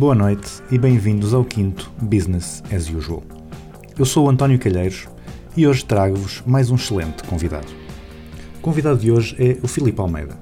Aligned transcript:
Boa 0.00 0.14
noite 0.14 0.62
e 0.70 0.78
bem-vindos 0.78 1.34
ao 1.34 1.44
quinto 1.44 1.92
Business 2.00 2.62
as 2.74 2.88
Usual. 2.88 3.22
Eu 3.98 4.06
sou 4.06 4.24
o 4.24 4.30
António 4.30 4.58
Calheiros 4.58 5.06
e 5.54 5.66
hoje 5.66 5.84
trago-vos 5.84 6.42
mais 6.46 6.70
um 6.70 6.76
excelente 6.76 7.22
convidado. 7.24 7.66
O 8.56 8.60
convidado 8.62 8.98
de 8.98 9.12
hoje 9.12 9.36
é 9.38 9.58
o 9.62 9.68
Filipe 9.68 10.00
Almeida. 10.00 10.40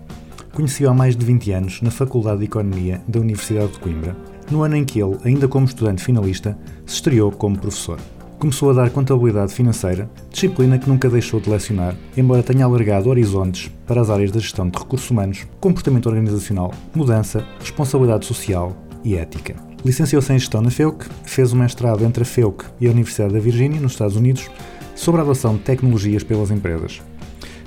Conheci-o 0.52 0.88
há 0.88 0.94
mais 0.94 1.16
de 1.16 1.26
20 1.26 1.50
anos 1.50 1.82
na 1.82 1.90
Faculdade 1.90 2.38
de 2.38 2.44
Economia 2.44 3.02
da 3.08 3.18
Universidade 3.18 3.72
de 3.72 3.80
Coimbra, 3.80 4.16
no 4.48 4.62
ano 4.62 4.76
em 4.76 4.84
que 4.84 5.02
ele, 5.02 5.18
ainda 5.24 5.48
como 5.48 5.66
estudante 5.66 6.04
finalista, 6.04 6.56
se 6.86 6.94
estreou 6.94 7.32
como 7.32 7.58
professor. 7.58 7.98
Começou 8.38 8.70
a 8.70 8.74
dar 8.74 8.90
contabilidade 8.90 9.52
financeira, 9.52 10.08
disciplina 10.30 10.78
que 10.78 10.88
nunca 10.88 11.10
deixou 11.10 11.40
de 11.40 11.50
lecionar, 11.50 11.96
embora 12.16 12.44
tenha 12.44 12.64
alargado 12.64 13.10
horizontes 13.10 13.72
para 13.88 14.00
as 14.00 14.08
áreas 14.08 14.30
da 14.30 14.38
gestão 14.38 14.68
de 14.68 14.78
recursos 14.78 15.10
humanos, 15.10 15.48
comportamento 15.58 16.06
organizacional, 16.06 16.72
mudança, 16.94 17.44
responsabilidade 17.58 18.24
social 18.24 18.87
e 19.04 19.16
ética. 19.16 19.56
Licenciou-se 19.84 20.32
em 20.32 20.38
Gestão 20.38 20.60
na 20.60 20.70
FEUC, 20.70 21.06
fez 21.24 21.52
o 21.52 21.56
mestrado 21.56 22.04
entre 22.04 22.22
a 22.22 22.26
FEUC 22.26 22.64
e 22.80 22.86
a 22.86 22.90
Universidade 22.90 23.34
da 23.34 23.40
Virgínia, 23.40 23.80
nos 23.80 23.92
Estados 23.92 24.16
Unidos, 24.16 24.50
sobre 24.94 25.20
a 25.20 25.24
adoção 25.24 25.54
de 25.54 25.62
tecnologias 25.62 26.24
pelas 26.24 26.50
empresas. 26.50 27.00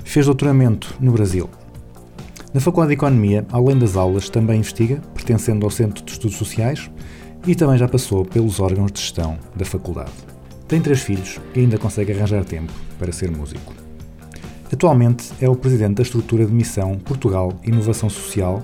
Fez 0.04 0.26
doutoramento 0.26 0.94
no 1.00 1.12
Brasil. 1.12 1.48
Na 2.52 2.60
Faculdade 2.60 2.88
de 2.88 2.94
Economia, 2.94 3.46
além 3.50 3.78
das 3.78 3.96
aulas, 3.96 4.28
também 4.28 4.58
investiga, 4.58 5.00
pertencendo 5.14 5.64
ao 5.64 5.70
Centro 5.70 6.04
de 6.04 6.12
Estudos 6.12 6.36
Sociais, 6.36 6.90
e 7.46 7.54
também 7.54 7.78
já 7.78 7.88
passou 7.88 8.24
pelos 8.24 8.60
órgãos 8.60 8.92
de 8.92 9.00
gestão 9.00 9.38
da 9.56 9.64
faculdade. 9.64 10.12
Tem 10.68 10.80
três 10.80 11.00
filhos 11.00 11.40
e 11.54 11.60
ainda 11.60 11.78
consegue 11.78 12.12
arranjar 12.12 12.44
tempo 12.44 12.72
para 12.98 13.10
ser 13.10 13.30
músico. 13.30 13.74
Atualmente 14.72 15.30
é 15.40 15.48
o 15.48 15.56
presidente 15.56 15.96
da 15.96 16.02
estrutura 16.02 16.46
de 16.46 16.52
missão 16.52 16.98
Portugal 16.98 17.52
Inovação 17.64 18.08
Social, 18.08 18.62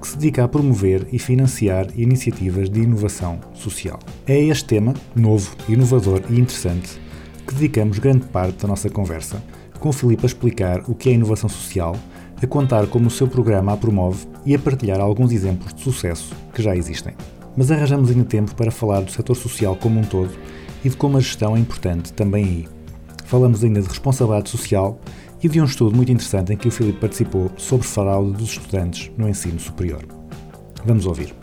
que 0.00 0.08
se 0.08 0.16
dedica 0.16 0.44
a 0.44 0.48
promover 0.48 1.06
e 1.12 1.18
financiar 1.18 1.86
iniciativas 1.94 2.70
de 2.70 2.80
inovação 2.80 3.38
social. 3.52 3.98
É 4.26 4.38
este 4.38 4.64
tema, 4.64 4.94
novo, 5.14 5.54
inovador 5.68 6.22
e 6.30 6.40
interessante, 6.40 7.00
que 7.46 7.54
dedicamos 7.54 7.98
grande 7.98 8.26
parte 8.26 8.62
da 8.62 8.68
nossa 8.68 8.88
conversa, 8.88 9.42
com 9.78 9.90
o 9.90 9.92
Filipe 9.92 10.24
a 10.24 10.26
explicar 10.26 10.82
o 10.88 10.94
que 10.94 11.10
é 11.10 11.12
inovação 11.12 11.48
social, 11.48 11.94
a 12.42 12.46
contar 12.46 12.86
como 12.86 13.08
o 13.08 13.10
seu 13.10 13.28
programa 13.28 13.72
a 13.72 13.76
promove 13.76 14.26
e 14.46 14.54
a 14.54 14.58
partilhar 14.58 15.00
alguns 15.00 15.32
exemplos 15.32 15.74
de 15.74 15.82
sucesso 15.82 16.34
que 16.54 16.62
já 16.62 16.74
existem. 16.74 17.14
Mas 17.56 17.70
arranjamos 17.70 18.10
ainda 18.10 18.24
tempo 18.24 18.54
para 18.54 18.70
falar 18.70 19.02
do 19.02 19.10
setor 19.10 19.34
social 19.34 19.76
como 19.76 20.00
um 20.00 20.04
todo 20.04 20.30
e 20.84 20.88
de 20.88 20.96
como 20.96 21.18
a 21.18 21.20
gestão 21.20 21.56
é 21.56 21.60
importante 21.60 22.12
também 22.12 22.44
aí. 22.44 22.68
Falamos 23.24 23.62
ainda 23.62 23.80
de 23.80 23.88
responsabilidade 23.88 24.48
social 24.48 24.98
e 25.42 25.48
de 25.48 25.60
um 25.60 25.64
estudo 25.64 25.94
muito 25.94 26.12
interessante 26.12 26.52
em 26.52 26.56
que 26.56 26.68
o 26.68 26.70
Filipe 26.70 27.00
participou 27.00 27.50
sobre 27.56 27.86
fraude 27.86 28.32
dos 28.32 28.50
estudantes 28.50 29.10
no 29.16 29.28
ensino 29.28 29.58
superior. 29.58 30.04
Vamos 30.84 31.06
ouvir. 31.06 31.39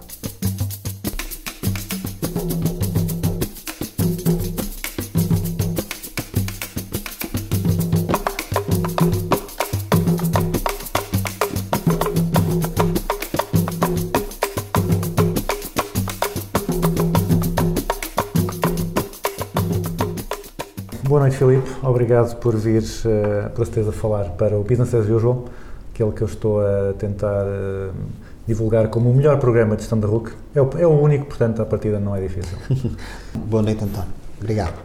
Obrigado 21.98 22.36
por 22.36 22.56
vir, 22.56 22.84
uh, 22.84 23.50
por 23.56 23.66
certeza, 23.66 23.92
falar 23.92 24.26
para 24.26 24.56
o 24.56 24.62
Business 24.62 24.94
as 24.94 25.10
Usual, 25.10 25.46
aquele 25.92 26.12
que 26.12 26.22
eu 26.22 26.28
estou 26.28 26.62
a 26.62 26.94
tentar 26.94 27.44
uh, 27.44 27.92
divulgar 28.46 28.88
como 28.90 29.10
o 29.10 29.16
melhor 29.16 29.40
programa 29.40 29.76
de 29.76 29.82
gestão 29.82 30.00
da 30.00 30.08
RUC. 30.08 30.32
É 30.54 30.62
o, 30.62 30.70
é 30.78 30.86
o 30.86 30.92
único, 30.92 31.26
portanto, 31.26 31.60
a 31.60 31.66
partida 31.66 32.00
não 32.00 32.16
é 32.16 32.22
difícil. 32.22 32.56
Boa 33.34 33.64
noite, 33.64 33.84
António. 33.84 34.10
Obrigado. 34.40 34.76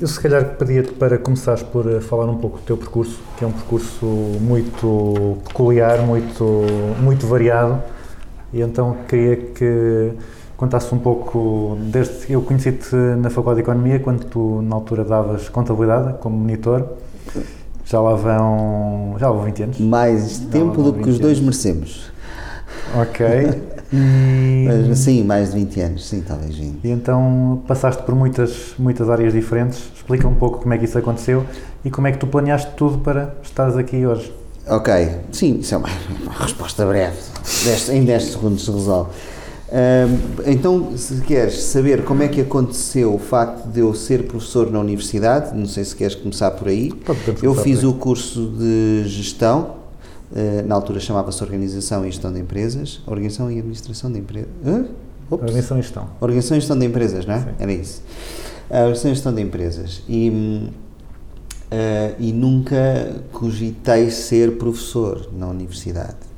Eu, 0.00 0.08
se 0.08 0.18
calhar, 0.18 0.56
pedia-te 0.56 0.92
para 0.92 1.18
começares 1.18 1.62
por 1.62 1.84
uh, 1.84 2.00
falar 2.00 2.24
um 2.24 2.38
pouco 2.38 2.56
do 2.56 2.64
teu 2.64 2.78
percurso, 2.78 3.20
que 3.36 3.44
é 3.44 3.46
um 3.46 3.52
percurso 3.52 4.06
muito 4.40 5.42
peculiar, 5.48 5.98
muito, 6.00 6.62
muito 7.02 7.26
variado, 7.26 7.82
e 8.50 8.62
então 8.62 8.96
queria 9.06 9.36
que 9.36 10.12
contasse 10.62 10.94
um 10.94 10.98
pouco, 10.98 11.76
desde 11.90 12.24
que 12.26 12.32
eu 12.34 12.40
conheci-te 12.40 12.94
na 12.94 13.28
Faculdade 13.30 13.56
de 13.56 13.62
Economia, 13.62 13.98
quando 13.98 14.24
tu, 14.26 14.62
na 14.62 14.76
altura, 14.76 15.02
davas 15.04 15.48
contabilidade 15.48 16.18
como 16.20 16.36
monitor, 16.36 16.86
já 17.84 18.00
lá 18.00 18.14
vão, 18.14 19.16
já 19.18 19.26
lá 19.28 19.34
vão 19.34 19.44
20 19.44 19.62
anos. 19.64 19.80
Mais 19.80 20.38
tempo 20.38 20.80
não, 20.80 20.92
do 20.92 20.92
que 20.92 21.08
os 21.08 21.16
20 21.16 21.20
dois 21.20 21.38
anos. 21.38 21.40
merecemos. 21.40 22.12
Ok. 22.94 23.26
E, 23.94 24.64
Mas 24.88 25.00
sim, 25.00 25.22
mais 25.22 25.52
de 25.52 25.58
20 25.58 25.80
anos, 25.82 26.08
sim, 26.08 26.22
talvez 26.26 26.56
20. 26.56 26.78
e 26.82 26.90
então 26.92 27.62
passaste 27.68 28.02
por 28.04 28.14
muitas, 28.14 28.72
muitas 28.78 29.10
áreas 29.10 29.34
diferentes. 29.34 29.82
Explica 29.94 30.26
um 30.26 30.34
pouco 30.34 30.60
como 30.60 30.72
é 30.72 30.78
que 30.78 30.86
isso 30.86 30.96
aconteceu 30.96 31.44
e 31.84 31.90
como 31.90 32.06
é 32.06 32.12
que 32.12 32.16
tu 32.16 32.26
planeaste 32.26 32.70
tudo 32.74 32.96
para 33.00 33.34
estares 33.42 33.76
aqui 33.76 34.06
hoje. 34.06 34.32
Ok, 34.66 35.10
sim, 35.30 35.58
isso 35.58 35.74
é 35.74 35.76
uma, 35.76 35.88
uma 36.22 36.32
resposta 36.32 36.86
breve. 36.86 37.18
Dez- 37.66 37.90
em 37.90 38.02
10 38.02 38.22
segundos 38.32 38.64
se 38.64 38.70
resolve. 38.70 39.10
Então, 40.46 40.96
se 40.96 41.20
queres 41.22 41.62
saber 41.62 42.04
como 42.04 42.22
é 42.22 42.28
que 42.28 42.40
aconteceu 42.40 43.14
o 43.14 43.18
facto 43.18 43.66
de 43.68 43.80
eu 43.80 43.94
ser 43.94 44.26
professor 44.26 44.70
na 44.70 44.78
universidade, 44.78 45.56
não 45.56 45.66
sei 45.66 45.84
se 45.84 45.96
queres 45.96 46.14
começar 46.14 46.50
por 46.50 46.68
aí. 46.68 46.92
Eu 47.42 47.54
fiz 47.54 47.82
o 47.82 47.94
curso 47.94 48.52
de 48.58 49.04
gestão, 49.06 49.82
eh, 50.34 50.62
na 50.66 50.74
altura 50.74 50.98
chamava-se 50.98 51.42
Organização 51.42 52.04
e 52.06 52.10
Gestão 52.10 52.32
de 52.32 52.40
Empresas. 52.40 53.00
Organização 53.06 53.50
e 53.50 53.58
Administração 53.58 54.10
de 54.10 54.18
Empresas. 54.18 54.50
Organização 55.30 55.78
e 55.78 55.82
gestão. 55.82 56.08
Organização 56.20 56.56
e 56.56 56.60
Gestão 56.60 56.78
de 56.78 56.86
Empresas, 56.86 57.26
não 57.26 57.34
é? 57.34 57.40
Sim. 57.40 57.48
Era 57.58 57.72
isso. 57.72 58.02
A 58.70 58.78
Organização 58.78 59.10
e 59.10 59.14
Gestão 59.14 59.34
de 59.34 59.42
Empresas. 59.42 60.02
E, 60.08 60.70
eh, 61.70 62.14
e 62.18 62.32
nunca 62.32 63.14
cogitei 63.32 64.10
ser 64.10 64.56
professor 64.56 65.28
na 65.36 65.48
universidade. 65.48 66.31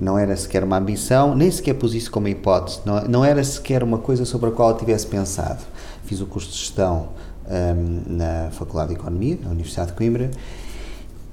Não 0.00 0.18
era 0.18 0.34
sequer 0.34 0.64
uma 0.64 0.78
ambição, 0.78 1.34
nem 1.34 1.50
sequer 1.50 1.74
pus 1.74 1.92
isso 1.92 2.10
como 2.10 2.26
hipótese. 2.26 2.80
Não, 2.86 3.04
não 3.04 3.24
era 3.24 3.44
sequer 3.44 3.82
uma 3.82 3.98
coisa 3.98 4.24
sobre 4.24 4.48
a 4.48 4.52
qual 4.52 4.70
eu 4.70 4.78
tivesse 4.78 5.06
pensado. 5.06 5.62
Fiz 6.04 6.22
o 6.22 6.26
curso 6.26 6.50
de 6.50 6.56
Gestão 6.56 7.10
hum, 7.46 8.00
na 8.06 8.48
Faculdade 8.52 8.94
de 8.94 8.98
Economia, 8.98 9.38
na 9.42 9.50
Universidade 9.50 9.90
de 9.90 9.96
Coimbra, 9.98 10.30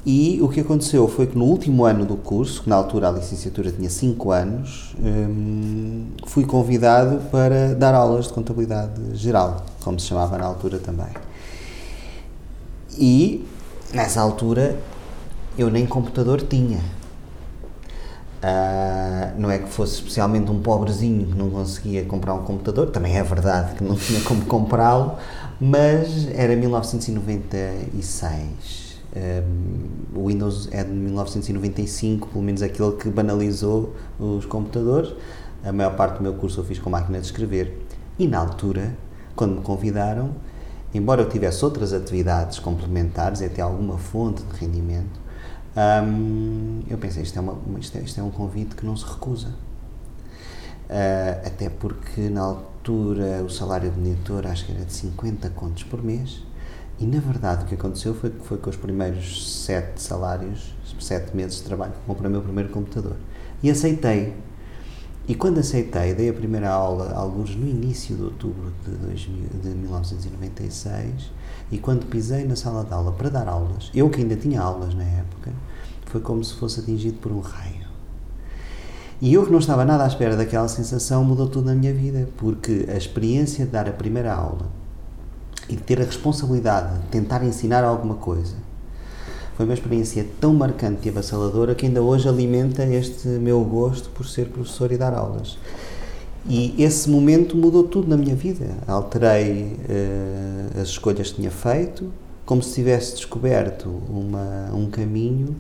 e 0.05 0.39
o 0.41 0.47
que 0.47 0.61
aconteceu 0.61 1.05
foi 1.07 1.27
que 1.27 1.37
no 1.37 1.43
último 1.43 1.83
ano 1.83 2.05
do 2.05 2.15
curso, 2.15 2.63
que 2.63 2.69
na 2.69 2.75
altura 2.75 3.09
a 3.09 3.11
licenciatura 3.11 3.71
tinha 3.71 3.89
5 3.89 4.31
anos, 4.31 4.95
hum, 4.99 6.07
fui 6.25 6.45
convidado 6.45 7.21
para 7.29 7.73
dar 7.73 7.93
aulas 7.93 8.27
de 8.27 8.33
contabilidade 8.33 9.01
geral, 9.15 9.65
como 9.83 9.99
se 9.99 10.07
chamava 10.07 10.37
na 10.37 10.45
altura 10.45 10.77
também. 10.77 11.07
E 12.97 13.45
nessa 13.93 14.21
altura 14.21 14.77
eu 15.57 15.69
nem 15.69 15.85
computador 15.85 16.41
tinha. 16.41 16.79
Ah, 18.41 19.33
não 19.37 19.49
é 19.49 19.57
que 19.57 19.67
fosse 19.67 19.95
especialmente 19.95 20.51
um 20.51 20.61
pobrezinho 20.61 21.25
que 21.27 21.35
não 21.35 21.49
conseguia 21.49 22.05
comprar 22.05 22.35
um 22.35 22.43
computador, 22.43 22.91
também 22.91 23.17
é 23.17 23.23
verdade 23.23 23.75
que 23.75 23.83
não 23.83 23.95
tinha 23.97 24.21
como 24.21 24.45
comprá-lo, 24.45 25.17
mas 25.59 26.29
era 26.33 26.55
1996. 26.55 28.95
Um, 29.15 30.19
o 30.19 30.27
Windows 30.27 30.69
é 30.71 30.83
de 30.83 30.91
1995, 30.91 32.27
pelo 32.27 32.43
menos 32.43 32.61
aquele 32.61 32.91
que 32.91 33.09
banalizou 33.09 33.95
os 34.19 34.45
computadores. 34.45 35.15
A 35.63 35.71
maior 35.71 35.95
parte 35.95 36.17
do 36.17 36.23
meu 36.23 36.35
curso 36.35 36.59
eu 36.59 36.63
fiz 36.63 36.77
com 36.77 36.91
máquina 36.91 37.19
de 37.19 37.25
escrever. 37.25 37.87
E 38.19 38.27
na 38.27 38.37
altura, 38.37 38.95
quando 39.35 39.55
me 39.55 39.61
convidaram, 39.61 40.29
embora 40.93 41.21
eu 41.21 41.29
tivesse 41.29 41.65
outras 41.65 41.91
atividades 41.93 42.59
complementares 42.59 43.41
e 43.41 43.45
até 43.45 43.63
alguma 43.63 43.97
fonte 43.97 44.43
de 44.43 44.59
rendimento, 44.59 45.19
hum, 46.03 46.81
eu 46.89 46.97
pensei, 46.97 47.23
isto 47.23 47.37
é, 47.37 47.41
uma, 47.41 47.57
isto, 47.79 47.97
é, 47.97 48.01
isto 48.01 48.19
é 48.19 48.23
um 48.23 48.31
convite 48.31 48.75
que 48.75 48.85
não 48.85 48.95
se 48.95 49.05
recusa. 49.05 49.53
Ah, 50.89 51.41
até 51.45 51.69
porque 51.69 52.29
na 52.29 52.41
altura 52.41 53.43
o 53.43 53.49
salário 53.49 53.91
de 53.91 53.99
monitor 53.99 54.47
acho 54.47 54.65
que 54.65 54.71
era 54.71 54.85
de 54.85 54.93
50 54.93 55.49
contos 55.49 55.83
por 55.83 56.01
mês 56.01 56.41
e 56.99 57.05
na 57.05 57.19
verdade 57.19 57.65
o 57.65 57.67
que 57.67 57.75
aconteceu 57.75 58.15
foi 58.15 58.29
que 58.29 58.43
foi 58.45 58.57
com 58.57 58.69
os 58.69 58.75
primeiros 58.75 59.63
sete 59.65 60.01
salários, 60.01 60.73
sete 60.99 61.35
meses 61.35 61.57
de 61.57 61.63
trabalho, 61.63 61.91
que 61.91 61.99
comprei 62.07 62.27
o 62.27 62.31
meu 62.31 62.41
primeiro 62.41 62.69
computador. 62.69 63.17
E 63.61 63.69
aceitei. 63.69 64.33
E 65.27 65.35
quando 65.35 65.59
aceitei, 65.59 66.15
dei 66.15 66.29
a 66.29 66.33
primeira 66.33 66.69
aula, 66.69 67.13
alguns 67.13 67.53
no 67.55 67.67
início 67.67 68.15
de 68.15 68.23
outubro 68.23 68.71
de, 68.85 68.91
2000, 68.91 69.49
de 69.61 69.69
1996, 69.69 71.31
e 71.69 71.77
quando 71.77 72.05
pisei 72.05 72.45
na 72.45 72.55
sala 72.55 72.83
de 72.83 72.93
aula 72.93 73.11
para 73.11 73.29
dar 73.29 73.47
aulas, 73.47 73.91
eu 73.93 74.09
que 74.09 74.21
ainda 74.21 74.37
tinha 74.37 74.61
aulas 74.61 74.95
na 74.95 75.03
época, 75.03 75.51
foi 76.07 76.21
como 76.21 76.43
se 76.43 76.53
fosse 76.55 76.79
atingido 76.79 77.17
por 77.19 77.31
um 77.31 77.39
raio. 77.39 77.87
E 79.19 79.33
eu 79.33 79.45
que 79.45 79.51
não 79.51 79.59
estava 79.59 79.83
nada 79.83 80.03
à 80.03 80.07
espera 80.07 80.35
daquela 80.35 80.67
sensação, 80.67 81.23
mudou 81.23 81.47
tudo 81.47 81.65
na 81.65 81.75
minha 81.75 81.93
vida, 81.93 82.29
porque 82.37 82.85
a 82.87 82.95
experiência 82.95 83.65
de 83.65 83.71
dar 83.71 83.87
a 83.87 83.91
primeira 83.91 84.33
aula 84.33 84.67
e 85.67 85.75
de 85.75 85.81
ter 85.81 85.99
a 85.99 86.05
responsabilidade 86.05 86.99
de 86.99 87.07
tentar 87.07 87.43
ensinar 87.43 87.83
alguma 87.83 88.15
coisa 88.15 88.55
foi 89.57 89.65
uma 89.65 89.73
experiência 89.73 90.23
tão 90.39 90.53
marcante 90.53 91.07
e 91.07 91.09
avassaladora 91.09 91.73
que 91.73 91.87
ainda 91.87 91.99
hoje 91.99 92.29
alimenta 92.29 92.85
este 92.85 93.27
meu 93.27 93.63
gosto 93.63 94.07
por 94.11 94.27
ser 94.27 94.49
professor 94.49 94.91
e 94.91 94.97
dar 94.97 95.15
aulas. 95.15 95.57
E 96.47 96.75
esse 96.77 97.09
momento 97.09 97.57
mudou 97.57 97.83
tudo 97.83 98.07
na 98.07 98.15
minha 98.15 98.35
vida. 98.35 98.67
Alterei 98.87 99.75
uh, 99.89 100.79
as 100.79 100.89
escolhas 100.89 101.31
que 101.31 101.37
tinha 101.37 101.49
feito, 101.49 102.13
como 102.45 102.61
se 102.61 102.75
tivesse 102.75 103.15
descoberto 103.15 103.89
uma, 104.07 104.69
um 104.75 104.91
caminho 104.91 105.55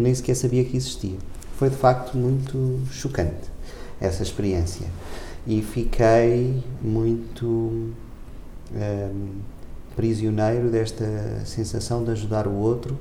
que 0.00 0.04
nem 0.04 0.14
sequer 0.14 0.34
sabia 0.34 0.64
que 0.64 0.76
existia. 0.76 1.16
Foi 1.56 1.68
de 1.68 1.76
facto 1.76 2.16
muito 2.16 2.80
chocante 2.90 3.50
essa 4.00 4.22
experiência. 4.22 4.86
E 5.46 5.60
fiquei 5.60 6.62
muito 6.82 7.46
um, 7.46 9.28
prisioneiro 9.94 10.70
desta 10.70 11.04
sensação 11.44 12.02
de 12.02 12.12
ajudar 12.12 12.46
o 12.46 12.54
outro 12.54 12.98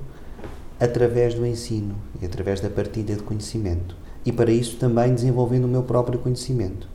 através 0.79 1.33
do 1.33 1.45
ensino 1.45 1.95
e 2.21 2.25
através 2.25 2.59
da 2.59 2.69
partilha 2.69 3.15
de 3.15 3.23
conhecimento. 3.23 3.95
E 4.25 4.31
para 4.31 4.51
isso 4.51 4.77
também 4.77 5.13
desenvolvendo 5.13 5.65
o 5.65 5.67
meu 5.67 5.83
próprio 5.83 6.19
conhecimento. 6.19 6.87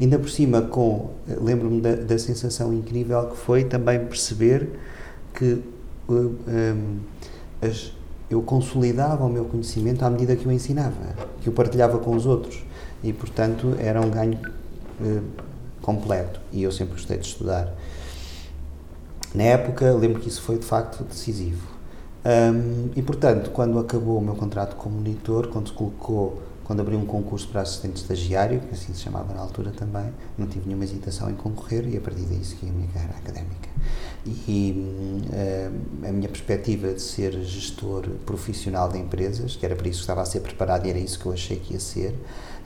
Ainda 0.00 0.18
por 0.18 0.30
cima, 0.30 0.62
com 0.62 1.10
lembro-me 1.26 1.82
da, 1.82 1.94
da, 1.94 2.18
sensação 2.18 2.72
incrível 2.72 3.26
que 3.28 3.36
foi 3.36 3.64
também 3.64 3.98
perceber 4.06 4.70
que 5.34 5.62
uh, 6.08 6.34
um, 6.48 6.98
as, 7.60 7.92
eu 8.30 8.40
consolidava 8.40 9.24
o 9.24 9.28
meu 9.28 9.44
conhecimento 9.44 10.04
à 10.04 10.10
medida 10.10 10.36
que 10.36 10.46
o 10.46 10.52
ensinava, 10.52 10.94
que 11.40 11.48
o 11.48 11.52
partilhava 11.52 11.98
com 11.98 12.14
os 12.14 12.26
outros. 12.26 12.62
E, 13.02 13.12
portanto, 13.12 13.74
era 13.78 14.00
um 14.00 14.08
ganho 14.08 14.38
uh, 15.00 15.22
completo. 15.82 16.40
E 16.52 16.62
eu 16.62 16.70
sempre 16.70 16.94
gostei 16.94 17.18
de 17.18 17.26
estudar. 17.26 17.74
Na 19.34 19.42
época, 19.42 19.92
lembro 19.92 20.20
que 20.20 20.28
isso 20.28 20.42
foi 20.42 20.58
de 20.58 20.64
facto 20.64 21.02
decisivo. 21.02 21.66
Um, 22.24 22.90
e 22.94 23.02
portanto, 23.02 23.50
quando 23.50 23.78
acabou 23.78 24.18
o 24.18 24.20
meu 24.20 24.34
contrato 24.34 24.76
como 24.76 24.96
monitor, 24.96 25.48
quando 25.48 25.68
se 25.68 25.74
colocou, 25.74 26.42
quando 26.70 26.82
abri 26.82 26.94
um 26.94 27.04
concurso 27.04 27.48
para 27.48 27.62
assistente 27.62 27.96
estagiário, 27.96 28.60
que 28.60 28.72
assim 28.72 28.94
se 28.94 29.00
chamava 29.00 29.34
na 29.34 29.40
altura 29.40 29.72
também, 29.72 30.06
não 30.38 30.46
tive 30.46 30.68
nenhuma 30.68 30.84
hesitação 30.84 31.28
em 31.28 31.34
concorrer 31.34 31.84
e 31.88 31.96
a 31.96 32.00
partir 32.00 32.22
daí 32.22 32.44
segui 32.44 32.68
a 32.68 32.72
minha 32.72 32.86
carreira 32.86 33.16
académica. 33.16 33.68
E 34.46 34.72
um, 34.76 36.08
a 36.08 36.12
minha 36.12 36.28
perspectiva 36.28 36.94
de 36.94 37.02
ser 37.02 37.32
gestor 37.42 38.08
profissional 38.24 38.88
de 38.88 38.98
empresas, 38.98 39.56
que 39.56 39.66
era 39.66 39.74
para 39.74 39.88
isso 39.88 39.98
que 39.98 40.02
estava 40.04 40.22
a 40.22 40.24
ser 40.24 40.42
preparado 40.42 40.86
e 40.86 40.90
era 40.90 40.98
isso 41.00 41.18
que 41.18 41.26
eu 41.26 41.32
achei 41.32 41.56
que 41.56 41.72
ia 41.72 41.80
ser, 41.80 42.14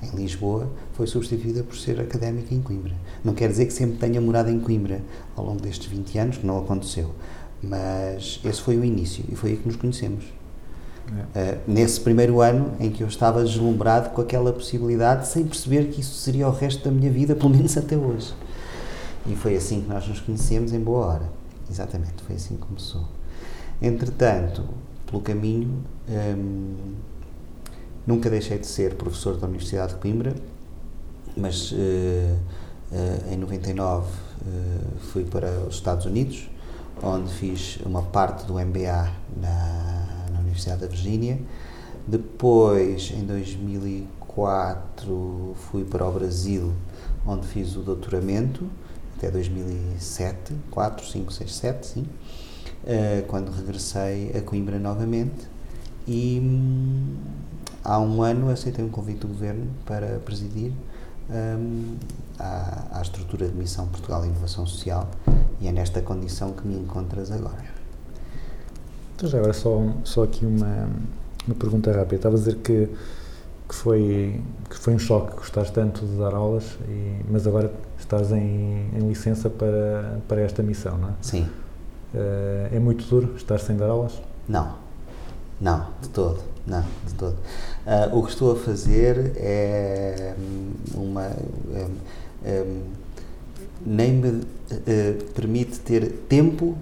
em 0.03 0.15
Lisboa, 0.15 0.71
foi 0.93 1.07
substituída 1.07 1.63
por 1.63 1.75
ser 1.75 1.99
académica 1.99 2.55
em 2.55 2.61
Coimbra. 2.61 2.93
Não 3.25 3.33
quer 3.33 3.49
dizer 3.49 3.65
que 3.65 3.73
sempre 3.73 3.97
tenha 3.97 4.21
morado 4.21 4.51
em 4.51 4.61
Coimbra 4.61 5.01
ao 5.35 5.47
longo 5.47 5.63
destes 5.63 5.87
20 5.87 6.19
anos, 6.19 6.37
que 6.37 6.47
não 6.47 6.59
aconteceu 6.59 7.11
mas 7.67 8.41
esse 8.45 8.61
foi 8.61 8.77
o 8.77 8.85
início 8.85 9.25
e 9.33 9.35
foi 9.35 9.53
aí 9.53 9.57
que 9.57 9.67
nos 9.67 9.77
conhecemos. 9.77 10.25
É. 11.35 11.53
Uh, 11.53 11.61
nesse 11.67 12.01
primeiro 12.01 12.41
ano 12.41 12.73
em 12.81 12.91
que 12.91 13.03
eu 13.03 13.09
estava 13.09 13.45
deslumbrado 13.45 14.11
com 14.11 14.23
aquela 14.23 14.53
possibilidade, 14.53 15.27
sem 15.27 15.45
perceber 15.45 15.89
que 15.89 16.01
isso 16.01 16.15
seria 16.15 16.49
o 16.49 16.51
resto 16.51 16.85
da 16.85 16.91
minha 16.91 17.11
vida, 17.11 17.35
pelo 17.35 17.51
menos 17.51 17.77
até 17.77 17.97
hoje. 17.97 18.35
E 19.27 19.35
foi 19.35 19.57
assim 19.57 19.83
que 19.83 19.89
nós 19.89 20.07
nos 20.07 20.21
conhecemos 20.21 20.73
em 20.73 20.81
boa 20.81 21.07
hora. 21.07 21.31
Exatamente, 21.71 22.23
foi 22.27 22.37
assim 22.37 22.57
que 22.57 22.63
começou. 22.63 23.05
Entretanto, 23.81 24.65
pelo 25.07 25.21
caminho, 25.23 25.83
hum, 26.09 26.95
nunca 28.07 28.29
deixei 28.29 28.59
de 28.59 28.67
ser 28.67 28.95
professor 28.95 29.37
da 29.37 29.47
Universidade 29.47 29.95
de 29.95 29.99
Coimbra, 29.99 30.35
mas 31.37 31.73
uh, 31.73 31.77
uh, 31.77 33.33
em 33.33 33.37
99 33.37 34.07
fui 35.11 35.25
para 35.25 35.49
os 35.67 35.77
Estados 35.77 36.05
Unidos 36.05 36.51
onde 37.03 37.33
fiz 37.33 37.79
uma 37.85 38.03
parte 38.03 38.47
do 38.47 38.55
MBA 38.55 39.11
na, 39.37 40.04
Universidade 40.55 40.81
da 40.81 40.87
Virgínia. 40.87 41.39
Depois, 42.07 43.13
em 43.15 43.25
2004, 43.25 45.55
fui 45.71 45.85
para 45.85 46.07
o 46.07 46.13
Brasil, 46.13 46.73
onde 47.27 47.47
fiz 47.47 47.77
o 47.77 47.81
doutoramento, 47.81 48.67
até 49.17 49.31
2007, 49.31 50.55
4, 50.71 51.07
5, 51.07 51.33
6, 51.33 51.55
7, 51.55 51.87
sim. 51.87 52.07
Uh, 52.85 53.25
quando 53.27 53.51
regressei 53.51 54.33
a 54.37 54.43
Coimbra 54.43 54.79
novamente 54.79 55.49
e 56.07 56.39
hum, 56.43 57.17
há 57.83 57.99
um 57.99 58.23
ano 58.23 58.51
aceitei 58.51 58.85
um 58.85 58.91
convite 58.91 59.21
do 59.21 59.29
governo 59.29 59.71
para 59.87 60.19
presidir 60.19 60.71
um, 61.31 61.97
à, 62.39 62.99
à 62.99 63.01
estrutura 63.01 63.49
de 63.49 63.55
Missão 63.55 63.89
Portugal 63.89 64.27
e 64.27 64.29
Inovação 64.29 64.67
Social 64.67 65.09
e 65.63 65.69
é 65.69 65.73
nesta 65.73 66.03
condição 66.03 66.53
que 66.53 66.67
me 66.67 66.77
encontras 66.77 67.31
agora. 67.31 67.74
Então 69.17 69.29
já 69.29 69.39
agora 69.39 69.53
só, 69.53 69.81
só 70.03 70.25
aqui 70.25 70.45
uma, 70.45 70.89
uma 71.47 71.55
pergunta 71.55 71.93
rápida. 71.93 72.17
Estava 72.17 72.35
a 72.35 72.39
dizer 72.39 72.57
que, 72.57 72.89
que, 73.69 73.75
foi, 73.75 74.41
que 74.69 74.77
foi 74.77 74.95
um 74.95 74.99
choque 74.99 75.37
gostar 75.37 75.71
tanto 75.71 76.05
de 76.05 76.17
dar 76.17 76.35
aulas, 76.35 76.65
e, 76.89 77.21
mas 77.31 77.47
agora 77.47 77.73
estás 77.99 78.33
em, 78.33 78.91
em 78.93 79.09
licença 79.09 79.49
para, 79.49 80.21
para 80.27 80.41
esta 80.41 80.63
missão, 80.63 80.99
não 80.99 81.09
é? 81.11 81.13
Sim. 81.21 81.49
Uh, 82.15 82.75
é 82.75 82.79
muito 82.79 83.05
duro 83.07 83.35
estar 83.37 83.59
sem 83.59 83.77
dar 83.77 83.89
aulas? 83.89 84.21
Não, 84.49 84.75
não, 85.61 85.87
de 86.01 86.09
todo, 86.09 86.41
não, 86.67 86.85
de 87.07 87.15
todo. 87.15 87.37
Uh, 87.87 88.19
o 88.19 88.23
que 88.25 88.31
estou 88.31 88.53
a 88.53 88.57
fazer 88.57 89.33
é 89.37 90.35
hum, 90.39 90.73
uma... 90.95 91.27
Um, 91.27 92.51
um, 92.51 92.83
nem 93.87 94.13
me 94.13 94.29
uh, 94.29 95.25
permite 95.35 95.79
ter 95.81 96.11
tempo 96.29 96.77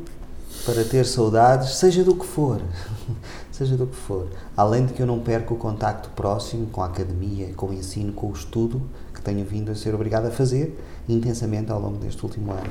para 0.65 0.85
ter 0.85 1.05
saudades, 1.05 1.75
seja 1.77 2.05
do 2.05 2.15
que 2.15 2.27
for. 2.27 2.61
seja 3.51 3.77
do 3.77 3.87
que 3.87 3.97
for. 3.97 4.29
Além 4.57 4.87
de 4.87 4.93
que 4.93 5.03
eu 5.03 5.07
não 5.07 5.21
perco 5.21 5.55
o 5.55 5.57
contacto 5.57 6.11
próximo 6.11 6.67
com 6.67 6.83
a 6.83 6.87
academia, 6.87 7.53
com 7.55 7.67
o 7.67 7.73
ensino, 7.73 8.13
com 8.13 8.29
o 8.29 8.33
estudo 8.33 8.83
que 9.13 9.21
tenho 9.21 9.45
vindo 9.45 9.71
a 9.71 9.75
ser 9.75 9.95
obrigado 9.95 10.27
a 10.27 10.31
fazer 10.31 10.79
intensamente 11.09 11.71
ao 11.71 11.81
longo 11.81 11.99
deste 11.99 12.23
último 12.25 12.53
ano 12.53 12.71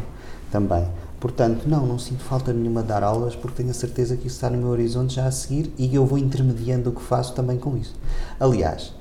também. 0.52 0.88
Portanto, 1.20 1.68
não, 1.68 1.86
não 1.86 2.00
sinto 2.00 2.24
falta 2.24 2.52
nenhuma 2.52 2.82
de 2.82 2.88
dar 2.88 3.04
aulas 3.04 3.36
porque 3.36 3.58
tenho 3.58 3.70
a 3.70 3.74
certeza 3.74 4.18
que 4.18 4.28
isso 4.28 4.38
está 4.38 4.50
no 4.50 4.58
meu 4.58 4.70
horizonte 4.70 5.16
já 5.16 5.28
a 5.28 5.32
seguir 5.32 5.72
e 5.78 5.94
eu 5.94 6.06
vou 6.06 6.18
intermediando 6.18 6.90
o 6.90 6.94
que 6.94 7.02
faço 7.02 7.34
também 7.34 7.58
com 7.58 7.78
isso. 7.78 7.96
Aliás, 8.40 8.94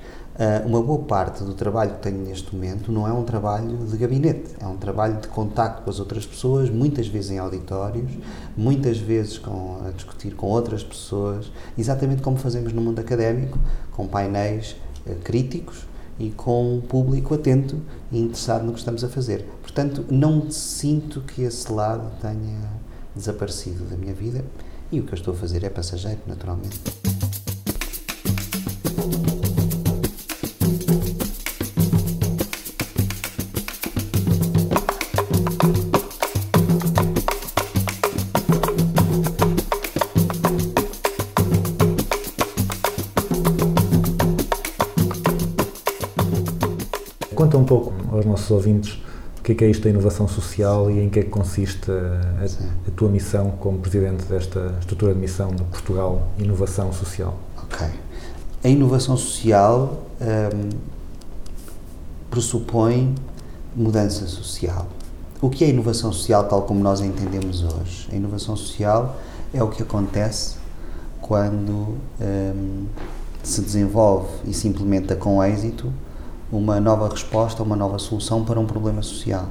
uma 0.65 0.81
boa 0.81 0.99
parte 0.99 1.43
do 1.43 1.53
trabalho 1.53 1.95
que 1.95 1.99
tenho 1.99 2.17
neste 2.19 2.55
momento 2.55 2.91
não 2.91 3.07
é 3.07 3.13
um 3.13 3.23
trabalho 3.23 3.77
de 3.85 3.97
gabinete, 3.97 4.55
é 4.59 4.65
um 4.65 4.77
trabalho 4.77 5.19
de 5.19 5.27
contacto 5.27 5.83
com 5.83 5.89
as 5.89 5.99
outras 5.99 6.25
pessoas, 6.25 6.69
muitas 6.69 7.07
vezes 7.07 7.31
em 7.31 7.37
auditórios, 7.37 8.11
muitas 8.55 8.97
vezes 8.97 9.37
com, 9.37 9.79
a 9.85 9.91
discutir 9.91 10.33
com 10.33 10.47
outras 10.47 10.83
pessoas, 10.83 11.51
exatamente 11.77 12.21
como 12.21 12.37
fazemos 12.37 12.73
no 12.73 12.81
mundo 12.81 12.99
académico, 12.99 13.59
com 13.91 14.07
painéis 14.07 14.75
uh, 15.05 15.15
críticos 15.23 15.85
e 16.17 16.29
com 16.29 16.75
um 16.75 16.81
público 16.81 17.33
atento 17.33 17.81
e 18.11 18.19
interessado 18.19 18.63
no 18.63 18.73
que 18.73 18.79
estamos 18.79 19.03
a 19.03 19.09
fazer. 19.09 19.45
Portanto, 19.61 20.05
não 20.09 20.49
sinto 20.49 21.21
que 21.21 21.43
esse 21.43 21.71
lado 21.71 22.09
tenha 22.21 22.59
desaparecido 23.15 23.83
da 23.85 23.97
minha 23.97 24.13
vida 24.13 24.43
e 24.91 24.99
o 24.99 25.03
que 25.03 25.13
eu 25.13 25.17
estou 25.17 25.33
a 25.33 25.37
fazer 25.37 25.63
é 25.63 25.69
passageiro, 25.69 26.19
naturalmente. 26.27 26.79
Um 47.61 47.65
pouco 47.65 47.93
aos 48.11 48.25
nossos 48.25 48.49
ouvintes 48.51 48.99
o 49.39 49.43
que 49.43 49.53
é, 49.53 49.55
que 49.55 49.63
é 49.65 49.69
isto 49.71 49.83
da 49.83 49.89
inovação 49.89 50.27
social 50.27 50.91
e 50.91 50.99
em 50.99 51.09
que 51.09 51.19
é 51.19 51.23
que 51.23 51.29
consiste 51.29 51.89
a, 51.89 52.45
a, 52.87 52.91
tua 52.95 53.09
missão 53.09 53.51
como 53.59 53.79
presidente 53.79 54.23
desta 54.25 54.75
estrutura 54.79 55.15
de 55.15 55.19
missão 55.19 55.49
de 55.49 55.63
Portugal 55.63 56.27
Inovação 56.37 56.93
Social. 56.93 57.35
Ok. 57.57 57.87
A 58.63 58.69
inovação 58.69 59.17
social 59.17 60.03
hum, 60.21 60.69
pressupõe 62.29 63.15
mudança 63.75 64.27
social. 64.27 64.87
O 65.41 65.49
que 65.49 65.63
é 65.63 65.69
inovação 65.69 66.13
social, 66.13 66.43
tal 66.43 66.61
como 66.61 66.79
nós 66.79 67.01
a 67.01 67.05
entendemos 67.07 67.63
hoje? 67.63 68.09
A 68.11 68.15
inovação 68.15 68.55
social 68.55 69.19
é 69.51 69.63
o 69.63 69.69
que 69.69 69.81
acontece 69.81 70.57
quando 71.19 71.97
hum, 72.21 72.85
se 73.41 73.59
desenvolve 73.61 74.29
e 74.45 74.53
se 74.53 74.67
implementa 74.67 75.15
com 75.15 75.43
êxito 75.43 75.91
uma 76.51 76.79
nova 76.79 77.07
resposta, 77.07 77.63
uma 77.63 77.75
nova 77.75 77.97
solução 77.97 78.43
para 78.43 78.59
um 78.59 78.65
problema 78.65 79.01
social. 79.01 79.47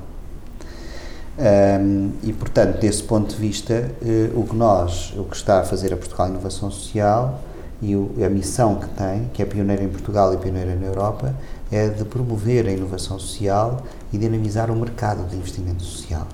Um, 1.38 2.10
e, 2.22 2.32
portanto, 2.32 2.80
desse 2.80 3.02
ponto 3.02 3.34
de 3.34 3.40
vista, 3.40 3.90
eh, 4.02 4.30
o 4.34 4.44
que 4.44 4.54
nós, 4.54 5.14
o 5.16 5.24
que 5.24 5.34
está 5.34 5.60
a 5.60 5.64
fazer 5.64 5.90
a 5.90 5.96
Portugal 5.96 6.28
Inovação 6.28 6.70
Social 6.70 7.40
e 7.80 7.96
o, 7.96 8.12
a 8.22 8.28
missão 8.28 8.74
que 8.74 8.88
tem, 8.88 9.30
que 9.32 9.40
é 9.40 9.46
pioneira 9.46 9.82
em 9.82 9.88
Portugal 9.88 10.34
e 10.34 10.36
pioneira 10.36 10.74
na 10.74 10.86
Europa, 10.86 11.34
é 11.72 11.88
de 11.88 12.04
promover 12.04 12.66
a 12.66 12.72
inovação 12.72 13.18
social 13.18 13.82
e 14.12 14.18
dinamizar 14.18 14.70
o 14.70 14.76
mercado 14.76 15.26
de 15.28 15.36
investimento 15.36 15.82
social. 15.82 16.26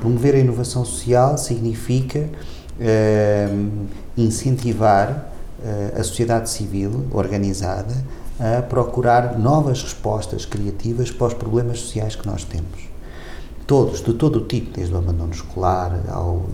Promover 0.00 0.34
a 0.34 0.38
inovação 0.38 0.84
social 0.84 1.38
significa 1.38 2.28
um, 2.80 3.86
incentivar 4.16 5.30
uh, 5.62 6.00
a 6.00 6.02
sociedade 6.02 6.50
civil 6.50 7.06
organizada 7.12 7.94
a 8.40 8.62
procurar 8.62 9.38
novas 9.38 9.82
respostas 9.82 10.46
criativas 10.46 11.10
para 11.10 11.28
os 11.28 11.34
problemas 11.34 11.80
sociais 11.80 12.16
que 12.16 12.26
nós 12.26 12.42
temos 12.42 12.90
todos, 13.70 14.02
de 14.02 14.12
todo 14.14 14.40
o 14.40 14.44
tipo, 14.46 14.72
desde 14.72 14.92
o 14.92 14.98
abandono 14.98 15.32
escolar 15.32 16.00
ao, 16.08 16.44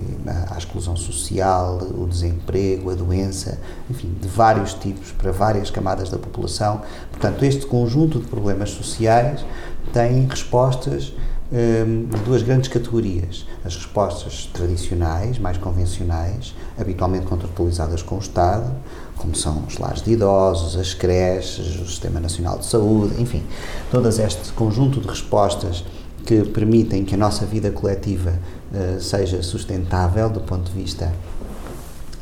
à 0.51 0.59
exclusão 0.59 0.95
social, 0.95 1.79
o 1.97 2.07
desemprego, 2.07 2.91
a 2.91 2.95
doença, 2.95 3.59
enfim, 3.89 4.15
de 4.21 4.29
vários 4.29 4.75
tipos, 4.75 5.13
para 5.13 5.33
várias 5.33 5.71
camadas 5.71 6.11
da 6.11 6.19
população. 6.19 6.83
Portanto, 7.11 7.43
este 7.43 7.65
conjunto 7.65 8.21
de 8.21 8.27
problemas 8.27 8.69
sociais 8.69 9.47
tem 9.95 10.27
respostas 10.27 11.15
hum, 11.51 12.05
de 12.05 12.19
duas 12.21 12.43
grandes 12.43 12.69
categorias. 12.69 13.47
As 13.65 13.75
respostas 13.75 14.51
tradicionais, 14.53 15.39
mais 15.39 15.57
convencionais, 15.57 16.55
habitualmente 16.79 17.25
contratualizadas 17.25 18.03
com 18.03 18.17
o 18.17 18.19
Estado, 18.19 18.71
como 19.17 19.35
são 19.35 19.65
os 19.67 19.79
lares 19.79 20.03
de 20.03 20.13
idosos, 20.13 20.77
as 20.77 20.95
creches, 20.95 21.81
o 21.81 21.87
Sistema 21.87 22.21
Nacional 22.21 22.59
de 22.59 22.67
Saúde, 22.67 23.21
enfim, 23.21 23.43
todo 23.91 24.09
este 24.09 24.53
conjunto 24.53 25.01
de 25.01 25.09
respostas 25.09 25.85
que 26.25 26.43
permitem 26.43 27.05
que 27.05 27.15
a 27.15 27.19
nossa 27.19 27.47
vida 27.47 27.71
coletiva 27.71 28.35
uh, 28.73 29.01
seja 29.01 29.43
sustentável 29.43 30.29
do 30.29 30.41
ponto 30.41 30.71
de 30.71 30.81
vista 30.81 31.13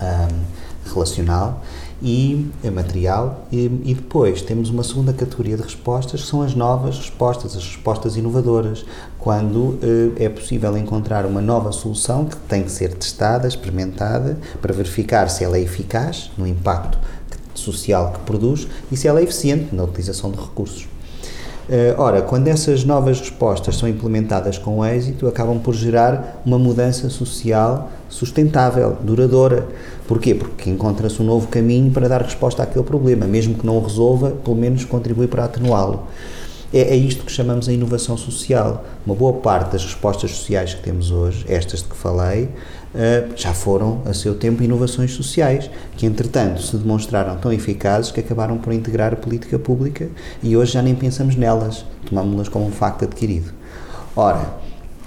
um, 0.00 0.92
relacional 0.92 1.62
e 2.04 2.52
material 2.70 3.46
e, 3.50 3.64
e, 3.82 3.94
depois 3.94 4.42
temos 4.42 4.68
uma 4.68 4.82
segunda 4.84 5.10
categoria 5.10 5.56
de 5.56 5.62
respostas 5.62 6.20
que 6.20 6.26
são 6.28 6.42
as 6.42 6.54
novas 6.54 6.98
respostas, 6.98 7.56
as 7.56 7.64
respostas 7.64 8.14
inovadoras, 8.16 8.84
quando 9.18 9.56
uh, 9.56 9.80
é 10.16 10.28
possível 10.28 10.76
encontrar 10.76 11.24
uma 11.24 11.40
nova 11.40 11.72
solução 11.72 12.26
que 12.26 12.36
tem 12.36 12.62
que 12.62 12.70
ser 12.70 12.92
testada, 12.92 13.48
experimentada, 13.48 14.38
para 14.60 14.74
verificar 14.74 15.30
se 15.30 15.42
ela 15.42 15.56
é 15.56 15.62
eficaz 15.62 16.30
no 16.36 16.46
impacto 16.46 16.98
social 17.54 18.12
que 18.12 18.20
produz 18.20 18.68
e 18.92 18.96
se 18.98 19.08
ela 19.08 19.20
é 19.20 19.22
eficiente 19.22 19.74
na 19.74 19.84
utilização 19.84 20.30
de 20.30 20.38
recursos. 20.38 20.86
Uh, 21.66 21.98
ora, 21.98 22.20
quando 22.20 22.48
essas 22.48 22.84
novas 22.84 23.20
respostas 23.20 23.76
são 23.76 23.88
implementadas 23.88 24.58
com 24.58 24.84
êxito, 24.84 25.26
acabam 25.26 25.58
por 25.58 25.74
gerar 25.74 26.42
uma 26.44 26.58
mudança 26.58 27.08
social 27.08 27.90
sustentável, 28.08 28.98
duradoura. 29.02 29.66
Porquê? 30.06 30.34
Porque 30.34 30.68
encontra-se 30.68 31.22
um 31.22 31.24
novo 31.24 31.48
caminho 31.48 31.90
para 31.90 32.06
dar 32.06 32.20
resposta 32.20 32.62
àquele 32.62 32.84
problema, 32.84 33.26
mesmo 33.26 33.54
que 33.54 33.64
não 33.64 33.78
o 33.78 33.82
resolva, 33.82 34.30
pelo 34.30 34.56
menos 34.56 34.84
contribui 34.84 35.26
para 35.26 35.44
atenuá-lo. 35.44 36.02
É, 36.72 36.80
é 36.80 36.96
isto 36.96 37.24
que 37.24 37.32
chamamos 37.32 37.68
a 37.68 37.72
inovação 37.72 38.16
social. 38.16 38.84
Uma 39.06 39.14
boa 39.14 39.32
parte 39.32 39.72
das 39.72 39.84
respostas 39.84 40.32
sociais 40.32 40.74
que 40.74 40.82
temos 40.82 41.10
hoje, 41.10 41.46
estas 41.48 41.80
de 41.80 41.88
que 41.88 41.96
falei, 41.96 42.50
já 43.34 43.52
foram, 43.52 44.02
a 44.04 44.14
seu 44.14 44.34
tempo, 44.34 44.62
inovações 44.62 45.12
sociais, 45.12 45.68
que 45.96 46.06
entretanto 46.06 46.62
se 46.62 46.76
demonstraram 46.76 47.36
tão 47.36 47.52
eficazes 47.52 48.10
que 48.10 48.20
acabaram 48.20 48.56
por 48.58 48.72
integrar 48.72 49.12
a 49.12 49.16
política 49.16 49.58
pública 49.58 50.08
e 50.42 50.56
hoje 50.56 50.72
já 50.72 50.82
nem 50.82 50.94
pensamos 50.94 51.34
nelas, 51.34 51.84
tomamos-las 52.06 52.48
como 52.48 52.66
um 52.66 52.70
facto 52.70 53.04
adquirido. 53.04 53.52
Ora, 54.14 54.46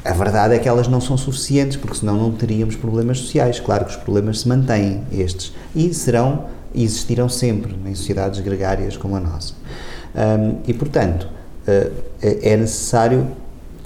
a 0.04 0.14
verdade 0.14 0.56
é 0.56 0.60
que 0.60 0.68
elas 0.68 0.88
não 0.88 1.02
são 1.02 1.18
suficientes, 1.18 1.78
porque 1.78 1.98
senão 1.98 2.16
não 2.16 2.32
teríamos 2.32 2.76
problemas 2.76 3.20
sociais. 3.20 3.60
Claro 3.60 3.86
que 3.86 3.92
os 3.92 3.98
problemas 3.98 4.40
se 4.42 4.48
mantêm, 4.48 5.04
estes, 5.12 5.54
e 5.76 5.94
serão 5.94 6.46
e 6.74 6.84
existirão 6.84 7.28
sempre 7.28 7.76
em 7.86 7.96
sociedades 7.96 8.40
gregárias 8.40 8.96
como 8.96 9.16
a 9.16 9.20
nossa. 9.20 9.54
Um, 10.16 10.60
e, 10.68 10.74
portanto, 10.74 11.28
uh, 11.68 11.92
é 12.22 12.56
necessário 12.56 13.28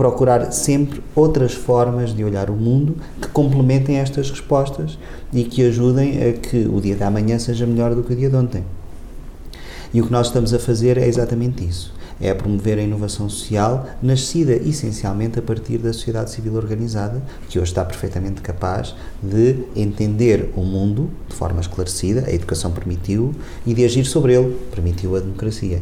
procurar 0.01 0.51
sempre 0.51 0.99
outras 1.15 1.53
formas 1.53 2.11
de 2.11 2.23
olhar 2.23 2.49
o 2.49 2.55
mundo 2.55 2.95
que 3.21 3.27
complementem 3.27 3.97
estas 3.97 4.31
respostas 4.31 4.97
e 5.31 5.43
que 5.43 5.63
ajudem 5.63 6.23
a 6.23 6.33
que 6.33 6.67
o 6.67 6.81
dia 6.81 6.95
da 6.95 7.11
manhã 7.11 7.37
seja 7.37 7.67
melhor 7.67 7.93
do 7.93 8.01
que 8.01 8.11
o 8.11 8.15
dia 8.15 8.27
de 8.27 8.35
ontem. 8.35 8.63
E 9.93 10.01
o 10.01 10.07
que 10.07 10.11
nós 10.11 10.25
estamos 10.25 10.55
a 10.55 10.57
fazer 10.57 10.97
é 10.97 11.07
exatamente 11.07 11.63
isso 11.63 11.93
é 12.21 12.33
promover 12.33 12.77
a 12.77 12.81
inovação 12.81 13.27
social, 13.27 13.87
nascida 14.01 14.53
essencialmente 14.53 15.39
a 15.39 15.41
partir 15.41 15.79
da 15.79 15.91
sociedade 15.91 16.29
civil 16.29 16.55
organizada, 16.55 17.21
que 17.49 17.57
hoje 17.57 17.71
está 17.71 17.83
perfeitamente 17.83 18.41
capaz 18.41 18.95
de 19.21 19.63
entender 19.75 20.51
o 20.55 20.61
mundo 20.61 21.09
de 21.27 21.35
forma 21.35 21.59
esclarecida, 21.59 22.25
a 22.27 22.31
educação 22.31 22.71
permitiu, 22.71 23.33
e 23.65 23.73
de 23.73 23.83
agir 23.83 24.05
sobre 24.05 24.35
ele, 24.35 24.55
permitiu 24.71 25.15
a 25.15 25.19
democracia. 25.19 25.81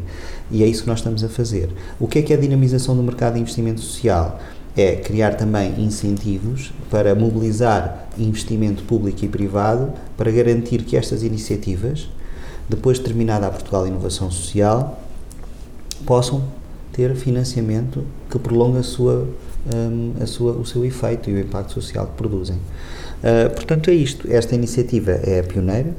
E 0.49 0.63
é 0.63 0.67
isso 0.67 0.83
que 0.83 0.89
nós 0.89 0.99
estamos 0.99 1.23
a 1.23 1.29
fazer. 1.29 1.69
O 1.99 2.07
que 2.07 2.19
é 2.19 2.21
que 2.21 2.33
é 2.33 2.37
a 2.37 2.39
dinamização 2.39 2.95
do 2.95 3.03
mercado 3.03 3.33
de 3.33 3.41
investimento 3.41 3.81
social? 3.81 4.39
É 4.77 4.95
criar 4.95 5.35
também 5.35 5.73
incentivos 5.77 6.71
para 6.89 7.13
mobilizar 7.13 8.07
investimento 8.17 8.83
público 8.83 9.25
e 9.25 9.27
privado 9.27 9.91
para 10.15 10.31
garantir 10.31 10.83
que 10.83 10.95
estas 10.95 11.23
iniciativas, 11.23 12.09
depois 12.69 12.97
de 12.97 13.03
terminada 13.03 13.47
a 13.47 13.49
Portugal 13.49 13.85
Inovação 13.85 14.31
Social, 14.31 15.08
possam 16.05 16.43
ter 16.91 17.15
financiamento 17.15 18.03
que 18.29 18.37
prolongue 18.37 18.79
a 18.79 18.83
sua, 18.83 19.27
um, 19.73 20.13
a 20.21 20.25
sua, 20.25 20.53
o 20.53 20.65
seu 20.65 20.83
efeito 20.83 21.29
e 21.29 21.33
o 21.33 21.39
impacto 21.39 21.73
social 21.73 22.07
que 22.07 22.13
produzem. 22.13 22.57
Uh, 22.57 23.49
portanto, 23.53 23.89
é 23.89 23.93
isto. 23.93 24.27
Esta 24.31 24.55
iniciativa 24.55 25.11
é 25.11 25.41
pioneira, 25.41 25.93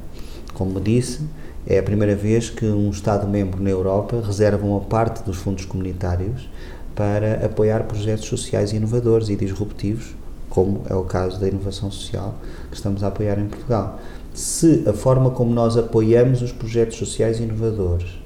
como 0.55 0.81
disse, 0.81 1.21
é 1.67 1.79
a 1.79 1.83
primeira 1.83 2.15
vez 2.15 2.51
que 2.51 2.67
um 2.67 2.91
Estado-membro 2.91 3.63
na 3.63 3.71
Europa 3.71 4.23
reserva 4.25 4.67
uma 4.67 4.81
parte 4.81 5.23
dos 5.25 5.37
fundos 5.37 5.65
comunitários 5.65 6.49
para 6.95 7.47
apoiar 7.47 7.85
projetos 7.85 8.27
sociais 8.27 8.73
inovadores 8.73 9.29
e 9.29 9.37
disruptivos, 9.37 10.15
como 10.49 10.83
é 10.89 10.95
o 10.95 11.05
caso 11.05 11.39
da 11.39 11.49
inovação 11.49 11.91
social 11.91 12.35
que 12.71 12.77
estamos 12.77 13.03
a 13.03 13.09
apoiar 13.09 13.39
em 13.39 13.47
Portugal. 13.47 14.01
Se 14.35 14.85
a 14.87 14.93
forma 14.93 15.31
como 15.31 15.53
nós 15.53 15.77
apoiamos 15.77 16.43
os 16.43 16.53
projetos 16.53 16.97
sociais 16.97 17.41
inovadores 17.41 18.20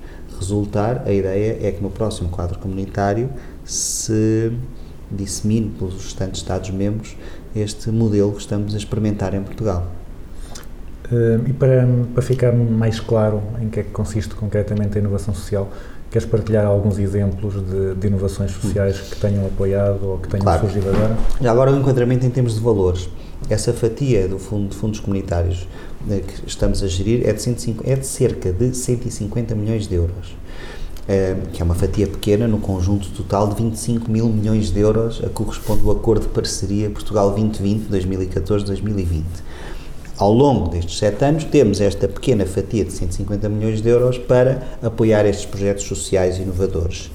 resultar, 0.44 1.02
a 1.06 1.12
ideia 1.12 1.58
é 1.60 1.72
que 1.72 1.82
no 1.82 1.90
próximo 1.90 2.28
quadro 2.28 2.58
comunitário 2.58 3.30
se 3.64 4.52
dissemine 5.10 5.70
pelos 5.70 5.94
restantes 5.94 6.40
Estados-membros 6.40 7.16
este 7.54 7.90
modelo 7.90 8.32
que 8.32 8.40
estamos 8.40 8.74
a 8.74 8.76
experimentar 8.76 9.34
em 9.34 9.42
Portugal. 9.42 9.86
Uh, 11.10 11.46
e 11.46 11.52
para, 11.52 11.86
para 12.14 12.22
ficar 12.22 12.52
mais 12.52 12.98
claro 12.98 13.42
em 13.60 13.68
que 13.68 13.80
é 13.80 13.82
que 13.82 13.90
consiste 13.90 14.34
concretamente 14.34 14.96
a 14.96 15.00
inovação 15.00 15.34
social, 15.34 15.70
queres 16.10 16.26
partilhar 16.26 16.64
alguns 16.64 16.98
exemplos 16.98 17.54
de, 17.54 17.94
de 17.94 18.06
inovações 18.06 18.52
sociais 18.52 19.00
que 19.00 19.16
tenham 19.20 19.44
apoiado 19.46 20.02
ou 20.02 20.18
que 20.18 20.28
tenham 20.28 20.44
claro. 20.44 20.60
surgido 20.60 20.88
agora? 20.88 21.16
Já 21.40 21.50
agora 21.50 21.72
o 21.72 21.76
enquadramento 21.76 22.24
em 22.24 22.30
termos 22.30 22.54
de 22.54 22.60
valores. 22.60 23.08
Essa 23.50 23.72
fatia 23.72 24.26
do 24.26 24.38
fundo 24.38 24.68
de 24.68 24.76
fundos 24.76 25.00
comunitários 25.00 25.68
que 26.06 26.46
estamos 26.46 26.82
a 26.82 26.86
gerir 26.86 27.26
é 27.26 27.32
de, 27.32 27.40
150, 27.40 27.90
é 27.90 27.96
de 27.96 28.06
cerca 28.06 28.52
de 28.52 28.74
150 28.74 29.54
milhões 29.54 29.86
de 29.86 29.94
euros. 29.94 30.36
Eh, 31.06 31.36
que 31.52 31.60
é 31.60 31.64
uma 31.64 31.74
fatia 31.74 32.06
pequena 32.06 32.48
no 32.48 32.58
conjunto 32.58 33.10
total 33.10 33.48
de 33.48 33.62
25 33.62 34.10
mil 34.10 34.26
milhões 34.26 34.70
de 34.70 34.80
euros 34.80 35.22
a 35.22 35.28
corresponde 35.28 35.82
o 35.82 35.90
Acordo 35.90 36.22
de 36.22 36.28
Parceria 36.28 36.88
Portugal 36.88 37.30
2020, 37.30 37.90
2014-2020. 37.90 39.22
Ao 40.16 40.32
longo 40.32 40.70
destes 40.70 40.96
sete 40.96 41.22
anos, 41.22 41.44
temos 41.44 41.82
esta 41.82 42.08
pequena 42.08 42.46
fatia 42.46 42.86
de 42.86 42.92
150 42.92 43.48
milhões 43.50 43.82
de 43.82 43.88
euros 43.90 44.16
para 44.16 44.62
apoiar 44.80 45.26
estes 45.26 45.44
projetos 45.44 45.84
sociais 45.84 46.38
inovadores. 46.38 47.10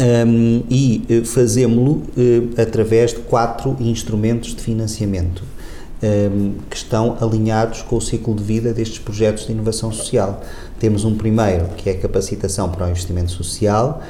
Um, 0.00 0.62
e 0.70 1.04
eh, 1.10 1.24
fazemos-lo 1.24 1.96
uh, 1.96 2.02
através 2.56 3.10
de 3.10 3.18
quatro 3.18 3.76
instrumentos 3.80 4.54
de 4.54 4.62
financiamento 4.62 5.42
que 6.70 6.76
estão 6.76 7.16
alinhados 7.20 7.82
com 7.82 7.96
o 7.96 8.00
ciclo 8.00 8.34
de 8.34 8.42
vida 8.42 8.72
destes 8.72 8.98
projetos 8.98 9.46
de 9.46 9.52
inovação 9.52 9.90
social. 9.90 10.40
Temos 10.78 11.04
um 11.04 11.16
primeiro, 11.16 11.66
que 11.76 11.90
é 11.90 11.92
a 11.92 11.98
capacitação 11.98 12.70
para 12.70 12.86
o 12.86 12.90
investimento 12.90 13.32
social, 13.32 14.00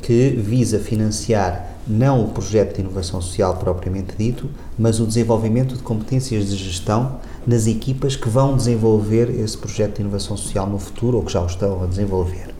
que 0.00 0.30
visa 0.30 0.78
financiar 0.78 1.74
não 1.86 2.24
o 2.24 2.28
projeto 2.28 2.76
de 2.76 2.80
inovação 2.80 3.20
social 3.20 3.56
propriamente 3.56 4.14
dito, 4.16 4.48
mas 4.78 5.00
o 5.00 5.06
desenvolvimento 5.06 5.74
de 5.76 5.82
competências 5.82 6.48
de 6.48 6.56
gestão 6.56 7.18
nas 7.46 7.66
equipas 7.66 8.16
que 8.16 8.28
vão 8.28 8.56
desenvolver 8.56 9.28
esse 9.30 9.56
projeto 9.56 9.96
de 9.96 10.00
inovação 10.02 10.36
social 10.36 10.66
no 10.66 10.78
futuro 10.78 11.18
ou 11.18 11.22
que 11.22 11.32
já 11.32 11.42
o 11.42 11.46
estão 11.46 11.82
a 11.82 11.86
desenvolver, 11.86 12.54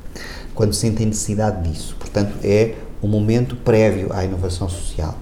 quando 0.54 0.74
sentem 0.74 1.06
necessidade 1.06 1.68
disso. 1.68 1.96
Portanto, 1.98 2.34
é 2.42 2.74
o 3.00 3.06
um 3.06 3.10
momento 3.10 3.56
prévio 3.56 4.12
à 4.12 4.24
inovação 4.24 4.68
social. 4.68 5.14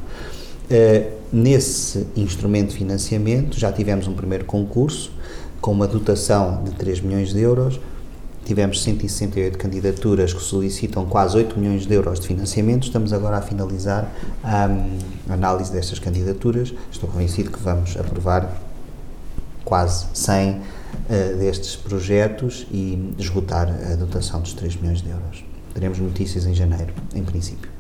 Uh, 0.71 1.13
nesse 1.33 2.07
instrumento 2.17 2.71
de 2.71 2.77
financiamento 2.77 3.59
já 3.59 3.73
tivemos 3.73 4.07
um 4.07 4.15
primeiro 4.15 4.45
concurso 4.45 5.13
com 5.61 5.73
uma 5.73 5.87
dotação 5.87 6.63
de 6.63 6.71
3 6.73 7.01
milhões 7.01 7.33
de 7.33 7.41
euros 7.41 7.81
tivemos 8.45 8.83
168 8.83 9.57
candidaturas 9.59 10.33
que 10.33 10.43
solicitam 10.43 11.07
quase 11.07 11.37
8 11.37 11.59
milhões 11.59 11.87
de 11.87 11.95
euros 11.95 12.21
de 12.21 12.27
financiamento. 12.27 12.85
Estamos 12.85 13.13
agora 13.13 13.39
a 13.39 13.43
finalizar 13.43 14.13
hum, 14.45 14.99
a 15.29 15.35
análise 15.35 15.73
destas 15.73 15.99
candidaturas. 15.99 16.75
Estou 16.91 17.09
convencido 17.09 17.51
que 17.51 17.61
vamos 17.61 17.97
aprovar 17.97 18.61
quase 19.65 20.07
100 20.13 20.61
eh, 21.09 21.35
destes 21.39 21.77
projetos 21.77 22.67
e 22.71 23.15
esgotar 23.19 23.69
a 23.69 23.95
dotação 23.95 24.41
dos 24.41 24.53
3 24.53 24.77
milhões 24.77 25.01
de 25.01 25.11
euros. 25.11 25.45
Teremos 25.73 25.99
notícias 25.99 26.45
em 26.45 26.55
janeiro, 26.55 26.93
em 27.15 27.23
princípio. 27.23 27.72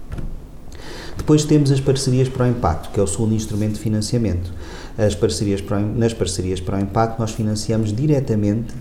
Depois 1.16 1.44
temos 1.44 1.70
as 1.70 1.80
parcerias 1.80 2.28
para 2.28 2.46
o 2.46 2.48
impacto, 2.48 2.90
que 2.90 2.98
é 2.98 3.02
o 3.02 3.06
segundo 3.06 3.34
instrumento 3.34 3.74
de 3.74 3.80
financiamento. 3.80 4.52
As 4.98 5.14
parcerias 5.14 5.60
para 5.60 5.78
nas 5.78 6.12
parcerias 6.12 6.60
para 6.60 6.78
o 6.78 6.80
impacto, 6.80 7.18
nós 7.18 7.32
financiamos 7.32 7.92
diretamente 7.92 8.74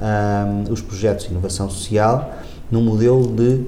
ahm, 0.00 0.70
os 0.70 0.80
projetos 0.80 1.26
de 1.26 1.32
inovação 1.32 1.68
social 1.68 2.32
num 2.70 2.82
modelo 2.82 3.26
de 3.26 3.64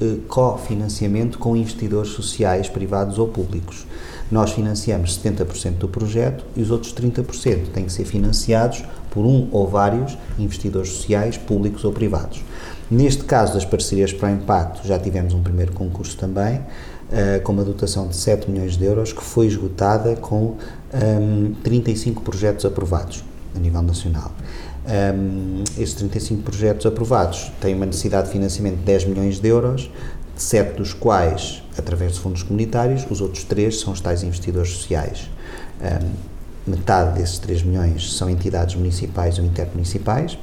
eh, 0.00 0.16
cofinanciamento 0.26 1.38
com 1.38 1.56
investidores 1.56 2.10
sociais, 2.10 2.68
privados 2.68 3.18
ou 3.18 3.28
públicos. 3.28 3.86
Nós 4.30 4.50
financiamos 4.52 5.18
70% 5.18 5.74
do 5.78 5.88
projeto 5.88 6.44
e 6.56 6.62
os 6.62 6.70
outros 6.70 6.92
30% 6.92 7.68
têm 7.72 7.84
que 7.84 7.92
ser 7.92 8.04
financiados 8.04 8.82
por 9.10 9.24
um 9.24 9.48
ou 9.52 9.68
vários 9.68 10.18
investidores 10.38 10.90
sociais, 10.90 11.36
públicos 11.36 11.84
ou 11.84 11.92
privados. 11.92 12.42
Neste 12.90 13.22
caso 13.24 13.54
das 13.54 13.64
parcerias 13.64 14.12
para 14.12 14.28
o 14.28 14.32
impacto, 14.32 14.86
já 14.86 14.98
tivemos 14.98 15.32
um 15.32 15.42
primeiro 15.42 15.72
concurso 15.72 16.16
também, 16.16 16.60
eh, 17.12 17.38
com 17.40 17.52
uma 17.52 17.64
dotação 17.64 18.08
de 18.08 18.16
7 18.16 18.50
milhões 18.50 18.76
de 18.76 18.84
euros, 18.84 19.12
que 19.12 19.22
foi 19.22 19.46
esgotada 19.46 20.16
com 20.16 20.56
ehm, 20.92 21.52
35 21.62 22.22
projetos 22.22 22.64
aprovados 22.64 23.24
a 23.54 23.58
nível 23.58 23.82
nacional. 23.82 24.32
Um, 24.86 25.64
estes 25.78 25.94
35 25.94 26.42
projetos 26.42 26.84
aprovados 26.84 27.50
têm 27.60 27.74
uma 27.74 27.86
necessidade 27.86 28.26
de 28.26 28.32
financiamento 28.32 28.76
de 28.76 28.82
10 28.82 29.06
milhões 29.06 29.40
de 29.40 29.48
euros, 29.48 29.90
sete 30.36 30.76
dos 30.76 30.92
quais 30.92 31.62
através 31.78 32.14
de 32.14 32.20
fundos 32.20 32.42
comunitários, 32.42 33.06
os 33.10 33.20
outros 33.20 33.44
três 33.44 33.80
são 33.80 33.92
os 33.92 34.00
tais 34.00 34.22
investidores 34.22 34.70
sociais. 34.70 35.30
Um, 35.80 36.70
metade 36.70 37.18
desses 37.18 37.38
3 37.38 37.62
milhões 37.62 38.14
são 38.14 38.28
entidades 38.28 38.74
municipais 38.74 39.38
ou 39.38 39.44
intermunicipais 39.44 40.38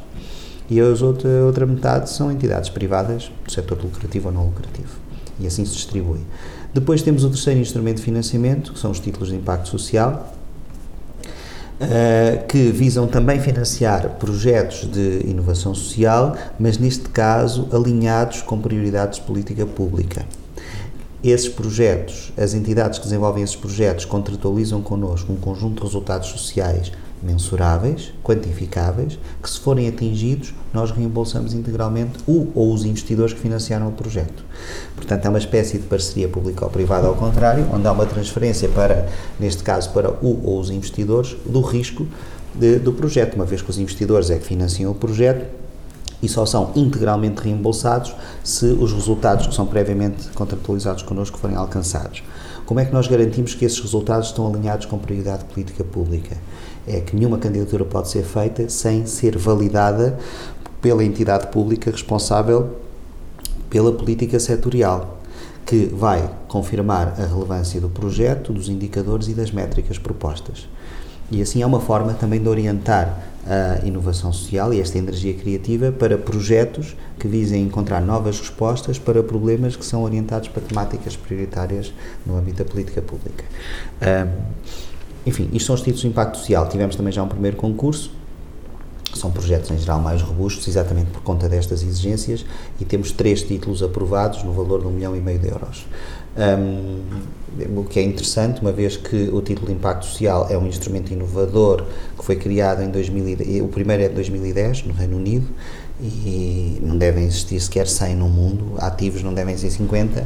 e 0.69 0.79
a 0.79 0.85
outra 0.85 1.65
metade 1.65 2.09
são 2.09 2.31
entidades 2.31 2.69
privadas 2.69 3.31
do 3.43 3.51
setor 3.51 3.79
lucrativo 3.83 4.29
ou 4.29 4.33
não 4.33 4.45
lucrativo. 4.45 5.10
E 5.41 5.47
assim 5.47 5.65
se 5.65 5.73
distribui. 5.73 6.19
Depois 6.73 7.01
temos 7.01 7.23
o 7.23 7.29
terceiro 7.29 7.59
instrumento 7.59 7.97
de 7.97 8.03
financiamento, 8.03 8.73
que 8.73 8.79
são 8.79 8.91
os 8.91 8.99
títulos 8.99 9.29
de 9.29 9.35
impacto 9.35 9.69
social, 9.69 10.35
Uh, 11.81 12.45
que 12.45 12.69
visam 12.69 13.07
também 13.07 13.39
financiar 13.39 14.07
projetos 14.19 14.85
de 14.85 15.21
inovação 15.25 15.73
social, 15.73 16.35
mas 16.59 16.77
neste 16.77 17.09
caso 17.09 17.67
alinhados 17.73 18.43
com 18.43 18.61
prioridades 18.61 19.17
de 19.17 19.25
política 19.25 19.65
pública. 19.65 20.23
Esses 21.23 21.49
projetos, 21.49 22.31
as 22.37 22.53
entidades 22.53 22.99
que 22.99 23.05
desenvolvem 23.05 23.43
esses 23.43 23.55
projetos 23.55 24.05
contratualizam 24.05 24.79
connosco 24.83 25.33
um 25.33 25.37
conjunto 25.37 25.77
de 25.77 25.87
resultados 25.87 26.29
sociais 26.29 26.91
mensuráveis, 27.21 28.13
quantificáveis, 28.23 29.19
que 29.41 29.49
se 29.49 29.59
forem 29.59 29.87
atingidos, 29.87 30.53
nós 30.73 30.91
reembolsamos 30.91 31.53
integralmente 31.53 32.19
o 32.27 32.47
ou 32.55 32.73
os 32.73 32.85
investidores 32.85 33.33
que 33.33 33.39
financiaram 33.39 33.87
o 33.87 33.91
projeto. 33.91 34.43
Portanto, 34.95 35.25
é 35.25 35.29
uma 35.29 35.37
espécie 35.37 35.77
de 35.77 35.85
parceria 35.85 36.27
pública 36.27 36.65
ou 36.65 36.71
privada 36.71 37.07
ao 37.07 37.15
contrário, 37.15 37.67
onde 37.71 37.87
há 37.87 37.91
uma 37.91 38.05
transferência 38.05 38.69
para, 38.69 39.07
neste 39.39 39.63
caso, 39.63 39.91
para 39.91 40.11
o 40.11 40.41
ou 40.43 40.59
os 40.59 40.69
investidores, 40.69 41.35
do 41.45 41.61
risco 41.61 42.07
de, 42.53 42.79
do 42.79 42.91
projeto, 42.91 43.35
uma 43.35 43.45
vez 43.45 43.61
que 43.61 43.69
os 43.69 43.77
investidores 43.77 44.29
é 44.29 44.37
que 44.37 44.45
financiam 44.45 44.91
o 44.91 44.95
projeto 44.95 45.61
e 46.21 46.29
só 46.29 46.45
são 46.45 46.71
integralmente 46.75 47.41
reembolsados 47.41 48.13
se 48.43 48.65
os 48.65 48.93
resultados 48.93 49.47
que 49.47 49.55
são 49.55 49.65
previamente 49.65 50.29
contratualizados 50.35 51.01
connosco 51.01 51.37
forem 51.37 51.55
alcançados. 51.55 52.23
Como 52.65 52.79
é 52.79 52.85
que 52.85 52.93
nós 52.93 53.07
garantimos 53.07 53.53
que 53.53 53.65
esses 53.65 53.79
resultados 53.79 54.27
estão 54.27 54.47
alinhados 54.47 54.85
com 54.85 54.97
prioridade 54.97 55.39
de 55.39 55.45
política 55.45 55.83
pública? 55.83 56.37
É 56.87 56.99
que 56.99 57.15
nenhuma 57.15 57.37
candidatura 57.37 57.85
pode 57.85 58.09
ser 58.09 58.23
feita 58.23 58.67
sem 58.69 59.05
ser 59.05 59.37
validada 59.37 60.17
pela 60.81 61.03
entidade 61.03 61.47
pública 61.47 61.91
responsável 61.91 62.77
pela 63.69 63.91
política 63.93 64.39
setorial, 64.39 65.19
que 65.65 65.85
vai 65.85 66.29
confirmar 66.47 67.15
a 67.17 67.25
relevância 67.25 67.79
do 67.79 67.87
projeto, 67.87 68.51
dos 68.51 68.67
indicadores 68.67 69.27
e 69.29 69.33
das 69.33 69.51
métricas 69.51 69.97
propostas. 69.97 70.67
E 71.31 71.41
assim 71.41 71.61
é 71.61 71.65
uma 71.65 71.79
forma 71.79 72.13
também 72.13 72.41
de 72.41 72.49
orientar 72.49 73.23
a 73.47 73.85
inovação 73.85 74.31
social 74.33 74.73
e 74.73 74.81
esta 74.81 74.97
energia 74.97 75.33
criativa 75.33 75.91
para 75.91 76.17
projetos 76.17 76.95
que 77.17 77.27
visem 77.27 77.63
encontrar 77.63 78.01
novas 78.01 78.39
respostas 78.39 78.99
para 78.99 79.23
problemas 79.23 79.75
que 79.75 79.85
são 79.85 80.03
orientados 80.03 80.49
para 80.49 80.61
temáticas 80.61 81.15
prioritárias 81.15 81.93
no 82.25 82.37
âmbito 82.37 82.63
da 82.63 82.69
política 82.69 83.01
pública. 83.01 83.45
Um, 84.01 84.90
enfim, 85.25 85.49
isto 85.53 85.67
são 85.67 85.75
os 85.75 85.81
títulos 85.81 86.01
de 86.01 86.07
impacto 86.07 86.37
social. 86.37 86.67
Tivemos 86.67 86.95
também 86.95 87.11
já 87.11 87.23
um 87.23 87.27
primeiro 87.27 87.57
concurso, 87.57 88.11
são 89.13 89.31
projetos 89.31 89.69
em 89.71 89.77
geral 89.77 89.99
mais 89.99 90.21
robustos, 90.21 90.67
exatamente 90.67 91.11
por 91.11 91.21
conta 91.21 91.47
destas 91.47 91.83
exigências, 91.83 92.45
e 92.79 92.85
temos 92.85 93.11
três 93.11 93.43
títulos 93.43 93.83
aprovados 93.83 94.43
no 94.43 94.53
valor 94.53 94.81
de 94.81 94.87
um 94.87 94.91
milhão 94.91 95.15
e 95.15 95.19
meio 95.19 95.39
de 95.39 95.49
euros. 95.49 95.85
Um, 96.37 97.01
o 97.77 97.83
que 97.83 97.99
é 97.99 98.03
interessante, 98.03 98.61
uma 98.61 98.71
vez 98.71 98.95
que 98.95 99.29
o 99.33 99.41
título 99.41 99.67
de 99.67 99.73
impacto 99.73 100.05
social 100.05 100.47
é 100.49 100.57
um 100.57 100.65
instrumento 100.65 101.11
inovador 101.11 101.83
que 102.17 102.23
foi 102.23 102.37
criado 102.37 102.81
em 102.81 102.89
2010, 102.89 103.61
o 103.61 103.67
primeiro 103.67 104.03
é 104.03 104.07
de 104.07 104.15
2010 104.15 104.85
no 104.85 104.93
Reino 104.93 105.17
Unido 105.17 105.47
e 106.01 106.79
não 106.81 106.97
devem 106.97 107.25
existir 107.25 107.59
sequer 107.59 107.87
100 107.87 108.15
no 108.15 108.27
mundo, 108.27 108.73
ativos 108.79 109.21
não 109.21 109.33
devem 109.33 109.55
ser 109.55 109.69
50 109.69 110.25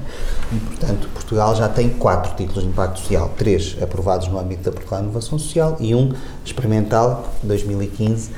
e 0.52 0.56
portanto 0.56 1.10
Portugal 1.14 1.56
já 1.56 1.68
tem 1.68 1.90
quatro 1.90 2.36
títulos 2.36 2.64
de 2.64 2.70
impacto 2.70 3.00
social, 3.00 3.34
três 3.38 3.76
aprovados 3.82 4.28
no 4.28 4.40
âmbito 4.40 4.64
da 4.64 4.72
Portugal 4.72 5.02
Inovação 5.02 5.38
Social 5.38 5.78
e 5.80 5.94
um 5.94 6.14
experimental 6.46 7.34
2015 7.44 8.32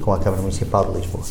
com 0.00 0.12
a 0.12 0.18
Câmara 0.18 0.42
Municipal 0.42 0.84
de 0.92 0.98
Lisboa. 0.98 1.24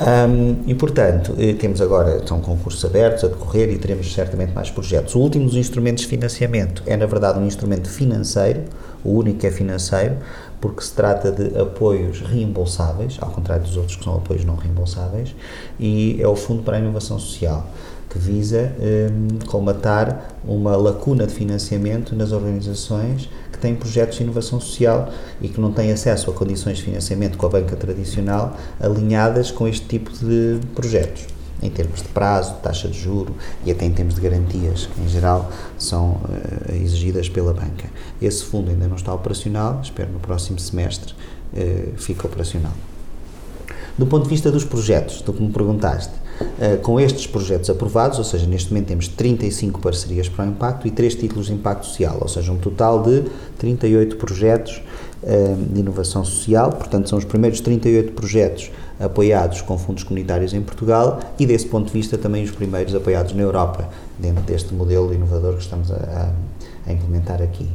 Um, 0.00 0.62
e, 0.66 0.74
portanto, 0.74 1.34
eh, 1.38 1.52
temos 1.52 1.80
agora 1.80 2.16
estão 2.16 2.40
concursos 2.40 2.84
abertos 2.84 3.22
a 3.22 3.28
decorrer 3.28 3.70
e 3.70 3.78
teremos 3.78 4.12
certamente 4.12 4.52
mais 4.52 4.68
projetos. 4.68 5.14
O 5.14 5.20
último 5.20 5.44
dos 5.44 5.54
instrumentos 5.54 6.02
de 6.02 6.08
financiamento 6.08 6.82
é, 6.86 6.96
na 6.96 7.06
verdade, 7.06 7.38
um 7.38 7.46
instrumento 7.46 7.88
financeiro, 7.88 8.62
o 9.04 9.12
único 9.12 9.46
é 9.46 9.50
financeiro, 9.50 10.16
porque 10.62 10.80
se 10.80 10.92
trata 10.92 11.32
de 11.32 11.58
apoios 11.58 12.20
reembolsáveis, 12.20 13.18
ao 13.20 13.30
contrário 13.30 13.64
dos 13.64 13.76
outros 13.76 13.96
que 13.96 14.04
são 14.04 14.14
apoios 14.14 14.44
não 14.44 14.54
reembolsáveis, 14.54 15.34
e 15.78 16.22
é 16.22 16.28
o 16.28 16.36
Fundo 16.36 16.62
para 16.62 16.76
a 16.76 16.80
Inovação 16.80 17.18
Social, 17.18 17.66
que 18.08 18.16
visa 18.16 18.72
um, 18.78 19.44
colmatar 19.46 20.36
uma 20.44 20.76
lacuna 20.76 21.26
de 21.26 21.34
financiamento 21.34 22.14
nas 22.14 22.30
organizações 22.30 23.28
que 23.50 23.58
têm 23.58 23.74
projetos 23.74 24.18
de 24.18 24.22
inovação 24.22 24.60
social 24.60 25.10
e 25.40 25.48
que 25.48 25.60
não 25.60 25.72
têm 25.72 25.90
acesso 25.90 26.30
a 26.30 26.32
condições 26.32 26.78
de 26.78 26.84
financiamento 26.84 27.36
com 27.36 27.46
a 27.46 27.48
banca 27.48 27.74
tradicional 27.74 28.56
alinhadas 28.78 29.50
com 29.50 29.66
este 29.66 29.86
tipo 29.86 30.12
de 30.12 30.60
projetos 30.74 31.26
em 31.62 31.70
termos 31.70 32.02
de 32.02 32.08
prazo, 32.08 32.54
taxa 32.62 32.88
de 32.88 32.98
juro 32.98 33.34
e 33.64 33.70
até 33.70 33.86
em 33.86 33.92
termos 33.92 34.14
de 34.14 34.20
garantias, 34.20 34.86
que 34.86 35.00
em 35.00 35.08
geral 35.08 35.50
são 35.78 36.12
uh, 36.12 36.74
exigidas 36.74 37.28
pela 37.28 37.54
banca. 37.54 37.88
Esse 38.20 38.44
fundo 38.44 38.70
ainda 38.70 38.88
não 38.88 38.96
está 38.96 39.14
operacional, 39.14 39.80
espero 39.82 40.10
no 40.10 40.18
próximo 40.18 40.58
semestre 40.58 41.14
uh, 41.54 41.96
fique 41.96 42.26
operacional. 42.26 42.72
Do 43.96 44.06
ponto 44.06 44.24
de 44.24 44.30
vista 44.30 44.50
dos 44.50 44.64
projetos, 44.64 45.20
do 45.20 45.32
que 45.32 45.42
me 45.42 45.52
perguntaste, 45.52 46.12
uh, 46.40 46.78
com 46.82 46.98
estes 46.98 47.26
projetos 47.26 47.70
aprovados, 47.70 48.18
ou 48.18 48.24
seja, 48.24 48.46
neste 48.46 48.70
momento 48.70 48.88
temos 48.88 49.06
35 49.06 49.80
parcerias 49.80 50.28
para 50.28 50.44
o 50.46 50.48
impacto 50.48 50.88
e 50.88 50.90
3 50.90 51.14
títulos 51.14 51.46
de 51.46 51.52
impacto 51.52 51.86
social, 51.86 52.18
ou 52.20 52.28
seja, 52.28 52.50
um 52.50 52.58
total 52.58 53.02
de 53.02 53.24
38 53.58 54.16
projetos 54.16 54.82
de 55.70 55.78
inovação 55.78 56.24
social, 56.24 56.72
portanto, 56.72 57.08
são 57.08 57.16
os 57.16 57.24
primeiros 57.24 57.60
38 57.60 58.10
projetos 58.10 58.72
apoiados 59.00 59.60
com 59.60 59.76
fundos 59.78 60.02
comunitários 60.04 60.54
em 60.54 60.60
Portugal 60.60 61.20
e, 61.38 61.46
desse 61.46 61.66
ponto 61.66 61.86
de 61.86 61.92
vista, 61.92 62.16
também 62.18 62.44
os 62.44 62.50
primeiros 62.50 62.94
apoiados 62.94 63.32
na 63.32 63.42
Europa, 63.42 63.88
dentro 64.18 64.42
deste 64.42 64.74
modelo 64.74 65.12
inovador 65.12 65.54
que 65.54 65.62
estamos 65.62 65.90
a, 65.90 66.30
a, 66.86 66.92
implementar 66.92 67.42
aqui. 67.42 67.68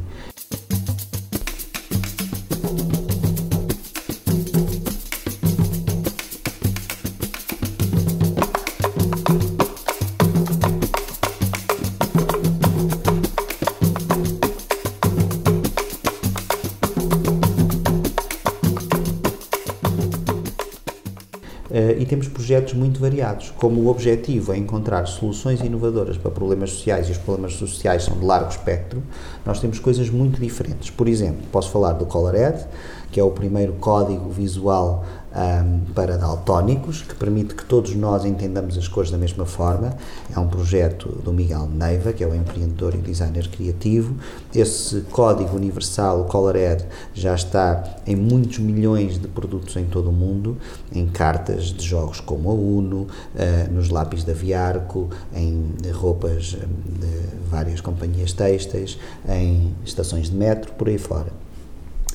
Projetos 22.48 22.72
muito 22.72 22.98
variados. 22.98 23.52
Como 23.58 23.82
o 23.82 23.88
objetivo 23.88 24.54
é 24.54 24.56
encontrar 24.56 25.04
soluções 25.04 25.60
inovadoras 25.60 26.16
para 26.16 26.30
problemas 26.30 26.70
sociais 26.70 27.06
e 27.06 27.12
os 27.12 27.18
problemas 27.18 27.52
sociais 27.52 28.04
são 28.04 28.18
de 28.18 28.24
largo 28.24 28.48
espectro, 28.48 29.02
nós 29.44 29.60
temos 29.60 29.78
coisas 29.78 30.08
muito 30.08 30.40
diferentes. 30.40 30.88
Por 30.88 31.08
exemplo, 31.08 31.42
posso 31.52 31.70
falar 31.70 31.92
do 31.92 32.06
Colored, 32.06 32.64
que 33.12 33.20
é 33.20 33.22
o 33.22 33.30
primeiro 33.30 33.74
código 33.74 34.30
visual 34.30 35.04
ahm, 35.34 35.80
para 35.94 36.16
daltónicos, 36.16 37.02
que 37.02 37.14
permite 37.14 37.54
que 37.54 37.64
todos 37.64 37.94
nós 37.94 38.24
entendamos 38.24 38.76
as 38.76 38.88
cores 38.88 39.10
da 39.10 39.18
mesma 39.18 39.44
forma. 39.44 39.96
É 40.34 40.38
um 40.38 40.48
projeto 40.48 41.08
do 41.22 41.32
Miguel 41.32 41.66
Neiva, 41.66 42.12
que 42.12 42.24
é 42.24 42.26
o 42.26 42.34
empreendedor 42.34 42.94
e 42.94 42.98
designer 42.98 43.48
criativo. 43.48 44.14
Esse 44.54 45.02
código 45.10 45.56
universal, 45.56 46.22
o 46.22 46.24
Colored, 46.24 46.84
já 47.14 47.34
está 47.34 47.82
em 48.06 48.16
muitos 48.16 48.58
milhões 48.58 49.18
de 49.18 49.28
produtos 49.28 49.76
em 49.76 49.84
todo 49.84 50.10
o 50.10 50.12
mundo, 50.12 50.56
em 50.92 51.06
cartas 51.06 51.66
de 51.66 51.84
jogos 51.84 52.20
como 52.20 52.50
a 52.50 52.54
Uno, 52.54 53.06
ah, 53.36 53.68
nos 53.70 53.90
lápis 53.90 54.24
da 54.24 54.32
Viarco, 54.32 55.08
em 55.34 55.74
roupas 55.92 56.56
ah, 56.60 56.66
de 56.66 57.48
várias 57.50 57.80
companhias 57.80 58.32
têxteis, 58.32 58.98
em 59.28 59.74
estações 59.84 60.30
de 60.30 60.36
metro, 60.36 60.72
por 60.72 60.88
aí 60.88 60.98
fora. 60.98 61.47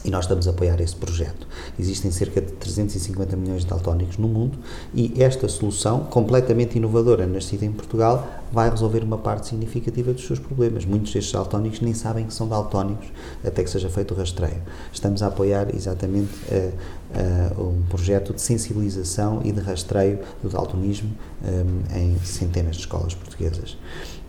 E 0.06 0.12
nós 0.12 0.26
estamos 0.26 0.48
a 0.48 0.52
apoiar 0.52 0.80
esse 0.82 0.96
projeto. 0.96 1.48
Existem 1.80 2.12
cerca 2.12 2.42
de 2.42 2.52
350 2.54 3.38
milhões 3.38 3.62
de 3.62 3.68
daltónicos 3.68 4.18
no 4.18 4.28
mundo 4.28 4.60
e 4.94 5.14
esta 5.24 5.48
solução, 5.48 6.02
completamente 6.02 6.78
inovadora, 6.78 7.26
nascida 7.26 7.66
em 7.66 7.72
Portugal, 7.72 8.28
vai 8.52 8.70
resolver 8.70 9.04
uma 9.04 9.18
parte 9.18 9.48
significativa 9.48 10.12
dos 10.14 10.26
seus 10.28 10.40
problemas. 10.40 10.86
Muitos 10.86 11.14
destes 11.14 11.32
daltónicos 11.32 11.80
nem 11.80 11.94
sabem 11.94 12.26
que 12.26 12.34
são 12.34 12.48
daltónicos 12.48 13.08
até 13.44 13.64
que 13.64 13.70
seja 13.70 13.90
feito 13.90 14.14
o 14.14 14.18
rastreio. 14.18 14.62
Estamos 14.92 15.24
a 15.24 15.28
apoiar 15.28 15.74
exatamente 15.74 16.30
eh, 16.52 16.72
eh, 17.16 17.52
um 17.58 17.82
projeto 17.90 18.34
de 18.34 18.42
sensibilização 18.42 19.42
e 19.44 19.52
de 19.52 19.62
rastreio 19.62 20.20
do 20.42 20.50
daltonismo 20.50 21.12
eh, 21.44 22.00
em 22.00 22.20
centenas 22.20 22.76
de 22.76 22.82
escolas 22.82 23.16
portuguesas. 23.16 23.78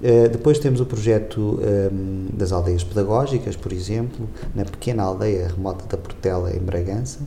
Uh, 0.00 0.28
depois 0.28 0.58
temos 0.58 0.80
o 0.80 0.86
projeto 0.86 1.60
um, 1.92 2.26
das 2.32 2.52
aldeias 2.52 2.82
pedagógicas, 2.84 3.56
por 3.56 3.72
exemplo, 3.72 4.28
na 4.54 4.64
pequena 4.64 5.02
aldeia 5.02 5.48
remota 5.48 5.86
da 5.86 5.96
Portela, 5.96 6.54
em 6.54 6.58
Bragança, 6.58 7.20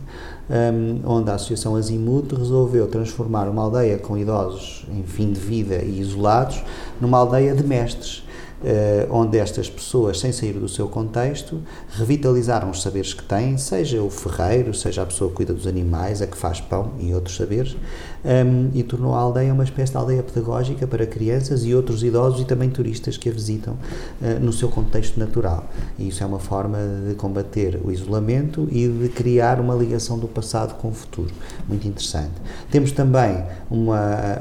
um, 0.49 1.01
onde 1.05 1.31
a 1.31 1.35
Associação 1.35 1.75
Azimut 1.75 2.35
resolveu 2.35 2.87
transformar 2.87 3.47
uma 3.47 3.63
aldeia 3.63 3.97
com 3.97 4.17
idosos 4.17 4.85
em 4.91 5.03
fim 5.03 5.31
de 5.31 5.39
vida 5.39 5.77
e 5.77 5.99
isolados 5.99 6.63
numa 7.01 7.17
aldeia 7.17 7.55
de 7.55 7.63
mestres. 7.63 8.26
Uh, 8.59 9.07
onde 9.11 9.37
estas 9.37 9.69
pessoas, 9.69 10.19
sem 10.19 10.31
sair 10.31 10.53
do 10.53 10.67
seu 10.67 10.87
contexto, 10.87 11.61
revitalizaram 11.91 12.71
os 12.71 12.81
saberes 12.81 13.13
que 13.13 13.23
têm, 13.23 13.55
seja 13.55 14.01
o 14.01 14.09
ferreiro, 14.09 14.73
seja 14.73 15.03
a 15.03 15.05
pessoa 15.05 15.29
que 15.29 15.35
cuida 15.35 15.53
dos 15.53 15.67
animais, 15.67 16.23
a 16.23 16.27
que 16.27 16.35
faz 16.35 16.59
pão 16.59 16.93
e 16.99 17.13
outros 17.13 17.35
saberes, 17.35 17.77
um, 18.25 18.71
e 18.73 18.81
tornou 18.81 19.13
a 19.13 19.19
aldeia 19.19 19.53
uma 19.53 19.63
espécie 19.63 19.91
de 19.91 19.97
aldeia 19.99 20.23
pedagógica 20.23 20.87
para 20.87 21.05
crianças 21.05 21.63
e 21.65 21.75
outros 21.75 22.03
idosos 22.03 22.41
e 22.41 22.45
também 22.45 22.67
turistas 22.67 23.15
que 23.15 23.29
a 23.29 23.31
visitam 23.31 23.73
uh, 23.73 24.39
no 24.41 24.51
seu 24.51 24.69
contexto 24.69 25.19
natural. 25.19 25.63
E 25.99 26.07
isso 26.07 26.23
é 26.23 26.25
uma 26.25 26.39
forma 26.39 26.79
de 27.07 27.13
combater 27.13 27.79
o 27.83 27.91
isolamento 27.91 28.67
e 28.71 28.87
de 28.87 29.09
criar 29.09 29.59
uma 29.59 29.75
ligação 29.75 30.17
do 30.17 30.27
passado 30.27 30.75
com 30.79 30.89
o 30.89 30.93
futuro. 30.93 31.31
Muito 31.67 31.87
interessante. 31.87 32.33
Temos 32.71 32.91
também 32.91 33.43
uma, 33.69 34.39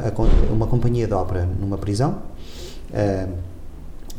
uma 0.51 0.67
companhia 0.67 1.07
de 1.07 1.13
ópera 1.13 1.47
numa 1.61 1.77
prisão. 1.77 2.23
Uh, 2.91 3.56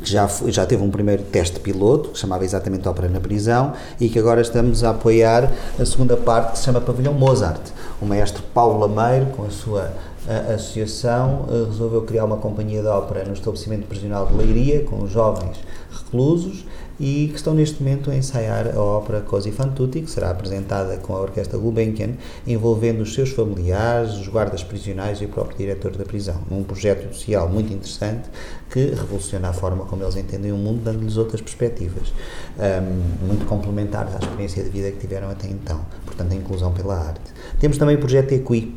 que 0.02 0.10
já, 0.10 0.28
foi- 0.28 0.52
já 0.52 0.64
teve 0.64 0.82
um 0.82 0.90
primeiro 0.90 1.22
teste 1.24 1.58
piloto, 1.60 2.10
que 2.10 2.18
chamava 2.18 2.44
exatamente 2.44 2.88
Ópera 2.88 3.08
na 3.08 3.20
Prisão, 3.20 3.72
e 4.00 4.08
que 4.08 4.18
agora 4.18 4.40
estamos 4.40 4.84
a 4.84 4.90
apoiar 4.90 5.50
a 5.78 5.84
segunda 5.84 6.16
parte, 6.16 6.52
que 6.52 6.58
se 6.58 6.64
chama 6.64 6.80
Pavilhão 6.80 7.12
Mozart. 7.14 7.60
O 8.00 8.06
maestro 8.06 8.42
Paulo 8.54 8.78
Lameiro, 8.80 9.26
com 9.36 9.44
a 9.44 9.50
sua 9.50 9.90
a, 10.28 10.54
associação, 10.54 11.46
eh, 11.50 11.64
resolveu 11.68 12.02
criar 12.02 12.24
uma 12.24 12.36
companhia 12.36 12.80
de 12.82 12.86
ópera 12.88 13.24
no 13.24 13.32
estabelecimento 13.32 13.86
prisional 13.86 14.26
de 14.26 14.34
Leiria, 14.34 14.84
com 14.84 15.06
jovens 15.06 15.56
reclusos, 15.90 16.64
e 17.00 17.28
que 17.28 17.36
estão 17.36 17.54
neste 17.54 17.82
momento 17.82 18.10
a 18.10 18.16
ensaiar 18.16 18.74
a 18.74 18.80
ópera 18.80 19.20
Cosi 19.20 19.52
fan 19.52 19.68
tutti, 19.68 20.00
que 20.00 20.10
será 20.10 20.30
apresentada 20.30 20.96
com 20.96 21.14
a 21.14 21.20
Orquestra 21.20 21.56
Gulbenkian, 21.58 22.14
envolvendo 22.46 23.02
os 23.02 23.14
seus 23.14 23.30
familiares, 23.30 24.14
os 24.14 24.28
guardas 24.28 24.64
prisionais 24.64 25.20
e 25.20 25.26
o 25.26 25.28
próprio 25.28 25.56
diretor 25.56 25.96
da 25.96 26.04
prisão. 26.04 26.42
Um 26.50 26.64
projeto 26.64 27.14
social 27.14 27.48
muito 27.48 27.72
interessante 27.72 28.28
que 28.70 28.86
revoluciona 28.86 29.48
a 29.48 29.52
forma 29.52 29.84
como 29.84 30.02
eles 30.02 30.16
entendem 30.16 30.52
o 30.52 30.56
mundo, 30.56 30.82
dando-lhes 30.82 31.16
outras 31.16 31.40
perspectivas, 31.40 32.12
um, 32.58 33.26
muito 33.26 33.46
complementares 33.46 34.14
à 34.14 34.18
experiência 34.18 34.62
de 34.62 34.70
vida 34.70 34.90
que 34.90 34.98
tiveram 34.98 35.30
até 35.30 35.48
então. 35.48 35.80
Portanto, 36.04 36.32
a 36.32 36.34
inclusão 36.34 36.72
pela 36.72 36.98
arte. 36.98 37.32
Temos 37.60 37.78
também 37.78 37.96
o 37.96 37.98
projeto 37.98 38.32
Equi. 38.32 38.74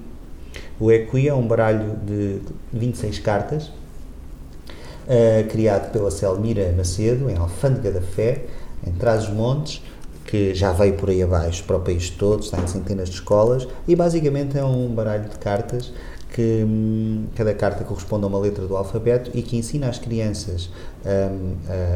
O 0.79 0.91
Equi 0.91 1.27
é 1.27 1.33
um 1.33 1.47
baralho 1.47 1.95
de 2.05 2.39
26 2.73 3.19
cartas, 3.19 3.71
Uh, 5.01 5.47
criado 5.49 5.91
pela 5.91 6.11
Selmira 6.11 6.71
Macedo, 6.77 7.29
em 7.29 7.35
Alfândega 7.35 7.91
da 7.91 8.01
Fé, 8.01 8.45
em 8.85 8.91
Trás-os-Montes, 8.91 9.81
que 10.25 10.53
já 10.53 10.71
veio 10.71 10.93
por 10.93 11.09
aí 11.09 11.21
abaixo 11.21 11.63
para 11.63 11.77
o 11.77 11.81
país 11.81 12.09
todo, 12.09 12.43
está 12.43 12.59
em 12.59 12.67
centenas 12.67 13.09
de 13.09 13.15
escolas, 13.15 13.67
e 13.87 13.95
basicamente 13.95 14.57
é 14.57 14.63
um 14.63 14.87
baralho 14.87 15.27
de 15.27 15.37
cartas 15.37 15.91
que 16.31 16.63
hum, 16.65 17.25
cada 17.35 17.53
carta 17.53 17.83
corresponde 17.83 18.23
a 18.23 18.27
uma 18.27 18.39
letra 18.39 18.65
do 18.65 18.75
alfabeto 18.75 19.29
e 19.33 19.41
que 19.41 19.57
ensina 19.57 19.87
as 19.87 19.99
crianças 19.99 20.69
hum, 21.05 21.53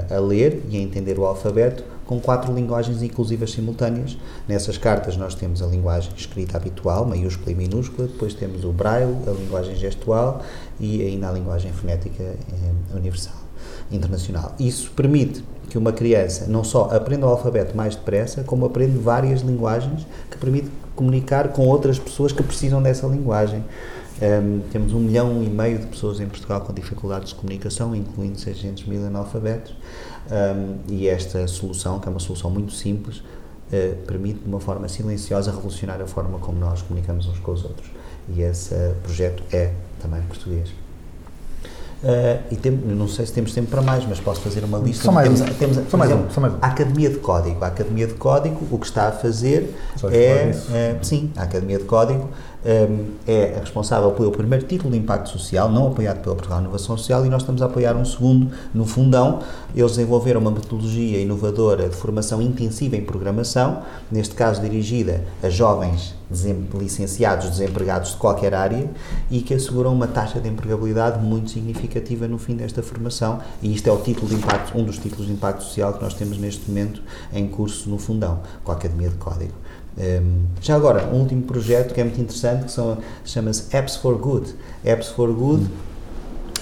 a, 0.10 0.15
a 0.15 0.19
ler 0.19 0.62
e 0.69 0.78
a 0.78 0.82
entender 0.82 1.17
o 1.17 1.26
alfabeto 1.26 1.84
com 2.06 2.19
quatro 2.19 2.54
linguagens 2.54 3.02
inclusivas 3.02 3.52
simultâneas. 3.52 4.17
Nessas 4.48 4.78
cartas 4.78 5.17
nós 5.17 5.36
temos 5.36 5.62
a 5.62 5.65
linguagem 5.65 6.12
escrita 6.15 6.58
habitual, 6.58 7.06
maiúscula 7.06 7.52
e 7.52 7.56
minúscula, 7.56 8.08
depois 8.08 8.34
temos 8.34 8.63
o 8.63 8.71
braille, 8.71 9.15
a 9.28 9.32
linguagem 9.32 9.76
gestual 9.76 10.41
e 10.80 11.02
ainda 11.02 11.30
a 11.30 11.32
linguagem 11.32 11.71
fonética 11.71 12.24
eh, 12.24 12.36
universal, 12.95 13.36
internacional. 13.91 14.54
Isso 14.60 14.91
permite 14.91 15.43
que 15.69 15.78
uma 15.78 15.91
criança 15.91 16.45
não 16.48 16.63
só 16.63 16.89
aprenda 16.91 17.26
o 17.26 17.30
alfabeto 17.30 17.76
mais 17.76 17.95
depressa, 17.95 18.43
como 18.43 18.65
aprende 18.65 18.98
várias 18.98 19.41
linguagens 19.41 20.06
que 20.30 20.38
permite 20.38 20.69
comunicar 20.95 21.50
com 21.50 21.67
outras 21.67 22.00
pessoas 22.00 22.32
que 22.32 22.43
precisam 22.43 22.82
dessa 22.82 23.08
linguagem. 23.08 23.63
Um, 24.21 24.62
temos 24.71 24.93
um 24.93 24.99
milhão 24.99 25.43
e 25.43 25.49
meio 25.49 25.78
de 25.80 25.88
pessoas 25.88 26.21
em 26.21 26.28
Portugal 26.28 26.62
com 26.62 26.73
dificuldades 26.73 27.30
de 27.30 27.36
comunicação, 27.36 27.93
incluindo 27.93 28.39
600 28.39 28.86
mil 28.86 29.06
analfabetos, 29.06 29.75
um, 30.32 30.78
e 30.88 31.08
esta 31.08 31.45
solução, 31.47 31.99
que 31.99 32.08
é 32.08 32.12
uma 32.12 32.19
solução 32.19 32.49
muito 32.49 32.71
simples, 32.73 33.17
uh, 33.17 33.95
permite 34.08 34.39
de 34.39 34.47
uma 34.47 34.60
forma 34.60 34.88
silenciosa 34.88 35.51
revolucionar 35.51 36.01
a 36.01 36.08
forma 36.08 36.39
como 36.39 36.58
nós 36.58 36.82
comunicamos 36.82 37.28
uns 37.28 37.39
com 37.39 37.51
os 37.51 37.65
outros. 37.65 37.89
E 38.30 38.41
esse 38.41 38.73
uh, 38.73 38.95
projeto 39.04 39.43
é 39.51 39.71
também 40.01 40.21
português. 40.21 40.69
Uh, 42.04 42.39
e 42.51 42.56
tem, 42.56 42.71
não 42.71 43.08
sei 43.08 43.25
se 43.25 43.34
temos 43.34 43.51
tempo 43.51 43.67
para 43.67 43.82
mais, 43.82 44.06
mas 44.06 44.19
posso 44.19 44.39
fazer 44.39 44.63
uma 44.63 44.78
lista. 44.78 45.06
Só 45.06 45.12
mais 45.12 45.28
temos, 45.28 45.41
um. 45.41 45.54
temos, 45.56 45.89
Só 45.89 45.97
mais 45.97 46.12
um, 46.12 46.13
exemplo, 46.13 46.34
só 46.34 46.41
mais 46.41 46.54
um. 46.54 46.58
A 46.62 46.67
Academia 46.67 47.10
de 47.10 47.17
Código. 47.17 47.63
A 47.63 47.67
Academia 47.67 48.08
de 48.08 48.13
Código, 48.13 48.67
o 48.69 48.78
que 48.78 48.86
está 48.86 49.08
a 49.08 49.12
fazer 49.12 49.75
Só 49.95 50.10
é. 50.10 50.51
eh, 50.71 50.97
sim, 51.01 51.32
a 51.36 51.43
Academia 51.43 51.80
de 51.80 51.86
Código 51.86 52.30
um, 52.55 52.55
é 53.28 53.60
responsável 53.60 54.12
pelo 54.12 54.32
primeiro 54.32 54.65
título 54.65 54.91
de 54.91 54.97
impacto 54.97 55.30
social, 55.30 55.69
não 55.69 55.88
apoiado 55.88 56.21
pela 56.21 56.36
Portugal 56.36 56.60
Inovação 56.62 56.97
Social, 56.97 57.23
e 57.25 57.30
nós 57.30 57.43
estamos 57.43 57.62
a 57.62 57.65
apoiar 57.65 57.95
um 57.95 58.04
segundo 58.04 58.51
no 58.73 58.86
fundão. 58.86 59.39
Eles 59.75 59.91
desenvolveram 59.91 60.41
uma 60.41 60.49
metodologia 60.49 61.19
inovadora 61.19 61.88
de 61.88 61.95
formação 61.95 62.41
intensiva 62.41 62.95
em 62.95 63.04
programação, 63.04 63.84
neste 64.12 64.34
caso 64.34 64.62
dirigida 64.62 65.23
a 65.43 65.49
jovens 65.49 66.15
licenciados, 66.73 67.51
desempregados 67.51 68.12
de 68.12 68.17
qualquer 68.17 68.56
área, 68.56 68.89
e 69.30 69.41
que 69.41 69.54
asseguram 69.54 69.93
uma 69.93 70.08
taxa 70.08 70.39
de 70.39 70.49
empregabilidade 70.49 71.23
muito 71.23 71.51
significativa 71.51 72.28
no 72.28 72.39
fim 72.39 72.56
desta 72.56 72.82
formação. 72.82 73.39
E 73.62 73.71
isto 73.71 73.88
é 73.88 73.91
o 73.91 73.97
título 73.97 74.30
de 74.30 74.36
impacto, 74.36 74.75
um 74.75 74.84
dos 74.84 74.97
títulos 74.97 75.28
de 75.28 75.34
impacto 75.34 75.63
social 75.63 75.93
que 75.93 76.04
nós 76.04 76.15
temos 76.15 76.39
neste 76.39 76.67
momento 76.67 77.04
em 77.32 77.47
curso 77.47 77.88
no 77.89 77.99
fundão, 77.99 78.39
com 78.63 78.71
a 78.71 78.75
Academia 78.75 79.10
de 79.10 79.15
Código. 79.17 79.54
Um, 79.97 80.45
já 80.62 80.75
agora, 80.75 81.08
um 81.08 81.21
último 81.21 81.43
projeto 81.43 81.93
que 81.93 82.01
é 82.01 82.03
muito 82.03 82.19
interessante, 82.19 82.65
que 82.65 83.29
chama-se 83.29 83.75
Apps 83.75 83.95
for 83.95 84.17
Good. 84.17 84.53
Apps 84.84 85.08
for 85.10 85.31
Good 85.31 85.69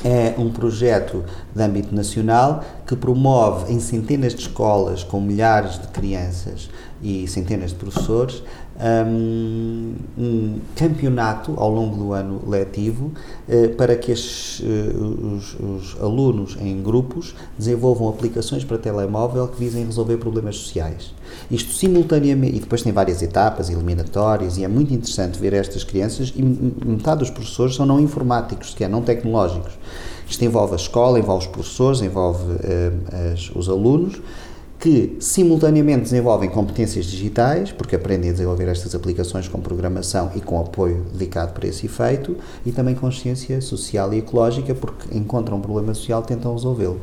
é 0.03 0.35
um 0.37 0.51
projeto 0.51 1.23
de 1.55 1.63
âmbito 1.63 1.95
nacional 1.95 2.63
que 2.85 2.95
promove 2.95 3.71
em 3.71 3.79
centenas 3.79 4.35
de 4.35 4.41
escolas 4.41 5.03
com 5.03 5.21
milhares 5.21 5.79
de 5.79 5.87
crianças 5.87 6.69
e 7.01 7.27
centenas 7.27 7.71
de 7.71 7.77
professores 7.77 8.43
um, 8.83 9.93
um 10.17 10.59
campeonato 10.75 11.53
ao 11.57 11.69
longo 11.69 11.95
do 11.95 12.13
ano 12.13 12.41
letivo 12.47 13.11
eh, 13.47 13.69
para 13.69 13.95
que 13.95 14.11
estes, 14.11 14.61
eh, 14.61 14.93
os, 14.97 15.55
os 15.59 16.01
alunos 16.01 16.57
em 16.59 16.81
grupos 16.81 17.33
desenvolvam 17.57 18.09
aplicações 18.09 18.63
para 18.63 18.77
telemóvel 18.77 19.47
que 19.47 19.57
visem 19.59 19.85
resolver 19.85 20.17
problemas 20.17 20.57
sociais. 20.57 21.13
Isto 21.49 21.73
simultaneamente, 21.73 22.57
e 22.57 22.59
depois 22.59 22.81
tem 22.81 22.91
várias 22.91 23.21
etapas 23.21 23.69
eliminatórias, 23.69 24.57
e 24.57 24.63
é 24.63 24.67
muito 24.67 24.93
interessante 24.93 25.39
ver 25.39 25.53
estas 25.53 25.83
crianças, 25.83 26.33
e 26.35 26.41
metade 26.41 27.19
dos 27.19 27.29
professores 27.29 27.75
são 27.75 27.85
não 27.85 27.99
informáticos, 27.99 28.71
sequer 28.71 28.89
não 28.89 29.01
tecnológicos. 29.01 29.73
Isto 30.27 30.45
envolve 30.45 30.73
a 30.73 30.77
escola, 30.77 31.19
envolve 31.19 31.45
os 31.45 31.51
professores, 31.51 32.01
envolve 32.01 32.43
eh, 32.63 32.91
as- 33.33 33.51
os 33.55 33.69
alunos, 33.69 34.21
que 34.83 35.15
simultaneamente 35.17 36.01
desenvolvem 36.01 36.49
competências 36.49 37.05
digitais, 37.05 37.71
porque 37.71 37.95
aprendem 37.95 38.31
a 38.31 38.33
desenvolver 38.33 38.67
estas 38.67 38.93
aplicações 38.93 39.47
com 39.47 39.61
programação 39.61 40.29
e 40.35 40.41
com 40.41 40.59
apoio 40.59 41.05
dedicado 41.09 41.53
para 41.53 41.65
esse 41.65 41.85
efeito, 41.85 42.35
e 42.65 42.71
também 42.73 42.93
consciência 42.93 43.61
social 43.61 44.13
e 44.13 44.17
ecológica, 44.17 44.75
porque 44.75 45.17
encontram 45.17 45.55
um 45.55 45.61
problema 45.61 45.93
social 45.93 46.21
e 46.21 46.27
tentam 46.27 46.51
resolvê-lo. 46.53 46.99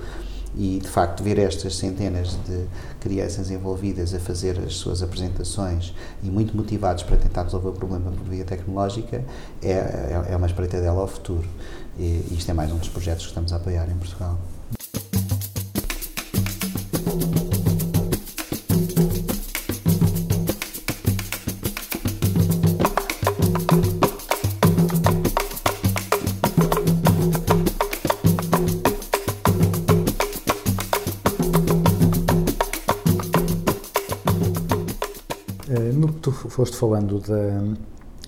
E, 0.55 0.79
de 0.79 0.89
facto, 0.89 1.23
ver 1.23 1.39
estas 1.39 1.75
centenas 1.77 2.37
de 2.47 2.67
crianças 3.01 3.51
envolvidas 3.51 4.13
a 4.13 4.19
fazer 4.19 4.59
as 4.59 4.75
suas 4.75 5.03
apresentações 5.03 5.95
e 6.23 6.29
muito 6.29 6.55
motivados 6.55 7.03
para 7.03 7.17
tentar 7.17 7.45
resolver 7.45 7.69
o 7.69 7.73
problema 7.73 8.11
por 8.11 8.29
via 8.29 8.45
tecnológica 8.45 9.25
é, 9.63 9.71
é, 9.71 10.25
é 10.29 10.37
uma 10.37 10.47
espreitadela 10.47 11.01
ao 11.01 11.09
futuro. 11.09 11.49
E 11.99 12.27
isto 12.33 12.51
é 12.51 12.53
mais 12.53 12.71
um 12.71 12.77
dos 12.77 12.91
projetos 12.91 13.23
que 13.23 13.31
estamos 13.31 13.55
a 13.55 13.57
apoiar 13.57 13.89
em 13.91 13.97
Portugal. 13.97 14.39
No 35.95 36.09
que 36.09 36.21
tu 36.21 36.33
foste 36.33 36.77
falando 36.77 37.21
da, 37.21 37.63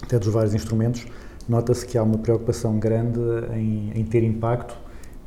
até 0.02 0.18
dos 0.18 0.28
vários 0.28 0.55
instrumentos, 0.55 1.07
nota-se 1.48 1.87
que 1.87 1.98
há 1.98 2.02
uma 2.02 2.18
preocupação 2.18 2.78
grande 2.78 3.20
em, 3.55 3.92
em 3.94 4.05
ter 4.05 4.22
impacto 4.22 4.76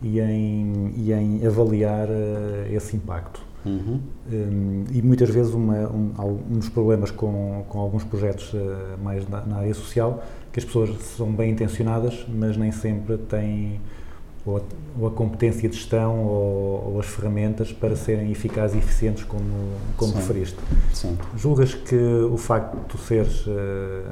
e 0.01 0.19
em, 0.19 0.93
e 0.95 1.12
em 1.12 1.45
avaliar 1.45 2.08
eh, 2.10 2.69
esse 2.71 2.95
impacto. 2.95 3.41
Uhum. 3.65 3.99
Um, 4.32 4.84
e 4.91 5.01
muitas 5.01 5.30
vezes 5.30 5.54
uma, 5.54 5.89
um, 5.89 6.12
um 6.51 6.60
dos 6.60 6.69
problemas 6.69 7.10
com, 7.10 7.65
com 7.67 7.80
alguns 7.80 8.04
projetos 8.04 8.54
uh, 8.54 8.95
mais 9.04 9.28
na, 9.28 9.43
na 9.43 9.58
área 9.58 9.73
social 9.73 10.23
que 10.54 10.60
as 10.60 10.65
pessoas 10.65 10.91
são 11.17 11.32
bem 11.32 11.51
intencionadas, 11.51 12.25
mas 12.30 12.56
nem 12.56 12.71
sempre 12.71 13.17
têm 13.17 13.82
ou 14.45 14.58
a, 14.58 14.62
ou 14.99 15.08
a 15.08 15.12
competência 15.12 15.67
de 15.67 15.75
gestão 15.75 16.23
ou, 16.25 16.93
ou 16.93 16.99
as 16.99 17.08
ferramentas 17.08 17.71
para 17.71 17.95
serem 17.95 18.31
eficazes 18.31 18.75
e 18.75 18.79
eficientes 18.79 19.23
como, 19.23 19.71
como 19.97 20.12
Sim. 20.12 20.17
referiste. 20.19 20.58
Sim. 20.93 21.17
Julgas 21.36 21.73
que 21.73 21.95
o 21.95 22.38
facto 22.38 22.77
de 22.77 22.86
tu 22.86 22.97
seres 22.97 23.45
uh, 23.47 24.12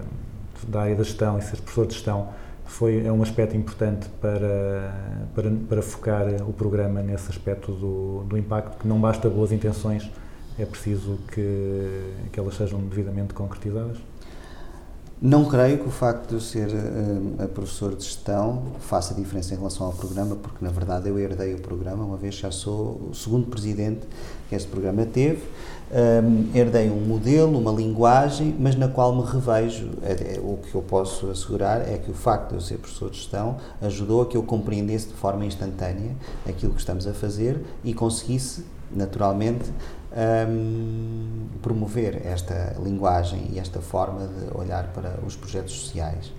da 0.68 0.82
área 0.82 0.96
da 0.96 1.04
gestão 1.04 1.38
e 1.38 1.42
seres 1.42 1.60
professor 1.60 1.86
de 1.86 1.94
gestão 1.94 2.30
foi, 2.66 3.06
é 3.06 3.12
um 3.12 3.22
aspecto 3.22 3.56
importante 3.56 4.10
para, 4.20 4.92
para, 5.36 5.52
para 5.70 5.82
focar 5.82 6.26
o 6.48 6.54
programa 6.54 7.02
nesse 7.02 7.30
aspecto 7.30 7.72
do, 7.72 8.24
do 8.24 8.38
impacto, 8.38 8.78
que 8.80 8.88
não 8.88 9.00
basta 9.00 9.30
boas 9.30 9.52
intenções, 9.52 10.10
é 10.58 10.66
preciso 10.66 11.20
que, 11.32 12.04
que 12.32 12.40
elas 12.40 12.56
sejam 12.56 12.80
devidamente 12.80 13.34
concretizadas? 13.34 13.98
Não 15.22 15.46
creio 15.46 15.78
que 15.78 15.88
o 15.88 15.92
facto 15.92 16.28
de 16.30 16.34
eu 16.34 16.42
ser 16.42 16.68
uh, 16.68 17.48
professor 17.48 17.96
de 17.96 18.04
gestão 18.04 18.64
faça 18.82 19.14
diferença 19.14 19.54
em 19.54 19.58
relação 19.58 19.88
ao 19.88 19.94
programa, 19.94 20.36
porque 20.36 20.64
na 20.64 20.70
verdade 20.70 21.08
eu 21.08 21.18
herdei 21.18 21.54
o 21.54 21.60
programa, 21.60 22.04
uma 22.04 22.18
vez 22.18 22.36
já 22.36 22.52
sou 22.52 23.10
o 23.10 23.16
segundo 23.16 23.48
presidente 23.48 24.02
que 24.50 24.56
este 24.56 24.68
programa 24.68 25.06
teve. 25.06 25.42
Um, 25.92 26.50
herdei 26.58 26.90
um 26.90 27.00
modelo, 27.02 27.58
uma 27.60 27.72
linguagem, 27.72 28.56
mas 28.60 28.76
na 28.76 28.88
qual 28.88 29.16
me 29.16 29.24
revejo. 29.24 29.92
É, 30.02 30.36
é, 30.36 30.40
o 30.40 30.58
que 30.58 30.74
eu 30.74 30.82
posso 30.82 31.30
assegurar 31.30 31.82
é 31.82 31.98
que 31.98 32.10
o 32.10 32.14
facto 32.14 32.50
de 32.50 32.56
eu 32.56 32.62
ser 32.62 32.78
professor 32.78 33.10
de 33.10 33.18
gestão 33.18 33.58
ajudou 33.82 34.24
a 34.24 34.26
que 34.26 34.36
eu 34.36 34.44
compreendesse 34.44 35.08
de 35.08 35.14
forma 35.14 35.46
instantânea 35.46 36.16
aquilo 36.48 36.74
que 36.74 36.80
estamos 36.80 37.06
a 37.06 37.14
fazer 37.14 37.64
e 37.84 37.94
conseguisse, 37.94 38.66
naturalmente, 38.92 39.72
um, 40.16 41.48
promover 41.62 42.26
esta 42.26 42.76
linguagem 42.84 43.50
e 43.52 43.60
esta 43.60 43.82
forma 43.82 44.28
de 44.28 44.58
olhar 44.58 44.88
para 44.94 45.20
os 45.26 45.36
projetos 45.36 45.74
sociais. 45.74 46.32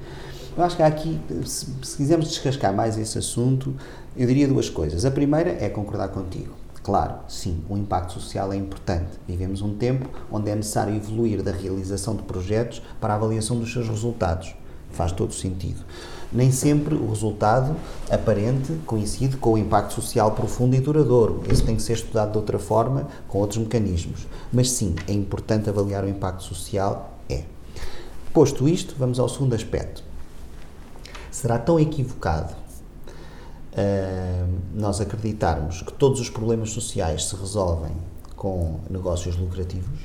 Eu 0.56 0.62
acho 0.62 0.76
que 0.76 0.82
há 0.82 0.86
aqui, 0.86 1.20
se, 1.44 1.66
se 1.82 1.96
quisermos 1.96 2.28
descascar 2.28 2.72
mais 2.72 2.96
esse 2.96 3.18
assunto, 3.18 3.74
eu 4.16 4.26
diria 4.26 4.46
duas 4.46 4.70
coisas. 4.70 5.04
A 5.04 5.10
primeira 5.10 5.50
é 5.50 5.68
concordar 5.68 6.08
contigo. 6.08 6.54
Claro, 6.84 7.14
sim, 7.28 7.64
o 7.68 7.76
impacto 7.76 8.12
social 8.12 8.52
é 8.52 8.56
importante. 8.56 9.18
Vivemos 9.26 9.62
um 9.62 9.74
tempo 9.74 10.08
onde 10.30 10.50
é 10.50 10.54
necessário 10.54 10.94
evoluir 10.94 11.42
da 11.42 11.50
realização 11.50 12.14
de 12.14 12.22
projetos 12.22 12.82
para 13.00 13.14
a 13.14 13.16
avaliação 13.16 13.58
dos 13.58 13.72
seus 13.72 13.88
resultados. 13.88 14.54
Faz 14.90 15.10
todo 15.10 15.32
sentido. 15.32 15.82
Nem 16.34 16.50
sempre 16.50 16.96
o 16.96 17.08
resultado 17.08 17.76
aparente 18.10 18.72
coincide 18.84 19.36
com 19.36 19.52
o 19.52 19.58
impacto 19.58 19.94
social 19.94 20.32
profundo 20.32 20.74
e 20.74 20.80
duradouro. 20.80 21.44
Esse 21.48 21.62
tem 21.62 21.76
que 21.76 21.82
ser 21.82 21.92
estudado 21.92 22.32
de 22.32 22.38
outra 22.38 22.58
forma, 22.58 23.06
com 23.28 23.38
outros 23.38 23.58
mecanismos. 23.58 24.26
Mas 24.52 24.70
sim, 24.70 24.96
é 25.06 25.12
importante 25.12 25.70
avaliar 25.70 26.02
o 26.02 26.08
impacto 26.08 26.42
social, 26.42 27.18
é. 27.30 27.44
Posto 28.32 28.68
isto, 28.68 28.96
vamos 28.98 29.20
ao 29.20 29.28
segundo 29.28 29.54
aspecto. 29.54 30.02
Será 31.30 31.56
tão 31.56 31.78
equivocado 31.78 32.52
uh, 33.74 34.48
nós 34.74 35.00
acreditarmos 35.00 35.82
que 35.82 35.92
todos 35.92 36.20
os 36.20 36.28
problemas 36.28 36.70
sociais 36.70 37.26
se 37.26 37.36
resolvem 37.36 37.92
com 38.34 38.80
negócios 38.90 39.36
lucrativos, 39.36 40.00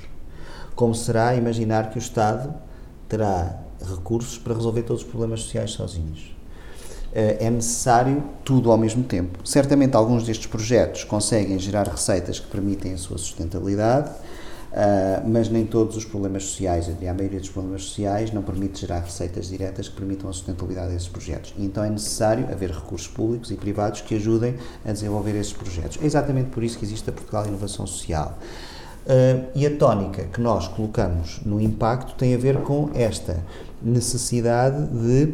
como 0.76 0.94
será 0.94 1.36
imaginar 1.36 1.90
que 1.90 1.98
o 1.98 2.00
Estado 2.00 2.54
terá 3.08 3.60
recursos 3.82 4.38
para 4.38 4.54
resolver 4.54 4.84
todos 4.84 5.04
os 5.04 5.10
problemas 5.10 5.42
sociais 5.42 5.72
sozinhos. 5.72 6.36
Uh, 7.12 7.38
é 7.40 7.50
necessário 7.50 8.24
tudo 8.44 8.72
ao 8.72 8.78
mesmo 8.78 9.04
tempo. 9.04 9.40
Certamente 9.48 9.96
alguns 9.96 10.24
destes 10.24 10.48
projetos 10.48 11.04
conseguem 11.04 11.58
gerar 11.58 11.88
receitas 11.88 12.40
que 12.40 12.48
permitem 12.48 12.94
a 12.94 12.98
sua 12.98 13.18
sustentabilidade, 13.18 14.12
Uh, 14.70 15.28
mas 15.28 15.50
nem 15.50 15.66
todos 15.66 15.98
os 15.98 16.06
problemas 16.06 16.44
sociais, 16.44 16.88
a 16.88 17.14
maioria 17.14 17.40
dos 17.40 17.50
problemas 17.50 17.86
sociais 17.86 18.32
não 18.32 18.44
permite 18.44 18.82
gerar 18.82 19.00
receitas 19.00 19.48
diretas 19.48 19.90
que 19.90 19.96
permitam 19.96 20.30
a 20.30 20.34
sustentabilidade 20.34 20.94
desses 20.94 21.08
projetos. 21.08 21.56
E 21.58 21.66
então 21.66 21.84
é 21.84 21.90
necessário 21.90 22.46
haver 22.52 22.70
recursos 22.70 23.08
públicos 23.08 23.50
e 23.50 23.56
privados 23.56 24.02
que 24.02 24.14
ajudem 24.14 24.56
a 24.86 24.92
desenvolver 24.92 25.36
esses 25.36 25.54
projetos. 25.54 25.98
É 26.00 26.06
exatamente 26.06 26.52
por 26.52 26.64
isso 26.64 26.78
que 26.78 26.86
existe 26.86 27.10
a 27.10 27.14
Portugal 27.14 27.48
Inovação 27.48 27.88
Social. 27.88 28.38
Uh, 29.10 29.50
e 29.56 29.66
a 29.66 29.76
tónica 29.76 30.26
que 30.26 30.40
nós 30.40 30.68
colocamos 30.68 31.42
no 31.44 31.60
impacto 31.60 32.14
tem 32.14 32.36
a 32.36 32.38
ver 32.38 32.58
com 32.58 32.92
esta 32.94 33.44
necessidade 33.82 34.86
de 34.86 35.34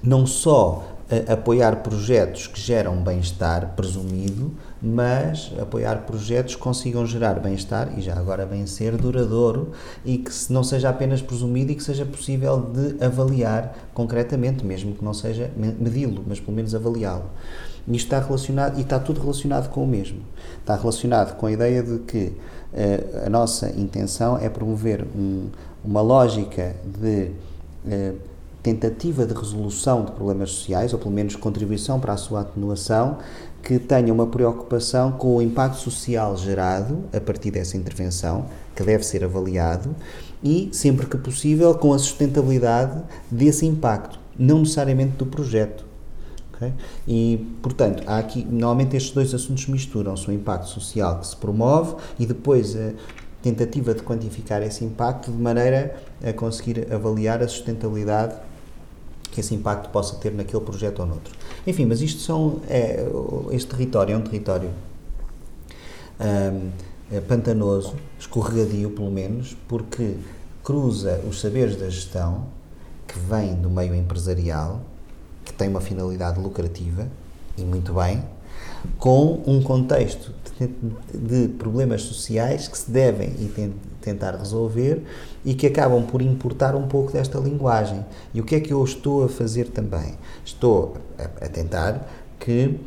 não 0.00 0.24
só 0.24 0.84
uh, 1.10 1.32
apoiar 1.32 1.82
projetos 1.82 2.46
que 2.46 2.60
geram 2.60 3.02
bem-estar 3.02 3.74
presumido, 3.74 4.52
mas 4.80 5.52
apoiar 5.60 6.02
projetos 6.02 6.54
que 6.54 6.60
consigam 6.60 7.04
gerar 7.04 7.40
bem-estar 7.40 7.98
e 7.98 8.00
já 8.00 8.16
agora 8.16 8.46
bem 8.46 8.64
ser 8.64 8.96
duradouro 8.96 9.72
e 10.04 10.18
que 10.18 10.30
não 10.48 10.62
seja 10.62 10.88
apenas 10.88 11.20
presumido 11.20 11.72
e 11.72 11.74
que 11.74 11.82
seja 11.82 12.06
possível 12.06 12.60
de 12.60 13.04
avaliar 13.04 13.76
concretamente, 13.92 14.64
mesmo 14.64 14.94
que 14.94 15.04
não 15.04 15.12
seja 15.12 15.50
medi-lo, 15.56 16.24
mas 16.24 16.38
pelo 16.38 16.54
menos 16.54 16.76
avaliá-lo. 16.76 17.28
Isto 17.88 18.14
está 18.14 18.20
relacionado, 18.20 18.78
e 18.78 18.82
está 18.82 18.98
tudo 18.98 19.20
relacionado 19.20 19.70
com 19.70 19.82
o 19.82 19.86
mesmo. 19.86 20.20
Está 20.60 20.76
relacionado 20.76 21.36
com 21.36 21.46
a 21.46 21.52
ideia 21.52 21.82
de 21.82 22.00
que 22.00 22.34
a 23.24 23.30
nossa 23.30 23.70
intenção 23.70 24.36
é 24.38 24.48
promover 24.48 25.04
um, 25.16 25.46
uma 25.84 26.00
lógica 26.00 26.76
de 27.00 27.30
uh, 27.86 28.18
tentativa 28.62 29.24
de 29.24 29.32
resolução 29.32 30.04
de 30.04 30.12
problemas 30.12 30.50
sociais, 30.50 30.92
ou 30.92 30.98
pelo 30.98 31.10
menos 31.10 31.36
contribuição 31.36 31.98
para 31.98 32.12
a 32.12 32.16
sua 32.16 32.40
atenuação, 32.40 33.18
que 33.62 33.78
tenha 33.78 34.12
uma 34.12 34.26
preocupação 34.26 35.12
com 35.12 35.36
o 35.36 35.42
impacto 35.42 35.78
social 35.78 36.36
gerado 36.36 37.04
a 37.12 37.20
partir 37.20 37.50
dessa 37.50 37.76
intervenção, 37.76 38.46
que 38.74 38.82
deve 38.82 39.04
ser 39.04 39.24
avaliado, 39.24 39.94
e, 40.42 40.68
sempre 40.72 41.06
que 41.06 41.16
possível, 41.16 41.74
com 41.74 41.92
a 41.92 41.98
sustentabilidade 41.98 43.00
desse 43.30 43.66
impacto, 43.66 44.20
não 44.38 44.60
necessariamente 44.60 45.16
do 45.16 45.26
projeto. 45.26 45.87
Okay? 46.58 46.74
E, 47.06 47.46
portanto, 47.62 48.02
há 48.06 48.18
aqui, 48.18 48.44
normalmente 48.44 48.96
estes 48.96 49.12
dois 49.12 49.32
assuntos 49.32 49.66
misturam-se, 49.68 50.28
o 50.28 50.32
impacto 50.32 50.68
social 50.68 51.20
que 51.20 51.26
se 51.28 51.36
promove 51.36 51.94
e 52.18 52.26
depois 52.26 52.74
a 52.76 52.92
tentativa 53.40 53.94
de 53.94 54.02
quantificar 54.02 54.60
esse 54.62 54.84
impacto 54.84 55.30
de 55.30 55.38
maneira 55.38 55.96
a 56.22 56.32
conseguir 56.32 56.92
avaliar 56.92 57.40
a 57.40 57.46
sustentabilidade 57.46 58.34
que 59.30 59.40
esse 59.40 59.54
impacto 59.54 59.88
possa 59.90 60.16
ter 60.16 60.32
naquele 60.32 60.62
projeto 60.64 60.98
ou 60.98 61.06
noutro. 61.06 61.32
Enfim, 61.64 61.86
mas 61.86 62.00
isto 62.00 62.20
são, 62.20 62.60
é, 62.68 63.06
este 63.52 63.68
território 63.68 64.14
é 64.14 64.18
um 64.18 64.22
território 64.22 64.70
um, 66.20 66.70
é 67.10 67.20
pantanoso, 67.20 67.94
escorregadio 68.18 68.90
pelo 68.90 69.10
menos, 69.10 69.56
porque 69.68 70.16
cruza 70.64 71.20
os 71.28 71.40
saberes 71.40 71.76
da 71.76 71.88
gestão, 71.88 72.46
que 73.06 73.18
vem 73.18 73.54
do 73.54 73.70
meio 73.70 73.94
empresarial, 73.94 74.82
que 75.48 75.54
tem 75.54 75.68
uma 75.68 75.80
finalidade 75.80 76.38
lucrativa, 76.38 77.08
e 77.56 77.62
muito 77.62 77.94
bem, 77.94 78.22
com 78.98 79.42
um 79.46 79.62
contexto 79.62 80.32
de, 80.58 80.68
de 81.14 81.48
problemas 81.54 82.02
sociais 82.02 82.68
que 82.68 82.78
se 82.78 82.90
devem 82.90 83.28
e 83.30 83.72
tentar 84.00 84.36
resolver 84.36 85.02
e 85.44 85.54
que 85.54 85.66
acabam 85.66 86.04
por 86.04 86.22
importar 86.22 86.74
um 86.74 86.86
pouco 86.86 87.12
desta 87.12 87.38
linguagem. 87.38 88.04
E 88.32 88.40
o 88.40 88.44
que 88.44 88.54
é 88.54 88.60
que 88.60 88.72
eu 88.72 88.82
estou 88.84 89.24
a 89.24 89.28
fazer 89.28 89.68
também? 89.70 90.14
Estou 90.44 90.96
a, 91.18 91.44
a 91.44 91.48
tentar 91.48 92.06
que 92.38 92.78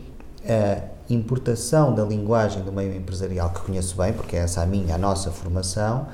a 0.47 0.81
importação 1.09 1.93
da 1.93 2.03
linguagem 2.03 2.63
do 2.63 2.71
meio 2.71 2.95
empresarial, 2.95 3.49
que 3.51 3.61
conheço 3.61 3.95
bem, 3.97 4.13
porque 4.13 4.35
é 4.35 4.39
essa 4.39 4.61
a 4.61 4.65
minha, 4.65 4.95
a 4.95 4.97
nossa 4.97 5.29
formação, 5.31 6.07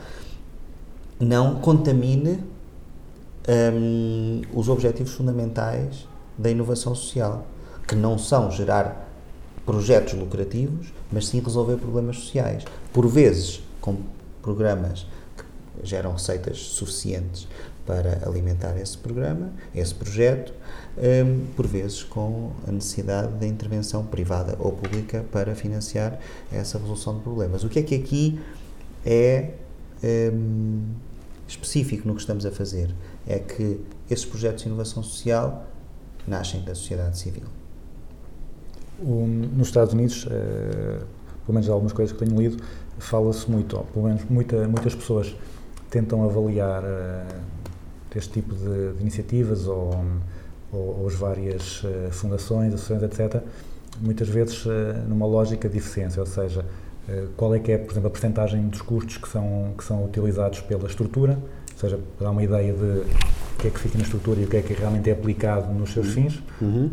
não 1.20 1.56
contamine 1.56 2.44
um, 3.48 4.42
os 4.54 4.70
objetivos 4.70 5.14
fundamentais 5.14 6.08
da 6.38 6.50
inovação 6.50 6.94
social, 6.94 7.46
que 7.88 7.96
não 7.96 8.18
são 8.18 8.52
gerar 8.52 9.08
projetos 9.66 10.14
lucrativos, 10.14 10.94
mas 11.12 11.28
sim 11.28 11.42
resolver 11.42 11.78
problemas 11.78 12.18
sociais. 12.18 12.64
Por 12.94 13.08
vezes, 13.08 13.62
com 13.82 13.98
programas 14.42 15.06
que 15.36 15.86
geram 15.86 16.14
receitas 16.14 16.58
suficientes 16.58 17.48
para 17.86 18.22
alimentar 18.28 18.78
esse 18.78 18.98
programa, 18.98 19.52
esse 19.74 19.96
projeto, 19.96 20.54
hum, 20.98 21.46
por 21.56 21.66
vezes 21.66 22.04
com 22.04 22.52
a 22.68 22.72
necessidade 22.72 23.34
da 23.34 23.48
intervenção 23.48 24.06
privada 24.06 24.56
ou 24.60 24.74
pública 24.74 25.26
para 25.32 25.56
financiar 25.56 26.20
essa 26.52 26.78
resolução 26.78 27.16
de 27.16 27.22
problemas. 27.22 27.64
O 27.64 27.70
que 27.70 27.80
é 27.80 27.84
que 27.84 27.96
aqui 27.96 28.40
é 29.06 29.52
hum, 30.04 30.82
específico 31.48 32.08
no 32.08 32.16
que 32.16 32.22
estamos 32.22 32.46
a 32.46 32.52
fazer? 32.52 32.94
É 33.26 33.40
que 33.40 33.80
esses 34.10 34.26
projetos 34.26 34.64
de 34.64 34.70
inovação 34.70 35.02
social 35.02 35.66
nascem 36.28 36.62
da 36.64 36.76
sociedade 36.76 37.18
civil. 37.18 37.44
O- 39.00 39.26
nos 39.28 39.68
Estados 39.68 39.94
Unidos, 39.94 40.28
eh, 40.30 41.00
pelo 41.46 41.54
menos 41.54 41.70
algumas 41.70 41.94
coisas 41.94 42.16
que 42.18 42.24
tenho 42.26 42.40
lido, 42.40 42.62
fala-se 43.00 43.50
muito, 43.50 43.78
ou 43.78 43.84
pelo 43.86 44.06
menos 44.06 44.24
muita- 44.30 44.68
muitas 44.68 44.94
pessoas 44.96 45.36
tentam 45.90 46.24
avaliar 46.24 46.84
eh, 46.84 47.26
este 48.16 48.30
tipo 48.42 48.56
de, 48.56 48.94
de 48.94 49.02
iniciativas 49.02 49.68
ou, 49.68 49.94
ou, 50.74 51.02
ou 51.02 51.08
as 51.08 51.14
várias 51.16 51.84
eh, 51.86 52.10
fundações, 52.12 52.74
associações, 52.74 53.04
etc., 53.20 53.42
muitas 54.02 54.28
vezes 54.28 54.64
numa 55.08 55.26
lógica 55.26 55.68
de 55.68 55.78
eficiência, 55.78 56.20
ou 56.20 56.26
seja, 56.28 56.64
qual 57.36 57.56
é 57.56 57.60
que 57.60 57.72
é, 57.72 57.80
por 57.80 57.94
exemplo, 57.94 58.08
a 58.10 58.12
percentagem 58.12 58.68
dos 58.68 58.80
custos 58.82 59.18
que 59.18 59.28
são, 59.28 59.74
que 59.76 59.84
são 59.84 60.06
utilizados 60.06 60.60
pela 60.62 60.86
estrutura, 60.88 61.40
ou 61.78 61.82
seja, 61.82 62.00
para 62.18 62.26
dar 62.26 62.32
uma 62.32 62.42
ideia 62.44 62.74
de 62.74 62.84
o 62.84 63.06
que 63.60 63.68
é 63.68 63.70
que 63.70 63.80
fica 63.80 63.98
na 64.00 64.04
estrutura 64.04 64.40
e 64.42 64.46
o 64.46 64.48
que 64.48 64.58
é 64.58 64.62
que 64.62 64.74
realmente 64.74 65.10
é 65.10 65.14
aplicado 65.14 65.72
nos 65.74 65.94
seus 65.94 66.08
fins. 66.14 66.42
Uh, 66.62 66.90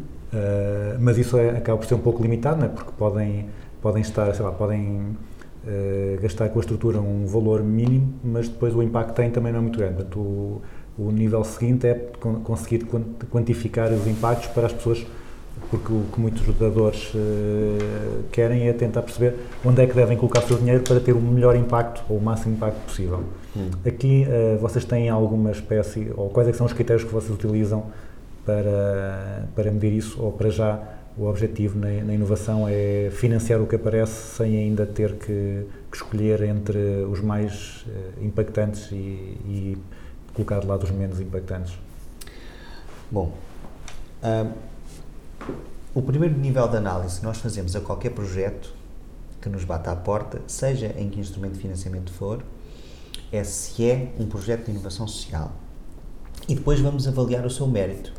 mas 1.01 1.17
isso 1.17 1.39
é, 1.39 1.51
acaba 1.51 1.79
por 1.79 1.87
ser 1.87 1.95
um 1.95 1.99
pouco 2.01 2.23
limitado, 2.23 2.59
não 2.59 2.67
é? 2.67 2.69
porque 2.69 2.91
podem, 2.99 3.47
podem 3.81 4.03
estar, 4.03 4.35
sei 4.35 4.45
lá, 4.45 4.51
podem 4.53 5.17
uh, 5.65 6.21
gastar 6.21 6.49
com 6.51 6.59
a 6.59 6.61
estrutura 6.61 7.01
um 7.01 7.25
valor 7.27 7.63
mínimo, 7.63 8.13
mas 8.23 8.49
depois 8.49 8.75
o 8.75 8.83
impacto 8.83 9.15
tem 9.15 9.31
também 9.31 9.53
não 9.53 9.61
é 9.61 9.63
muito 9.63 9.79
grande. 9.79 9.95
Portanto, 9.95 10.19
o, 10.19 10.63
o 10.99 11.11
nível 11.11 11.43
seguinte 11.45 11.87
é 11.87 11.95
con- 12.21 12.41
conseguir 12.41 12.85
quan- 12.85 13.05
quantificar 13.31 13.91
os 13.93 14.07
impactos 14.07 14.49
para 14.49 14.67
as 14.67 14.73
pessoas, 14.73 15.07
porque 15.71 15.93
o 15.93 16.03
que 16.13 16.21
muitos 16.21 16.43
dadores 16.59 17.15
uh, 17.15 18.25
querem 18.33 18.69
é 18.69 18.73
tentar 18.73 19.03
perceber 19.03 19.37
onde 19.65 19.81
é 19.83 19.87
que 19.87 19.95
devem 19.95 20.17
colocar 20.17 20.41
o 20.41 20.49
seu 20.49 20.59
dinheiro 20.59 20.83
para 20.83 20.99
ter 21.01 21.13
o 21.13 21.21
melhor 21.21 21.55
impacto 21.57 22.03
ou 22.09 22.19
o 22.19 22.23
máximo 22.23 22.55
impacto 22.57 22.81
possível. 22.87 23.23
Aqui 23.87 24.27
uh, 24.27 24.59
vocês 24.59 24.85
têm 24.85 25.09
alguma 25.09 25.53
espécie, 25.53 26.13
ou 26.17 26.29
quais 26.31 26.49
é 26.49 26.53
que 26.53 26.57
são 26.57 26.67
os 26.67 26.73
critérios 26.73 27.05
que 27.05 27.13
vocês 27.13 27.31
utilizam 27.33 27.87
para, 28.45 29.47
para 29.55 29.71
medir 29.71 29.93
isso, 29.93 30.21
ou 30.21 30.33
para 30.33 30.51
já 30.51 30.81
o 31.17 31.27
objetivo 31.27 31.79
na, 31.79 31.89
na 32.03 32.13
inovação 32.13 32.67
é 32.69 33.09
financiar 33.13 33.61
o 33.61 33.67
que 33.67 33.77
aparece 33.77 34.37
sem 34.37 34.59
ainda 34.59 34.85
ter 34.85 35.15
que, 35.15 35.67
que 35.91 35.97
escolher 35.97 36.43
entre 36.43 37.07
os 37.09 37.21
mais 37.21 37.87
eh, 37.89 38.25
impactantes 38.25 38.91
e, 38.91 38.97
e 38.97 39.79
colocar 40.35 40.59
de 40.59 40.67
lado 40.67 40.83
os 40.83 40.91
menos 40.91 41.21
impactantes. 41.21 41.79
Bom, 43.11 43.33
ahm, 44.23 44.51
o 45.95 46.03
primeiro 46.03 46.37
nível 46.37 46.67
de 46.67 46.77
análise 46.77 47.21
que 47.21 47.25
nós 47.25 47.39
fazemos 47.39 47.77
a 47.77 47.81
qualquer 47.81 48.11
projeto 48.11 48.75
que 49.41 49.49
nos 49.49 49.63
bata 49.63 49.93
à 49.93 49.97
porta, 49.97 50.41
seja 50.49 50.93
em 50.99 51.09
que 51.09 51.21
instrumento 51.21 51.53
de 51.53 51.61
financiamento 51.61 52.13
for, 52.13 52.43
é 53.37 53.43
se 53.43 53.85
é 53.85 54.13
um 54.19 54.27
projeto 54.27 54.67
de 54.67 54.71
inovação 54.71 55.09
social. 55.09 55.51
E 56.49 56.55
depois 56.55 56.79
vamos 56.79 57.09
avaliar 57.09 57.45
o 57.45 57.51
seu 57.51 57.67
mérito. 57.67 58.13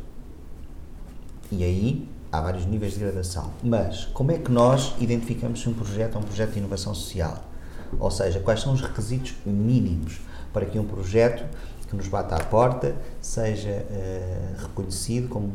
E 1.50 1.64
aí 1.64 2.08
há 2.30 2.40
vários 2.40 2.66
níveis 2.66 2.92
de 2.92 3.00
gradação. 3.00 3.50
Mas 3.62 4.04
como 4.06 4.32
é 4.32 4.38
que 4.38 4.50
nós 4.50 4.94
identificamos 5.00 5.62
se 5.62 5.68
um 5.68 5.72
projeto 5.72 6.16
é 6.16 6.18
um 6.18 6.22
projeto 6.22 6.52
de 6.52 6.58
inovação 6.58 6.94
social? 6.94 7.44
Ou 7.98 8.10
seja, 8.10 8.40
quais 8.40 8.60
são 8.60 8.74
os 8.74 8.82
requisitos 8.82 9.34
mínimos 9.46 10.20
para 10.52 10.66
que 10.66 10.78
um 10.78 10.84
projeto 10.84 11.44
que 11.88 11.96
nos 11.96 12.08
bata 12.08 12.34
à 12.34 12.44
porta 12.44 12.94
seja 13.20 13.70
eh, 13.70 14.54
reconhecido 14.58 15.28
como, 15.28 15.52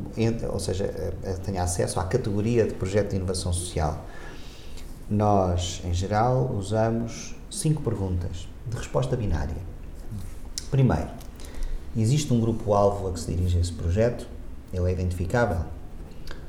ou 0.51 0.59
seja, 0.59 0.85
eh, 0.85 1.37
tenha 1.43 1.61
acesso 1.61 1.99
à 1.99 2.05
categoria 2.05 2.65
de 2.65 2.73
projeto 2.73 3.09
de 3.09 3.17
inovação 3.17 3.51
social? 3.51 4.05
Nós, 5.09 5.81
em 5.83 5.93
geral, 5.93 6.55
usamos 6.57 7.35
cinco 7.49 7.81
perguntas 7.83 8.47
de 8.67 8.77
resposta 8.77 9.15
binária. 9.15 9.55
Primeiro, 10.69 11.09
existe 11.95 12.33
um 12.33 12.39
grupo-alvo 12.39 13.07
a 13.07 13.11
que 13.11 13.19
se 13.19 13.33
dirige 13.33 13.59
esse 13.59 13.73
projeto? 13.73 14.27
Ele 14.73 14.89
é 14.89 14.93
identificável? 14.93 15.65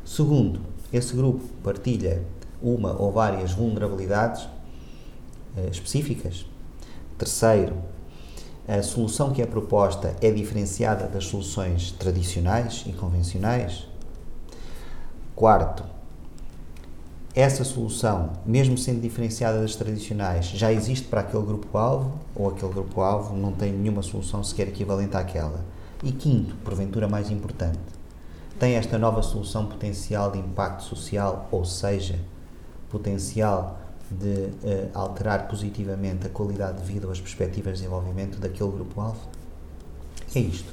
Segundo, 0.05 0.61
esse 0.93 1.15
grupo 1.15 1.45
partilha 1.63 2.23
uma 2.61 2.93
ou 2.93 3.11
várias 3.11 3.53
vulnerabilidades 3.53 4.49
eh, 5.57 5.69
específicas? 5.71 6.47
Terceiro, 7.19 7.77
a 8.69 8.83
solução 8.83 9.33
que 9.33 9.43
é 9.43 9.47
proposta 9.47 10.15
é 10.21 10.31
diferenciada 10.31 11.09
das 11.09 11.25
soluções 11.25 11.91
tradicionais 11.93 12.85
e 12.87 12.93
convencionais? 12.93 13.89
Quarto, 15.35 15.85
essa 17.35 17.65
solução, 17.65 18.31
mesmo 18.45 18.77
sendo 18.77 19.01
diferenciada 19.01 19.61
das 19.61 19.75
tradicionais, 19.75 20.47
já 20.47 20.71
existe 20.71 21.07
para 21.09 21.23
aquele 21.23 21.45
grupo-alvo 21.45 22.13
ou 22.35 22.51
aquele 22.51 22.73
grupo-alvo 22.73 23.35
não 23.35 23.53
tem 23.53 23.73
nenhuma 23.73 24.03
solução 24.03 24.45
sequer 24.45 24.69
equivalente 24.69 25.17
àquela? 25.17 25.65
E 26.03 26.13
quinto, 26.13 26.55
porventura 26.57 27.09
mais 27.09 27.31
importante, 27.31 27.79
tem 28.59 28.75
esta 28.75 28.99
nova 28.99 29.23
solução 29.23 29.65
potencial 29.65 30.31
de 30.31 30.39
impacto 30.39 30.83
social, 30.85 31.49
ou 31.51 31.65
seja, 31.65 32.19
potencial 32.91 33.81
de 34.11 34.51
eh, 34.63 34.89
alterar 34.93 35.49
positivamente 35.49 36.27
a 36.27 36.31
qualidade 36.31 36.83
de 36.83 36.85
vida 36.85 37.07
ou 37.07 37.13
as 37.13 37.21
perspectivas 37.21 37.79
de 37.79 37.85
desenvolvimento 37.85 38.39
daquele 38.39 38.71
grupo-alvo? 38.71 39.21
É 40.35 40.39
isto. 40.39 40.71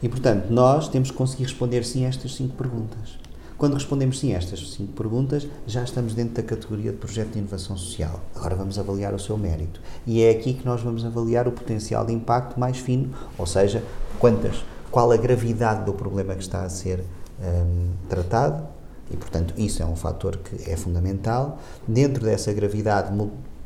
E, 0.00 0.08
portanto, 0.08 0.48
nós 0.50 0.88
temos 0.88 1.10
que 1.10 1.16
conseguir 1.16 1.44
responder 1.44 1.84
sim 1.84 2.04
a 2.04 2.08
estas 2.08 2.34
cinco 2.36 2.54
perguntas. 2.54 3.18
Quando 3.58 3.72
respondemos 3.72 4.18
sim 4.18 4.34
a 4.34 4.36
estas 4.36 4.70
cinco 4.72 4.92
perguntas, 4.92 5.48
já 5.66 5.82
estamos 5.82 6.12
dentro 6.12 6.34
da 6.34 6.42
categoria 6.42 6.92
de 6.92 6.98
projeto 6.98 7.30
de 7.30 7.38
inovação 7.38 7.74
social. 7.74 8.20
Agora 8.34 8.54
vamos 8.54 8.78
avaliar 8.78 9.14
o 9.14 9.18
seu 9.18 9.38
mérito. 9.38 9.80
E 10.06 10.22
é 10.22 10.30
aqui 10.30 10.52
que 10.52 10.66
nós 10.66 10.82
vamos 10.82 11.06
avaliar 11.06 11.48
o 11.48 11.52
potencial 11.52 12.04
de 12.04 12.12
impacto 12.12 12.60
mais 12.60 12.76
fino, 12.76 13.14
ou 13.38 13.46
seja, 13.46 13.82
quantas, 14.18 14.62
qual 14.90 15.10
a 15.10 15.16
gravidade 15.16 15.86
do 15.86 15.94
problema 15.94 16.34
que 16.34 16.42
está 16.42 16.64
a 16.64 16.68
ser 16.68 17.02
hum, 17.40 17.92
tratado, 18.10 18.62
e 19.10 19.16
portanto 19.16 19.54
isso 19.56 19.82
é 19.82 19.86
um 19.86 19.96
fator 19.96 20.36
que 20.36 20.70
é 20.70 20.76
fundamental. 20.76 21.58
Dentro 21.88 22.24
dessa 22.26 22.52
gravidade, 22.52 23.10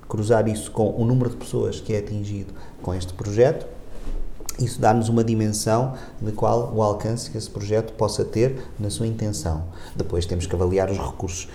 cruzar 0.09 0.47
isso 0.47 0.71
com 0.71 0.95
o 1.01 1.05
número 1.05 1.31
de 1.31 1.37
pessoas 1.37 1.81
que 1.81 1.95
é 1.95 1.99
atingido 1.99 2.55
com 2.81 2.95
este 2.95 3.13
projeto, 3.13 3.67
isso 4.61 4.81
dá-nos 4.81 5.09
uma 5.09 5.25
dimensão 5.25 5.95
de 6.21 6.33
qual 6.33 6.73
o 6.75 6.83
alcance 6.83 7.31
que 7.31 7.39
esse 7.39 7.49
projeto 7.51 7.93
possa 7.95 8.25
ter 8.25 8.63
na 8.79 8.91
sua 8.91 9.07
intenção. 9.07 9.65
Depois 9.97 10.27
temos 10.27 10.47
que 10.47 10.55
avaliar 10.55 10.91
os 10.91 10.99
recursos 10.99 11.49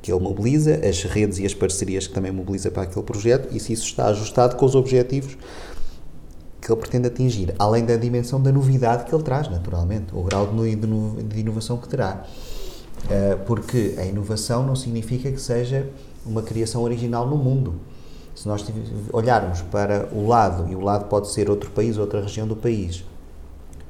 que 0.00 0.12
ele 0.12 0.20
mobiliza, 0.20 0.80
as 0.86 1.02
redes 1.02 1.38
e 1.38 1.46
as 1.46 1.54
parcerias 1.54 2.06
que 2.06 2.14
também 2.14 2.32
mobiliza 2.32 2.70
para 2.70 2.84
aquele 2.84 3.04
projeto 3.04 3.48
e 3.54 3.60
se 3.60 3.72
isso 3.72 3.84
está 3.84 4.06
ajustado 4.06 4.56
com 4.56 4.64
os 4.64 4.74
objetivos 4.74 5.36
que 6.60 6.70
ele 6.72 6.80
pretende 6.80 7.06
atingir, 7.08 7.54
além 7.58 7.84
da 7.84 7.96
dimensão 7.96 8.40
da 8.42 8.50
novidade 8.52 9.04
que 9.04 9.14
ele 9.14 9.22
traz, 9.22 9.48
naturalmente, 9.48 10.06
o 10.14 10.22
grau 10.22 10.46
de 10.46 10.54
no- 10.54 10.64
de 10.68 10.86
no- 10.86 11.22
de 11.22 11.40
inovação 11.40 11.76
que 11.78 11.88
terá. 11.88 12.24
Eh, 13.08 13.36
Porque 13.46 13.94
a 13.98 14.04
inovação 14.04 14.66
não 14.66 14.74
significa 14.74 15.30
que 15.30 15.40
seja 15.40 15.88
uma 16.26 16.42
criação 16.42 16.82
original 16.82 17.26
no 17.26 17.36
mundo. 17.36 17.74
Se 18.38 18.46
nós 18.46 18.64
olharmos 19.12 19.62
para 19.62 20.08
o 20.12 20.28
lado, 20.28 20.70
e 20.70 20.76
o 20.76 20.80
lado 20.80 21.06
pode 21.06 21.28
ser 21.28 21.50
outro 21.50 21.70
país, 21.72 21.98
outra 21.98 22.20
região 22.20 22.46
do 22.46 22.54
país, 22.54 23.04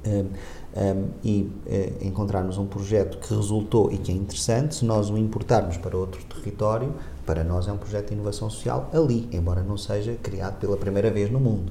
um, 0.06 0.20
um, 0.20 1.08
e 1.22 1.52
eh, 1.66 1.92
encontrarmos 2.00 2.56
um 2.56 2.64
projeto 2.64 3.18
que 3.18 3.34
resultou 3.34 3.92
e 3.92 3.98
que 3.98 4.10
é 4.10 4.14
interessante, 4.14 4.76
se 4.76 4.86
nós 4.86 5.10
o 5.10 5.18
importarmos 5.18 5.76
para 5.76 5.94
outro 5.94 6.24
território, 6.24 6.94
para 7.26 7.44
nós 7.44 7.68
é 7.68 7.72
um 7.72 7.76
projeto 7.76 8.08
de 8.08 8.14
inovação 8.14 8.48
social 8.48 8.88
ali, 8.94 9.28
embora 9.32 9.62
não 9.62 9.76
seja 9.76 10.14
criado 10.22 10.58
pela 10.58 10.78
primeira 10.78 11.10
vez 11.10 11.30
no 11.30 11.38
mundo. 11.38 11.70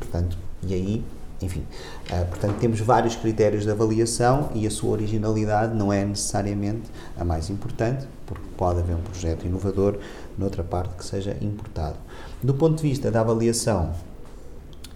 Portanto, 0.00 0.36
e 0.64 0.74
aí, 0.74 1.04
enfim, 1.40 1.64
ah, 2.10 2.24
portanto 2.28 2.58
temos 2.58 2.80
vários 2.80 3.14
critérios 3.14 3.62
de 3.62 3.70
avaliação 3.70 4.50
e 4.52 4.66
a 4.66 4.70
sua 4.70 4.90
originalidade 4.90 5.76
não 5.76 5.92
é 5.92 6.04
necessariamente 6.04 6.90
a 7.16 7.24
mais 7.24 7.50
importante, 7.50 8.04
porque 8.26 8.46
pode 8.56 8.80
haver 8.80 8.96
um 8.96 9.02
projeto 9.02 9.46
inovador 9.46 9.96
noutra 10.38 10.62
parte 10.62 10.94
que 10.96 11.04
seja 11.04 11.36
importado. 11.40 11.96
Do 12.42 12.54
ponto 12.54 12.76
de 12.76 12.82
vista 12.88 13.10
da 13.10 13.20
avaliação 13.20 13.92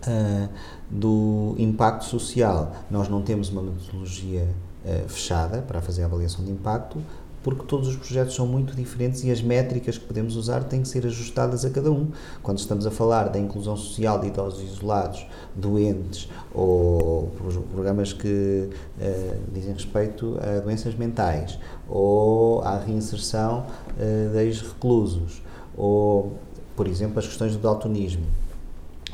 ah, 0.06 0.48
do 0.90 1.54
impacto 1.58 2.04
social, 2.04 2.72
nós 2.90 3.08
não 3.08 3.22
temos 3.22 3.48
uma 3.50 3.62
metodologia 3.62 4.48
ah, 4.84 5.04
fechada 5.08 5.62
para 5.62 5.80
fazer 5.80 6.02
a 6.02 6.06
avaliação 6.06 6.44
de 6.44 6.50
impacto, 6.50 6.98
porque 7.42 7.64
todos 7.64 7.88
os 7.88 7.96
projetos 7.96 8.34
são 8.34 8.46
muito 8.46 8.74
diferentes 8.76 9.24
e 9.24 9.30
as 9.30 9.40
métricas 9.40 9.96
que 9.96 10.04
podemos 10.04 10.36
usar 10.36 10.62
têm 10.64 10.82
que 10.82 10.88
ser 10.88 11.06
ajustadas 11.06 11.64
a 11.64 11.70
cada 11.70 11.90
um. 11.90 12.08
Quando 12.42 12.58
estamos 12.58 12.86
a 12.86 12.90
falar 12.90 13.30
da 13.30 13.38
inclusão 13.38 13.78
social 13.78 14.20
de 14.20 14.26
idosos 14.26 14.62
isolados, 14.62 15.26
doentes 15.56 16.28
ou 16.54 17.28
pro- 17.38 17.62
programas 17.72 18.12
que 18.12 18.68
eh, 19.00 19.38
dizem 19.54 19.72
respeito 19.72 20.38
a 20.38 20.60
doenças 20.60 20.94
mentais 20.94 21.58
ou 21.88 22.60
à 22.60 22.76
reinserção 22.76 23.64
eh, 24.00 24.28
de 24.32 24.38
ex-reclusos 24.44 25.42
ou, 25.76 26.38
por 26.74 26.86
exemplo, 26.86 27.18
as 27.18 27.26
questões 27.26 27.52
do 27.52 27.58
daltonismo 27.58 28.24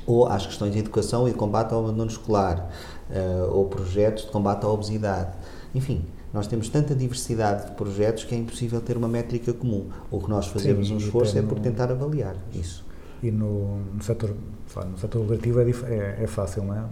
ou 0.06 0.26
às 0.26 0.46
questões 0.46 0.72
de 0.72 0.78
educação 0.78 1.26
e 1.26 1.32
de 1.32 1.36
combate 1.36 1.74
ao 1.74 1.80
abandono 1.80 2.08
escolar, 2.08 2.70
eh, 3.10 3.48
ou 3.50 3.64
projetos 3.66 4.24
de 4.24 4.30
combate 4.30 4.64
à 4.64 4.68
obesidade. 4.68 5.32
Enfim, 5.74 6.04
nós 6.32 6.46
temos 6.46 6.68
tanta 6.68 6.94
diversidade 6.94 7.66
de 7.66 7.72
projetos 7.72 8.24
que 8.24 8.34
é 8.34 8.38
impossível 8.38 8.80
ter 8.80 8.96
uma 8.96 9.08
métrica 9.08 9.52
comum. 9.52 9.86
O 10.10 10.20
que 10.20 10.30
nós 10.30 10.46
fazemos 10.46 10.88
Sim, 10.88 10.94
um 10.94 10.98
esforço 10.98 11.36
é 11.36 11.42
por 11.42 11.58
tentar 11.58 11.90
avaliar 11.90 12.36
isso. 12.54 12.84
E 13.22 13.30
no, 13.30 13.78
no 13.94 14.02
setor, 14.02 14.34
no 14.88 14.98
setor 14.98 15.20
lucrativo 15.20 15.60
é, 15.60 15.70
é, 15.70 16.18
é 16.22 16.26
fácil, 16.26 16.62
não 16.64 16.74
é? 16.74 16.84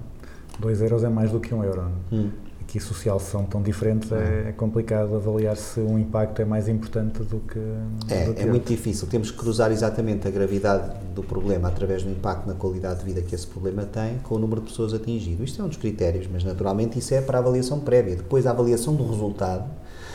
2 0.58 0.80
euros 0.82 1.04
é 1.04 1.08
mais 1.08 1.30
do 1.30 1.40
que 1.40 1.54
1 1.54 1.58
um 1.58 1.64
euro. 1.64 1.90
Hum. 2.12 2.30
Aqui 2.74 2.80
social 2.80 3.20
são 3.20 3.44
tão 3.44 3.62
diferentes, 3.62 4.10
é, 4.10 4.48
é 4.48 4.52
complicado 4.52 5.14
avaliar 5.14 5.56
se 5.56 5.78
um 5.78 5.96
impacto 5.96 6.42
é 6.42 6.44
mais 6.44 6.66
importante 6.66 7.22
do 7.22 7.38
que. 7.38 7.60
do 7.60 8.12
É, 8.12 8.32
que 8.32 8.42
é 8.42 8.46
muito 8.46 8.66
difícil. 8.66 9.06
Temos 9.06 9.30
que 9.30 9.36
cruzar 9.38 9.70
exatamente 9.70 10.26
a 10.26 10.30
gravidade 10.32 10.90
do 11.14 11.22
problema 11.22 11.68
através 11.68 12.02
do 12.02 12.10
impacto 12.10 12.48
na 12.48 12.54
qualidade 12.54 12.98
de 12.98 13.04
vida 13.04 13.22
que 13.22 13.32
esse 13.32 13.46
problema 13.46 13.84
tem 13.84 14.18
com 14.24 14.34
o 14.34 14.38
número 14.40 14.60
de 14.60 14.70
pessoas 14.70 14.92
atingido. 14.92 15.44
Isto 15.44 15.62
é 15.62 15.64
um 15.64 15.68
dos 15.68 15.76
critérios, 15.76 16.26
mas 16.26 16.42
naturalmente 16.42 16.98
isso 16.98 17.14
é 17.14 17.20
para 17.20 17.38
a 17.38 17.40
avaliação 17.40 17.78
prévia. 17.78 18.16
Depois 18.16 18.44
a 18.44 18.50
avaliação 18.50 18.96
do 18.96 19.08
resultado 19.08 19.70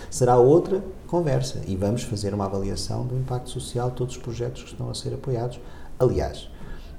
será 0.09 0.35
outra 0.35 0.83
conversa 1.07 1.61
e 1.65 1.77
vamos 1.77 2.03
fazer 2.03 2.33
uma 2.33 2.43
avaliação 2.43 3.05
do 3.05 3.15
impacto 3.15 3.49
social 3.51 3.89
de 3.89 3.95
todos 3.95 4.17
os 4.17 4.21
projetos 4.21 4.63
que 4.63 4.71
estão 4.71 4.89
a 4.89 4.93
ser 4.93 5.13
apoiados. 5.13 5.61
Aliás, 5.97 6.49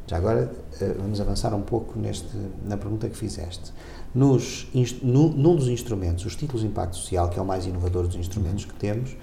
já 0.07 0.17
agora 0.17 0.51
eh, 0.81 0.95
vamos 0.99 1.21
avançar 1.21 1.55
um 1.55 1.61
pouco 1.61 1.99
neste, 1.99 2.35
na 2.65 2.77
pergunta 2.77 3.09
que 3.09 3.17
fizeste. 3.17 3.73
Nos, 4.15 4.67
nu- 5.03 5.29
num 5.29 5.55
dos 5.55 5.69
instrumentos, 5.69 6.25
os 6.25 6.35
títulos 6.35 6.63
de 6.63 6.69
impacto 6.69 6.97
social, 6.97 7.29
que 7.29 7.39
é 7.39 7.43
o 7.43 7.45
mais 7.45 7.65
inovador 7.67 8.07
dos 8.07 8.17
instrumentos 8.17 8.65
que 8.65 8.75
temos, 8.75 9.17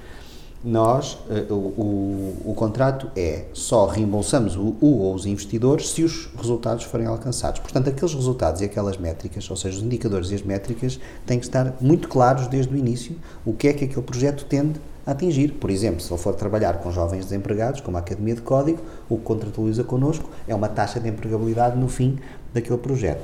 nós, 0.63 1.19
eh, 1.29 1.45
o, 1.49 1.53
o, 1.53 2.41
o 2.45 2.53
contrato 2.55 3.11
é 3.15 3.45
só 3.53 3.85
reembolsamos 3.85 4.55
o, 4.55 4.75
o 4.81 4.99
ou 4.99 5.13
os 5.13 5.25
investidores 5.25 5.89
se 5.89 6.03
os 6.03 6.29
resultados 6.35 6.83
forem 6.85 7.05
alcançados. 7.05 7.59
Portanto, 7.59 7.89
aqueles 7.89 8.13
resultados 8.13 8.61
e 8.61 8.65
aquelas 8.65 8.97
métricas, 8.97 9.49
ou 9.51 9.55
seja, 9.55 9.77
os 9.77 9.83
indicadores 9.83 10.31
e 10.31 10.35
as 10.35 10.41
métricas, 10.41 10.99
têm 11.25 11.37
que 11.37 11.45
estar 11.45 11.75
muito 11.79 12.07
claros 12.07 12.47
desde 12.47 12.73
o 12.73 12.77
início 12.77 13.15
o 13.45 13.53
que 13.53 13.67
é 13.67 13.73
que 13.73 13.85
aquele 13.85 14.01
projeto 14.01 14.45
tende 14.45 14.79
a 15.05 15.11
atingir. 15.11 15.53
Por 15.53 15.69
exemplo, 15.69 16.01
se 16.01 16.11
ele 16.11 16.19
for 16.19 16.33
trabalhar 16.33 16.79
com 16.79 16.91
jovens 16.91 17.25
desempregados, 17.25 17.79
como 17.81 17.95
a 17.97 17.99
Academia 17.99 18.35
de 18.35 18.41
Código, 18.41 18.79
o 19.07 19.17
que 19.17 19.23
contratualiza 19.23 19.83
connosco 19.83 20.29
é 20.47 20.55
uma 20.55 20.67
taxa 20.69 20.99
de 20.99 21.07
empregabilidade 21.07 21.77
no 21.77 21.87
fim 21.87 22.17
daquele 22.53 22.77
projeto. 22.79 23.21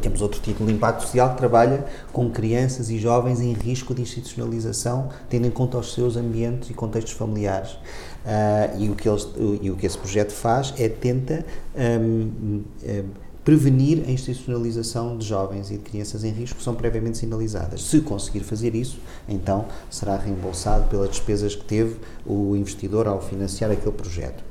Temos 0.00 0.20
outro 0.20 0.40
título 0.40 0.68
de 0.68 0.74
impacto 0.74 1.02
social 1.02 1.30
que 1.30 1.38
trabalha 1.38 1.84
com 2.12 2.30
crianças 2.30 2.90
e 2.90 2.98
jovens 2.98 3.40
em 3.40 3.52
risco 3.52 3.94
de 3.94 4.02
institucionalização, 4.02 5.08
tendo 5.28 5.46
em 5.46 5.50
conta 5.50 5.78
os 5.78 5.94
seus 5.94 6.16
ambientes 6.16 6.70
e 6.70 6.74
contextos 6.74 7.14
familiares. 7.14 7.76
Ah, 8.24 8.74
e, 8.76 8.90
o 8.90 8.94
que 8.94 9.08
eles, 9.08 9.26
e 9.62 9.70
o 9.70 9.76
que 9.76 9.86
esse 9.86 9.96
projeto 9.96 10.32
faz 10.32 10.74
é 10.78 10.88
tenta 10.88 11.46
hum, 11.74 12.30
hum, 12.42 13.04
prevenir 13.42 14.04
a 14.06 14.10
institucionalização 14.10 15.16
de 15.16 15.26
jovens 15.26 15.70
e 15.70 15.78
de 15.78 15.78
crianças 15.78 16.22
em 16.22 16.30
risco 16.30 16.58
que 16.58 16.62
são 16.62 16.74
previamente 16.74 17.16
sinalizadas. 17.16 17.82
Se 17.82 18.02
conseguir 18.02 18.40
fazer 18.40 18.74
isso, 18.74 18.98
então 19.26 19.64
será 19.88 20.18
reembolsado 20.18 20.86
pelas 20.90 21.08
despesas 21.08 21.54
que 21.54 21.64
teve 21.64 21.96
o 22.26 22.54
investidor 22.54 23.08
ao 23.08 23.22
financiar 23.22 23.70
aquele 23.70 23.92
projeto. 23.92 24.44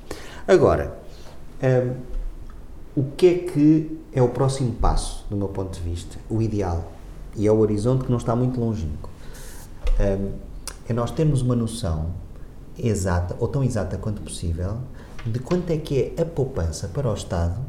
Agora, 0.47 0.97
hum, 1.61 1.93
o 2.97 3.03
que 3.15 3.27
é 3.27 3.33
que 3.35 3.99
é 4.11 4.23
o 4.23 4.29
próximo 4.29 4.73
passo, 4.73 5.23
do 5.29 5.37
meu 5.37 5.49
ponto 5.49 5.77
de 5.77 5.87
vista? 5.87 6.17
O 6.27 6.41
ideal. 6.41 6.91
E 7.35 7.45
é 7.45 7.51
o 7.51 7.59
horizonte 7.59 8.05
que 8.05 8.09
não 8.09 8.17
está 8.17 8.35
muito 8.35 8.59
longínquo. 8.59 9.07
É 9.99 10.93
nós 10.93 11.11
termos 11.11 11.43
uma 11.43 11.55
noção 11.55 12.07
exata, 12.75 13.35
ou 13.39 13.47
tão 13.47 13.63
exata 13.63 13.97
quanto 13.97 14.23
possível, 14.23 14.77
de 15.23 15.37
quanto 15.37 15.69
é 15.69 15.77
que 15.77 16.15
é 16.17 16.21
a 16.23 16.25
poupança 16.25 16.87
para 16.87 17.07
o 17.07 17.13
Estado 17.13 17.59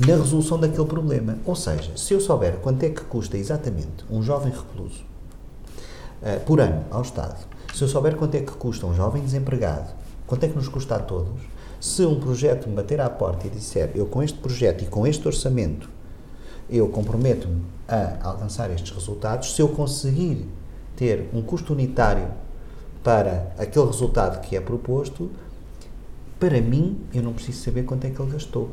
na 0.00 0.16
resolução 0.16 0.58
daquele 0.58 0.86
problema. 0.86 1.38
Ou 1.44 1.54
seja, 1.54 1.96
se 1.96 2.12
eu 2.12 2.20
souber 2.20 2.56
quanto 2.56 2.82
é 2.82 2.88
que 2.88 3.02
custa 3.02 3.38
exatamente 3.38 4.04
um 4.10 4.24
jovem 4.24 4.52
recluso 4.52 5.04
eh, 6.20 6.40
por 6.40 6.60
ano 6.60 6.84
ao 6.90 7.02
Estado, 7.02 7.46
se 7.72 7.84
eu 7.84 7.86
souber 7.86 8.16
quanto 8.16 8.34
é 8.34 8.40
que 8.40 8.52
custa 8.52 8.86
um 8.86 8.94
jovem 8.94 9.22
desempregado, 9.22 9.90
quanto 10.26 10.42
é 10.42 10.48
que 10.48 10.56
nos 10.56 10.68
custa 10.68 10.96
a 10.96 10.98
todos, 10.98 11.40
se 11.86 12.04
um 12.04 12.18
projeto 12.18 12.68
me 12.68 12.74
bater 12.74 13.00
à 13.00 13.08
porta 13.08 13.46
e 13.46 13.50
disser 13.50 13.92
eu 13.94 14.06
com 14.06 14.20
este 14.20 14.36
projeto 14.38 14.82
e 14.82 14.86
com 14.88 15.06
este 15.06 15.24
orçamento 15.26 15.88
eu 16.68 16.88
comprometo-me 16.88 17.62
a 17.86 18.16
alcançar 18.28 18.72
estes 18.72 18.90
resultados, 18.90 19.54
se 19.54 19.62
eu 19.62 19.68
conseguir 19.68 20.48
ter 20.96 21.28
um 21.32 21.40
custo 21.40 21.72
unitário 21.72 22.26
para 23.04 23.52
aquele 23.56 23.86
resultado 23.86 24.40
que 24.40 24.56
é 24.56 24.60
proposto, 24.60 25.30
para 26.40 26.60
mim 26.60 26.98
eu 27.14 27.22
não 27.22 27.32
preciso 27.32 27.62
saber 27.62 27.84
quanto 27.84 28.04
é 28.04 28.10
que 28.10 28.20
ele 28.20 28.32
gastou. 28.32 28.70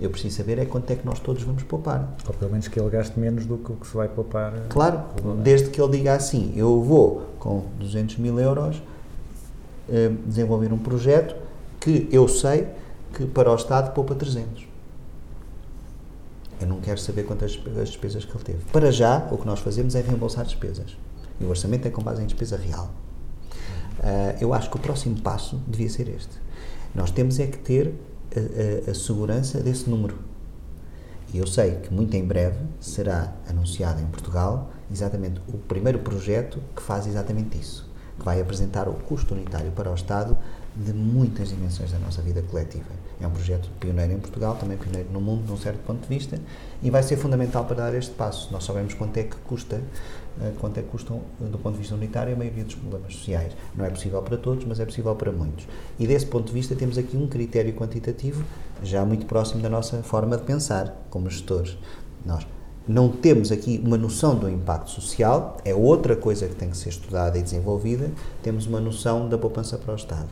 Eu 0.00 0.10
preciso 0.10 0.36
saber 0.36 0.60
é 0.60 0.64
quanto 0.64 0.88
é 0.92 0.94
que 0.94 1.04
nós 1.04 1.18
todos 1.18 1.42
vamos 1.42 1.64
poupar. 1.64 2.14
Ou 2.28 2.34
pelo 2.34 2.52
menos 2.52 2.68
que 2.68 2.78
ele 2.78 2.88
gaste 2.88 3.18
menos 3.18 3.46
do 3.46 3.58
que 3.58 3.72
o 3.72 3.76
que 3.76 3.86
se 3.86 3.96
vai 3.96 4.08
poupar. 4.08 4.54
eh, 4.54 4.66
Claro, 4.68 5.00
desde 5.42 5.70
que 5.70 5.80
ele 5.80 5.96
diga 5.98 6.14
assim, 6.14 6.52
eu 6.54 6.80
vou 6.82 7.30
com 7.40 7.64
200 7.80 8.18
mil 8.18 8.38
euros 8.38 8.80
eh, 9.88 10.12
desenvolver 10.24 10.72
um 10.72 10.78
projeto 10.78 11.34
que 11.80 12.08
eu 12.10 12.26
sei 12.28 12.68
que 13.14 13.26
para 13.26 13.50
o 13.50 13.54
Estado 13.54 13.92
poupa 13.92 14.14
300. 14.14 14.66
Eu 16.60 16.66
não 16.66 16.80
quero 16.80 16.98
saber 16.98 17.24
quantas 17.24 17.58
as 17.80 17.88
despesas 17.88 18.24
que 18.24 18.34
ele 18.34 18.44
teve. 18.44 18.64
Para 18.72 18.90
já, 18.90 19.28
o 19.30 19.36
que 19.36 19.46
nós 19.46 19.60
fazemos 19.60 19.94
é 19.94 20.00
reembolsar 20.00 20.44
despesas. 20.44 20.96
E 21.40 21.44
o 21.44 21.48
orçamento 21.50 21.86
é 21.86 21.90
com 21.90 22.02
base 22.02 22.22
em 22.22 22.26
despesa 22.26 22.56
real. 22.56 22.90
Ah, 24.02 24.34
eu 24.40 24.54
acho 24.54 24.70
que 24.70 24.76
o 24.76 24.80
próximo 24.80 25.20
passo 25.20 25.60
devia 25.66 25.88
ser 25.90 26.08
este. 26.08 26.38
Nós 26.94 27.10
temos 27.10 27.38
é 27.38 27.46
que 27.46 27.58
ter 27.58 27.92
a, 28.34 28.88
a- 28.88 28.90
a 28.90 28.94
segurança 28.94 29.60
desse 29.60 29.88
número. 29.88 30.18
E 31.34 31.38
eu 31.38 31.46
sei 31.46 31.76
que 31.76 31.92
muito 31.92 32.14
em 32.16 32.24
breve 32.24 32.58
será 32.80 33.34
anunciado 33.48 34.00
em 34.00 34.06
Portugal 34.06 34.70
exatamente 34.90 35.40
o 35.48 35.58
primeiro 35.58 35.98
projeto 35.98 36.62
que 36.74 36.80
faz 36.80 37.06
exatamente 37.06 37.58
isso, 37.58 37.85
que 38.18 38.24
vai 38.24 38.40
apresentar 38.40 38.88
o 38.88 38.94
custo 38.94 39.34
unitário 39.34 39.70
para 39.72 39.90
o 39.90 39.94
Estado 39.94 40.36
de 40.76 40.92
muitas 40.92 41.48
dimensões 41.48 41.90
da 41.90 41.98
nossa 41.98 42.20
vida 42.20 42.42
coletiva. 42.42 42.90
É 43.20 43.26
um 43.26 43.30
projeto 43.30 43.70
pioneiro 43.80 44.12
em 44.12 44.18
Portugal, 44.18 44.56
também 44.56 44.76
pioneiro 44.76 45.08
no 45.10 45.20
mundo, 45.20 45.48
num 45.48 45.56
certo 45.56 45.78
ponto 45.86 46.02
de 46.02 46.08
vista, 46.08 46.38
e 46.82 46.90
vai 46.90 47.02
ser 47.02 47.16
fundamental 47.16 47.64
para 47.64 47.76
dar 47.76 47.94
este 47.94 48.12
passo. 48.12 48.52
Nós 48.52 48.64
sabemos 48.64 48.92
quanto 48.92 49.16
é 49.16 49.22
que 49.22 49.36
custa, 49.36 49.80
eh, 50.40 50.52
quanto 50.60 50.78
é 50.78 50.82
que 50.82 50.88
custam, 50.88 51.22
do 51.40 51.58
ponto 51.58 51.74
de 51.74 51.80
vista 51.80 51.94
unitário, 51.94 52.34
a 52.34 52.36
maioria 52.36 52.62
dos 52.62 52.74
problemas 52.74 53.14
sociais. 53.14 53.54
Não 53.74 53.86
é 53.86 53.90
possível 53.90 54.20
para 54.20 54.36
todos, 54.36 54.66
mas 54.66 54.78
é 54.78 54.84
possível 54.84 55.14
para 55.14 55.32
muitos. 55.32 55.66
E 55.98 56.06
desse 56.06 56.26
ponto 56.26 56.48
de 56.48 56.52
vista 56.52 56.74
temos 56.74 56.98
aqui 56.98 57.16
um 57.16 57.26
critério 57.26 57.72
quantitativo 57.72 58.44
já 58.82 59.02
muito 59.04 59.24
próximo 59.24 59.62
da 59.62 59.70
nossa 59.70 60.02
forma 60.02 60.36
de 60.36 60.42
pensar 60.42 60.94
como 61.08 61.30
gestores. 61.30 61.78
Nós 62.22 62.46
não 62.88 63.08
temos 63.08 63.50
aqui 63.50 63.82
uma 63.84 63.96
noção 63.96 64.36
do 64.36 64.48
impacto 64.48 64.90
social, 64.90 65.56
é 65.64 65.74
outra 65.74 66.14
coisa 66.14 66.46
que 66.46 66.54
tem 66.54 66.70
que 66.70 66.76
ser 66.76 66.90
estudada 66.90 67.38
e 67.38 67.42
desenvolvida, 67.42 68.10
temos 68.42 68.66
uma 68.66 68.80
noção 68.80 69.28
da 69.28 69.36
poupança 69.36 69.76
para 69.76 69.92
o 69.92 69.96
Estado 69.96 70.28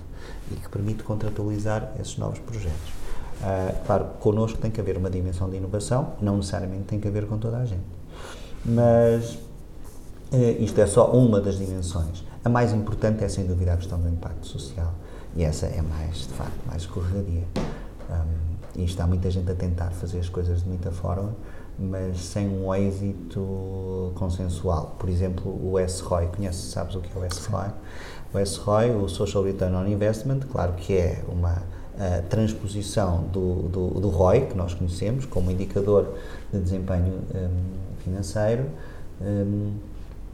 e 0.51 0.55
que 0.55 0.69
permite 0.69 1.03
contratualizar 1.03 1.93
esses 1.99 2.17
novos 2.17 2.39
projetos. 2.39 2.93
Ah, 3.43 3.75
claro, 3.87 4.07
connosco 4.21 4.59
tem 4.59 4.71
que 4.71 4.81
haver 4.81 4.97
uma 4.97 5.11
dimensão 5.11 5.51
de 5.51 5.57
inovação, 5.57 6.13
não 6.21 6.37
necessariamente 6.37 6.85
tem 6.85 7.01
que 7.01 7.09
haver 7.09 7.27
com 7.27 7.39
toda 7.39 7.59
a 7.59 7.65
gente. 7.65 7.83
Mas 8.65 9.39
eh, 10.33 10.57
isto 10.61 10.81
é 10.81 10.87
só 10.87 11.11
uma 11.11 11.41
das 11.41 11.59
dimensões. 11.59 12.25
A 12.45 12.49
mais 12.49 12.73
importante 12.73 13.25
é, 13.25 13.29
sem 13.29 13.47
dúvida, 13.47 13.73
a 13.73 13.77
questão 13.77 14.01
do 14.01 14.09
impacto 14.09 14.47
social. 14.47 14.93
E 15.37 15.43
essa 15.43 15.67
é 15.67 15.83
mais, 15.83 16.19
de 16.19 16.35
facto, 16.35 16.67
mais 16.67 16.83
escorregadia. 16.83 17.45
Um, 18.11 18.55
e 18.81 18.85
está 18.85 19.07
muita 19.07 19.31
gente 19.31 19.51
a 19.51 19.55
tentar 19.55 19.91
fazer 19.91 20.19
as 20.19 20.29
coisas 20.29 20.63
de 20.63 20.69
muita 20.69 20.91
forma, 20.91 21.33
mas 21.79 22.19
sem 22.19 22.49
um 22.49 22.75
êxito 22.75 24.13
consensual. 24.15 24.97
Por 24.99 25.09
exemplo, 25.09 25.51
o 25.51 25.79
SROI, 25.79 26.29
conheces, 26.29 26.73
sabes 26.73 26.95
o 26.95 27.01
que 27.01 27.11
é 27.17 27.21
o 27.21 27.25
SROI? 27.27 27.71
O 28.33 28.39
SROI, 28.39 28.91
o 28.91 29.09
Social 29.09 29.45
Return 29.45 29.77
on 29.77 29.87
Investment, 29.87 30.41
claro 30.51 30.73
que 30.75 30.97
é 30.97 31.23
uma 31.29 31.63
a 31.99 32.23
transposição 32.23 33.25
do, 33.33 33.69
do, 33.69 34.01
do 34.01 34.09
ROI, 34.09 34.47
que 34.47 34.57
nós 34.57 34.75
conhecemos 34.75 35.25
como 35.27 35.51
indicador 35.51 36.15
de 36.53 36.59
desempenho 36.59 37.21
um, 37.33 38.03
financeiro, 38.03 38.65
um, 39.21 39.75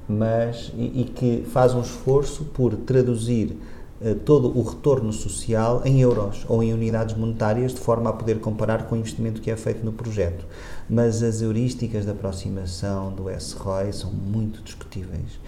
mas 0.08 0.72
e, 0.74 1.02
e 1.02 1.04
que 1.04 1.44
faz 1.52 1.74
um 1.74 1.82
esforço 1.82 2.46
por 2.46 2.74
traduzir 2.74 3.58
uh, 4.00 4.14
todo 4.24 4.56
o 4.58 4.62
retorno 4.62 5.12
social 5.12 5.82
em 5.84 6.00
euros 6.00 6.46
ou 6.48 6.62
em 6.62 6.72
unidades 6.72 7.14
monetárias, 7.14 7.74
de 7.74 7.80
forma 7.80 8.08
a 8.08 8.12
poder 8.14 8.40
comparar 8.40 8.86
com 8.86 8.94
o 8.94 8.98
investimento 8.98 9.42
que 9.42 9.50
é 9.50 9.56
feito 9.56 9.84
no 9.84 9.92
projeto. 9.92 10.46
Mas 10.90 11.22
as 11.22 11.40
heurísticas 11.40 12.04
de 12.04 12.10
aproximação 12.10 13.12
do 13.14 13.30
SROI 13.30 13.92
são 13.92 14.10
muito 14.12 14.60
discutíveis. 14.62 15.38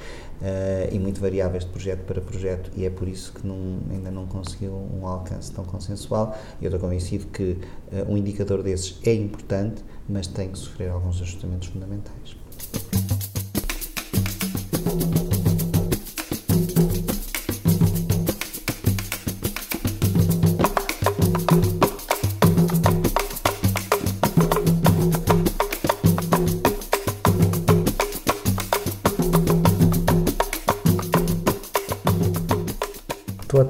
eh, 0.45 0.89
e 0.93 0.99
muito 0.99 1.21
variáveis 1.21 1.65
de 1.65 1.71
projeto 1.71 2.01
para 2.05 2.21
projeto, 2.21 2.69
e 2.77 2.85
é 2.85 2.91
por 2.91 3.07
isso 3.07 3.33
que 3.33 3.47
não- 3.47 3.79
ainda 3.89 4.11
não 4.11 4.27
conseguiu 4.27 4.73
um 4.73 5.07
alcance 5.07 5.53
tão 5.53 5.65
consensual. 5.65 6.37
Eu 6.61 6.67
estou 6.67 6.81
convencido 6.81 7.27
que 7.29 7.59
eh, 7.93 8.05
um 8.09 8.17
indicador 8.17 8.61
desses 8.61 8.99
é 9.05 9.15
importante, 9.15 9.85
mas 10.09 10.27
tem 10.27 10.49
que 10.51 10.59
sofrer 10.59 10.91
alguns 10.91 11.23
ajustamentos 11.23 11.69
fundamentais. 11.69 12.35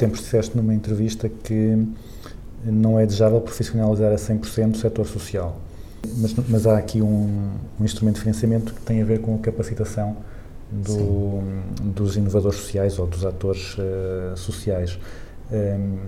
Tempos 0.03 0.21
disseste 0.21 0.57
numa 0.57 0.75
entrevista 0.75 1.29
que 1.29 1.87
não 2.65 2.99
é 2.99 3.05
desejável 3.07 3.41
profissionalizar 3.41 4.13
a 4.13 4.17
100% 4.17 4.75
o 4.75 4.77
setor 4.77 5.07
social. 5.07 5.57
Mas, 6.19 6.35
mas 6.49 6.67
há 6.67 6.77
aqui 6.77 7.01
um, 7.01 7.51
um 7.81 7.85
instrumento 7.85 8.17
de 8.17 8.23
financiamento 8.23 8.75
que 8.75 8.81
tem 8.83 9.01
a 9.01 9.05
ver 9.05 9.21
com 9.21 9.35
a 9.37 9.39
capacitação 9.39 10.17
do- 10.71 11.41
dos 11.95 12.17
inovadores 12.17 12.59
sociais 12.59 12.99
ou 12.99 13.07
dos 13.07 13.25
atores 13.25 13.77
eh, 13.79 14.33
sociais. 14.37 14.99
Em, 15.53 15.99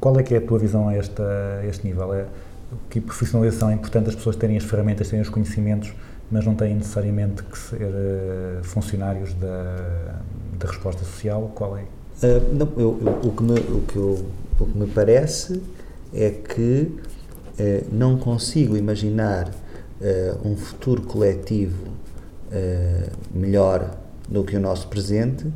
qual 0.00 0.18
é 0.18 0.22
que 0.22 0.34
é 0.34 0.38
a 0.38 0.40
tua 0.40 0.58
visão 0.58 0.88
a, 0.88 0.94
esta, 0.94 1.22
a 1.62 1.66
este 1.66 1.86
nível? 1.86 2.12
É, 2.12 2.26
que 2.90 3.00
profissionalização 3.00 3.70
é 3.70 3.74
importante 3.74 4.10
as 4.10 4.14
pessoas 4.14 4.36
terem 4.36 4.56
as 4.58 4.64
ferramentas, 4.64 5.08
terem 5.08 5.22
os 5.22 5.30
conhecimentos, 5.30 5.92
mas 6.30 6.44
não 6.44 6.54
têm 6.54 6.74
necessariamente 6.74 7.42
que 7.42 7.58
ser 7.58 7.80
eh, 7.80 8.60
funcionários 8.62 9.32
da, 9.34 9.76
da 10.58 10.66
resposta 10.66 11.02
social? 11.04 11.50
Qual 11.54 11.76
é? 11.78 11.84
Ah, 12.22 12.40
não, 12.52 12.68
eu- 12.76 12.98
eu- 13.00 13.28
o, 13.28 13.32
que 13.32 13.42
me, 13.42 13.58
o, 13.60 13.80
que 13.86 13.96
eu- 13.96 14.26
o 14.60 14.66
que 14.66 14.78
me 14.78 14.86
parece 14.88 15.62
é 16.12 16.30
que 16.30 16.90
eh, 17.58 17.84
não 17.92 18.16
consigo 18.18 18.76
imaginar 18.76 19.50
eh, 20.00 20.34
um 20.44 20.56
futuro 20.56 21.02
coletivo 21.02 21.96
melhor 23.34 23.94
do 24.26 24.42
que 24.42 24.56
o 24.56 24.60
nosso 24.60 24.88
presente 24.88 25.46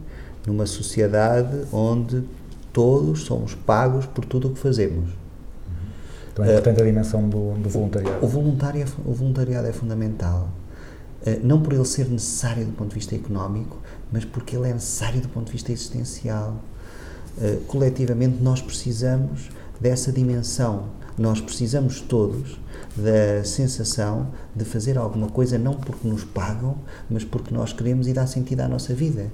numa 0.46 0.66
sociedade 0.66 1.62
onde 1.72 2.22
todos 2.70 3.22
somos 3.22 3.54
pagos 3.54 4.04
por 4.04 4.26
tudo 4.26 4.48
o 4.48 4.50
que 4.50 4.58
fazemos. 4.58 5.08
Então 6.32 6.44
é 6.44 6.50
importante 6.52 6.82
a 6.82 6.84
dimensão 6.84 7.26
do, 7.28 7.54
do 7.54 7.68
voluntariado. 7.70 8.22
O, 8.22 8.28
voluntário 8.28 8.82
é 8.82 8.86
fu- 8.86 9.00
o 9.06 9.12
voluntariado 9.14 9.66
é 9.68 9.72
fundamental. 9.72 10.48
Não 11.42 11.60
por 11.62 11.72
ele 11.72 11.84
ser 11.86 12.08
necessário 12.10 12.66
do 12.66 12.72
ponto 12.72 12.88
de 12.90 12.94
vista 12.96 13.14
económico, 13.14 13.78
mas 14.12 14.24
porque 14.24 14.54
ele 14.54 14.68
é 14.68 14.72
necessário 14.72 15.20
do 15.20 15.28
ponto 15.28 15.46
de 15.46 15.52
vista 15.52 15.72
existencial. 15.72 16.56
Eh, 17.40 17.58
coletivamente, 17.66 18.42
nós 18.42 18.60
precisamos 18.60 19.48
dessa 19.80 20.12
dimensão. 20.12 20.84
Nós 21.18 21.40
precisamos 21.40 22.00
todos 22.00 22.60
da 22.96 23.42
sensação 23.44 24.28
de 24.54 24.64
fazer 24.64 24.98
alguma 24.98 25.28
coisa 25.28 25.58
não 25.58 25.74
porque 25.74 26.06
nos 26.06 26.24
pagam, 26.24 26.76
mas 27.08 27.24
porque 27.24 27.54
nós 27.54 27.72
queremos 27.72 28.06
e 28.06 28.12
dá 28.12 28.26
sentido 28.26 28.60
à 28.60 28.68
nossa 28.68 28.94
vida. 28.94 29.30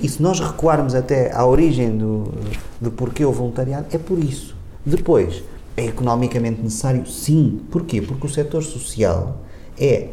E 0.00 0.08
se 0.08 0.20
nós 0.20 0.40
recuarmos 0.40 0.94
até 0.94 1.32
à 1.32 1.46
origem 1.46 1.96
do, 1.96 2.32
do 2.80 2.90
porquê 2.90 3.24
o 3.24 3.32
voluntariado, 3.32 3.86
é 3.92 3.98
por 3.98 4.18
isso. 4.18 4.56
Depois, 4.84 5.42
é 5.76 5.86
economicamente 5.86 6.60
necessário? 6.60 7.06
Sim. 7.06 7.60
Porquê? 7.70 8.02
Porque 8.02 8.26
o 8.26 8.30
setor 8.30 8.62
social 8.62 9.40
é 9.78 10.08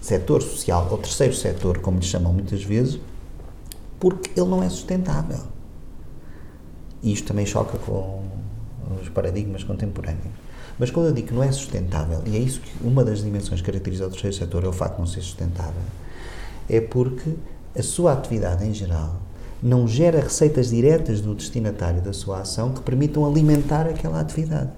setor 0.00 0.42
social, 0.42 0.88
ou 0.90 0.98
terceiro 0.98 1.34
setor, 1.34 1.78
como 1.78 1.98
lhe 1.98 2.04
chamam 2.04 2.32
muitas 2.32 2.62
vezes, 2.62 2.98
porque 3.98 4.38
ele 4.38 4.48
não 4.48 4.62
é 4.62 4.68
sustentável. 4.68 5.40
E 7.02 7.12
isto 7.12 7.28
também 7.28 7.46
choca 7.46 7.78
com 7.78 8.24
os 9.00 9.08
paradigmas 9.08 9.62
contemporâneos. 9.64 10.34
Mas 10.78 10.90
quando 10.90 11.06
eu 11.06 11.12
digo 11.12 11.28
que 11.28 11.34
não 11.34 11.42
é 11.42 11.52
sustentável, 11.52 12.22
e 12.26 12.36
é 12.36 12.38
isso 12.38 12.60
que 12.60 12.70
uma 12.82 13.04
das 13.04 13.22
dimensões 13.22 13.60
que 13.60 13.66
caracteriza 13.66 14.06
o 14.06 14.10
terceiro 14.10 14.36
setor, 14.36 14.64
é 14.64 14.68
o 14.68 14.72
facto 14.72 14.94
de 14.94 15.00
não 15.00 15.06
ser 15.06 15.20
sustentável, 15.20 15.82
é 16.68 16.80
porque 16.80 17.34
a 17.78 17.82
sua 17.82 18.12
atividade 18.12 18.66
em 18.66 18.72
geral 18.72 19.20
não 19.62 19.86
gera 19.86 20.20
receitas 20.20 20.70
diretas 20.70 21.20
do 21.20 21.34
destinatário 21.34 22.00
da 22.00 22.14
sua 22.14 22.40
ação 22.40 22.72
que 22.72 22.80
permitam 22.80 23.26
alimentar 23.26 23.86
aquela 23.86 24.20
atividade. 24.20 24.70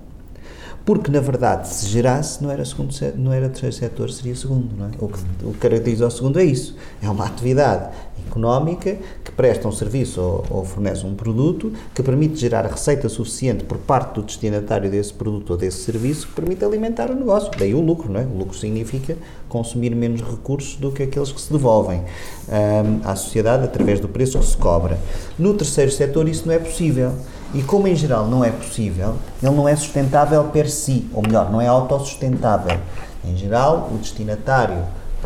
Porque, 0.84 1.10
na 1.12 1.20
verdade, 1.20 1.68
se 1.68 1.86
gerasse, 1.86 2.42
não 2.42 2.50
era, 2.50 2.64
segundo, 2.64 2.92
se- 2.92 3.12
não 3.16 3.32
era 3.32 3.48
terceiro 3.48 3.74
setor, 3.74 4.10
seria 4.10 4.34
segundo. 4.34 4.68
Não 4.76 4.86
é? 4.86 4.90
o, 4.98 5.08
que, 5.08 5.18
o 5.44 5.52
que 5.52 5.58
caracteriza 5.58 6.06
o 6.06 6.10
segundo 6.10 6.40
é 6.40 6.44
isso. 6.44 6.76
É 7.00 7.08
uma 7.08 7.24
atividade 7.24 7.90
económica 8.28 8.96
que 9.24 9.30
presta 9.30 9.68
um 9.68 9.72
serviço 9.72 10.20
ou, 10.20 10.44
ou 10.50 10.64
fornece 10.64 11.04
um 11.06 11.14
produto 11.14 11.72
que 11.94 12.02
permite 12.02 12.36
gerar 12.40 12.66
receita 12.66 13.08
suficiente 13.08 13.62
por 13.64 13.78
parte 13.78 14.14
do 14.14 14.22
destinatário 14.22 14.90
desse 14.90 15.12
produto 15.12 15.50
ou 15.50 15.56
desse 15.56 15.82
serviço 15.84 16.26
que 16.28 16.32
permite 16.34 16.64
alimentar 16.64 17.10
o 17.10 17.14
negócio. 17.14 17.50
Daí 17.56 17.74
o 17.74 17.80
lucro. 17.80 18.10
Não 18.12 18.20
é? 18.20 18.24
O 18.24 18.36
lucro 18.36 18.56
significa 18.56 19.16
consumir 19.48 19.94
menos 19.94 20.20
recursos 20.20 20.76
do 20.76 20.90
que 20.90 21.02
aqueles 21.04 21.30
que 21.30 21.40
se 21.40 21.52
devolvem 21.52 22.00
hum, 22.00 23.00
à 23.04 23.14
sociedade 23.14 23.64
através 23.64 24.00
do 24.00 24.08
preço 24.08 24.38
que 24.38 24.46
se 24.46 24.56
cobra. 24.56 24.98
No 25.38 25.54
terceiro 25.54 25.92
setor 25.92 26.28
isso 26.28 26.46
não 26.46 26.54
é 26.54 26.58
possível. 26.58 27.12
E 27.54 27.62
como 27.62 27.86
em 27.86 27.94
geral 27.94 28.26
não 28.28 28.42
é 28.44 28.50
possível, 28.50 29.16
ele 29.42 29.54
não 29.54 29.68
é 29.68 29.76
sustentável 29.76 30.42
per 30.44 30.70
si, 30.70 31.06
ou 31.12 31.22
melhor, 31.22 31.50
não 31.50 31.60
é 31.60 31.66
autossustentável. 31.66 32.78
Em 33.24 33.36
geral, 33.36 33.90
o 33.92 33.98
destinatário 33.98 34.84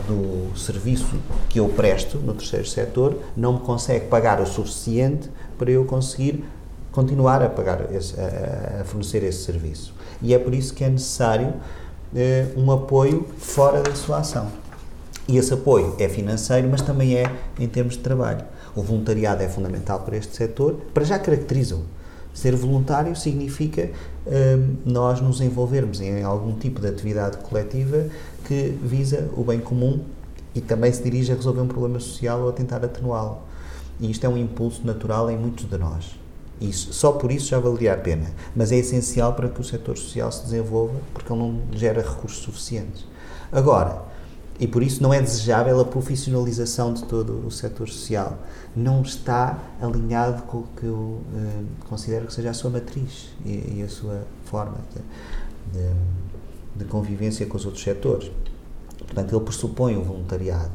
do 0.08 0.56
serviço 0.58 1.16
que 1.48 1.60
eu 1.60 1.68
presto 1.68 2.18
no 2.18 2.34
terceiro 2.34 2.66
setor 2.66 3.18
não 3.36 3.54
me 3.54 3.60
consegue 3.60 4.06
pagar 4.06 4.40
o 4.40 4.46
suficiente 4.46 5.30
para 5.56 5.70
eu 5.70 5.84
conseguir 5.84 6.44
continuar 6.92 7.42
a 7.42 7.48
pagar 7.48 7.92
esse- 7.94 8.14
a, 8.20 8.80
a 8.80 8.84
fornecer 8.84 9.22
esse 9.22 9.44
serviço. 9.44 9.94
E 10.20 10.34
é 10.34 10.38
por 10.38 10.52
isso 10.54 10.74
que 10.74 10.82
é 10.82 10.88
necessário 10.88 11.54
eh, 12.14 12.46
um 12.56 12.70
apoio 12.72 13.26
fora 13.38 13.82
da 13.82 13.94
sua 13.94 14.18
ação. 14.18 14.48
E 15.28 15.36
esse 15.38 15.52
apoio 15.54 15.94
é 15.98 16.08
financeiro, 16.08 16.68
mas 16.70 16.82
também 16.82 17.14
é 17.16 17.24
em 17.58 17.66
termos 17.68 17.94
de 17.94 18.00
trabalho. 18.00 18.44
O 18.74 18.82
voluntariado 18.82 19.42
é 19.42 19.48
fundamental 19.48 20.00
para 20.00 20.16
este 20.16 20.34
setor, 20.36 20.74
para 20.94 21.04
já 21.04 21.18
caracteriza-o. 21.18 21.80
Ser 22.36 22.54
voluntário 22.54 23.16
significa 23.16 23.90
hum, 24.26 24.76
nós 24.84 25.22
nos 25.22 25.40
envolvermos 25.40 26.02
em 26.02 26.22
algum 26.22 26.52
tipo 26.52 26.82
de 26.82 26.86
atividade 26.86 27.38
coletiva 27.38 28.08
que 28.44 28.78
visa 28.82 29.30
o 29.34 29.42
bem 29.42 29.58
comum 29.58 30.00
e 30.54 30.60
também 30.60 30.92
se 30.92 31.02
dirige 31.02 31.32
a 31.32 31.34
resolver 31.34 31.62
um 31.62 31.66
problema 31.66 31.98
social 31.98 32.42
ou 32.42 32.50
a 32.50 32.52
tentar 32.52 32.84
atenuá-lo. 32.84 33.38
E 33.98 34.10
isto 34.10 34.26
é 34.26 34.28
um 34.28 34.36
impulso 34.36 34.86
natural 34.86 35.30
em 35.30 35.38
muitos 35.38 35.64
de 35.64 35.78
nós. 35.78 36.14
Isso, 36.60 36.92
só 36.92 37.12
por 37.12 37.32
isso 37.32 37.48
já 37.48 37.58
valeria 37.58 37.94
a 37.94 37.96
pena. 37.96 38.26
Mas 38.54 38.70
é 38.70 38.76
essencial 38.76 39.32
para 39.32 39.48
que 39.48 39.58
o 39.58 39.64
setor 39.64 39.96
social 39.96 40.30
se 40.30 40.42
desenvolva, 40.42 41.00
porque 41.14 41.32
ele 41.32 41.40
não 41.40 41.58
gera 41.72 42.02
recursos 42.02 42.42
suficientes. 42.42 43.06
Agora, 43.50 44.02
e 44.58 44.66
por 44.66 44.82
isso 44.82 45.02
não 45.02 45.12
é 45.12 45.20
desejável 45.20 45.78
a 45.80 45.84
profissionalização 45.84 46.92
de 46.94 47.04
todo 47.04 47.46
o 47.46 47.50
setor 47.50 47.88
social. 47.88 48.38
Não 48.74 49.02
está 49.02 49.58
alinhado 49.80 50.42
com 50.42 50.58
o 50.58 50.66
que 50.76 50.86
eu 50.86 51.20
eh, 51.34 51.62
considero 51.88 52.26
que 52.26 52.32
seja 52.32 52.50
a 52.50 52.54
sua 52.54 52.70
matriz 52.70 53.30
e, 53.44 53.78
e 53.78 53.82
a 53.84 53.88
sua 53.88 54.22
forma 54.44 54.78
de, 54.94 55.78
de- 55.78 56.16
de 56.76 56.84
convivência 56.84 57.46
com 57.46 57.56
os 57.56 57.64
outros 57.64 57.82
setores. 57.82 58.30
Portanto, 58.98 59.34
ele 59.34 59.44
pressupõe 59.44 59.96
o 59.96 60.02
voluntariado, 60.02 60.70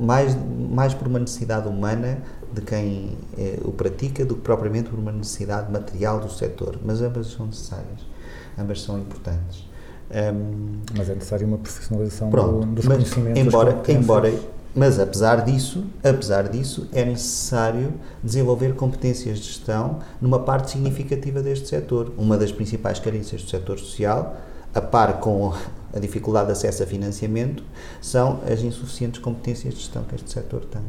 mais, 0.00 0.36
mais 0.70 0.94
por 0.94 1.06
uma 1.06 1.18
necessidade 1.20 1.68
humana 1.68 2.18
de 2.52 2.60
quem 2.62 3.16
eh, 3.38 3.58
o 3.64 3.70
pratica 3.72 4.24
do 4.24 4.34
que 4.36 4.40
propriamente 4.42 4.90
por 4.90 4.98
uma 4.98 5.12
necessidade 5.12 5.70
material 5.72 6.18
do 6.20 6.30
setor. 6.30 6.78
Mas 6.84 7.00
ambas 7.02 7.28
são 7.28 7.46
necessárias, 7.46 8.00
ambas 8.58 8.80
são 8.82 8.98
importantes. 8.98 9.64
Hum, 10.14 10.80
Mas 10.96 11.08
é 11.08 11.14
necessário 11.14 11.46
uma 11.46 11.58
profissionalização 11.58 12.30
Pronto, 12.30 12.66
do, 12.66 12.74
dos 12.74 12.84
mas 12.84 12.96
conhecimentos. 12.98 13.40
embora, 13.40 13.82
embora, 13.88 14.32
mas 14.74 14.98
apesar 14.98 15.44
disso, 15.44 15.84
apesar 16.02 16.48
disso, 16.48 16.86
é 16.92 17.04
necessário 17.04 17.92
desenvolver 18.22 18.74
competências 18.74 19.38
de 19.38 19.44
gestão 19.44 19.98
numa 20.20 20.38
parte 20.38 20.70
significativa 20.72 21.42
deste 21.42 21.68
setor. 21.68 22.12
Uma 22.16 22.36
das 22.38 22.52
principais 22.52 22.98
carências 22.98 23.42
do 23.42 23.50
setor 23.50 23.78
social, 23.78 24.36
a 24.74 24.80
par 24.80 25.20
com 25.20 25.52
a 25.94 25.98
dificuldade 25.98 26.46
de 26.46 26.52
acesso 26.52 26.82
a 26.82 26.86
financiamento, 26.86 27.62
são 28.00 28.40
as 28.50 28.62
insuficientes 28.62 29.20
competências 29.20 29.74
de 29.74 29.80
gestão 29.80 30.04
que 30.04 30.14
este 30.14 30.30
setor 30.32 30.64
tem. 30.64 30.82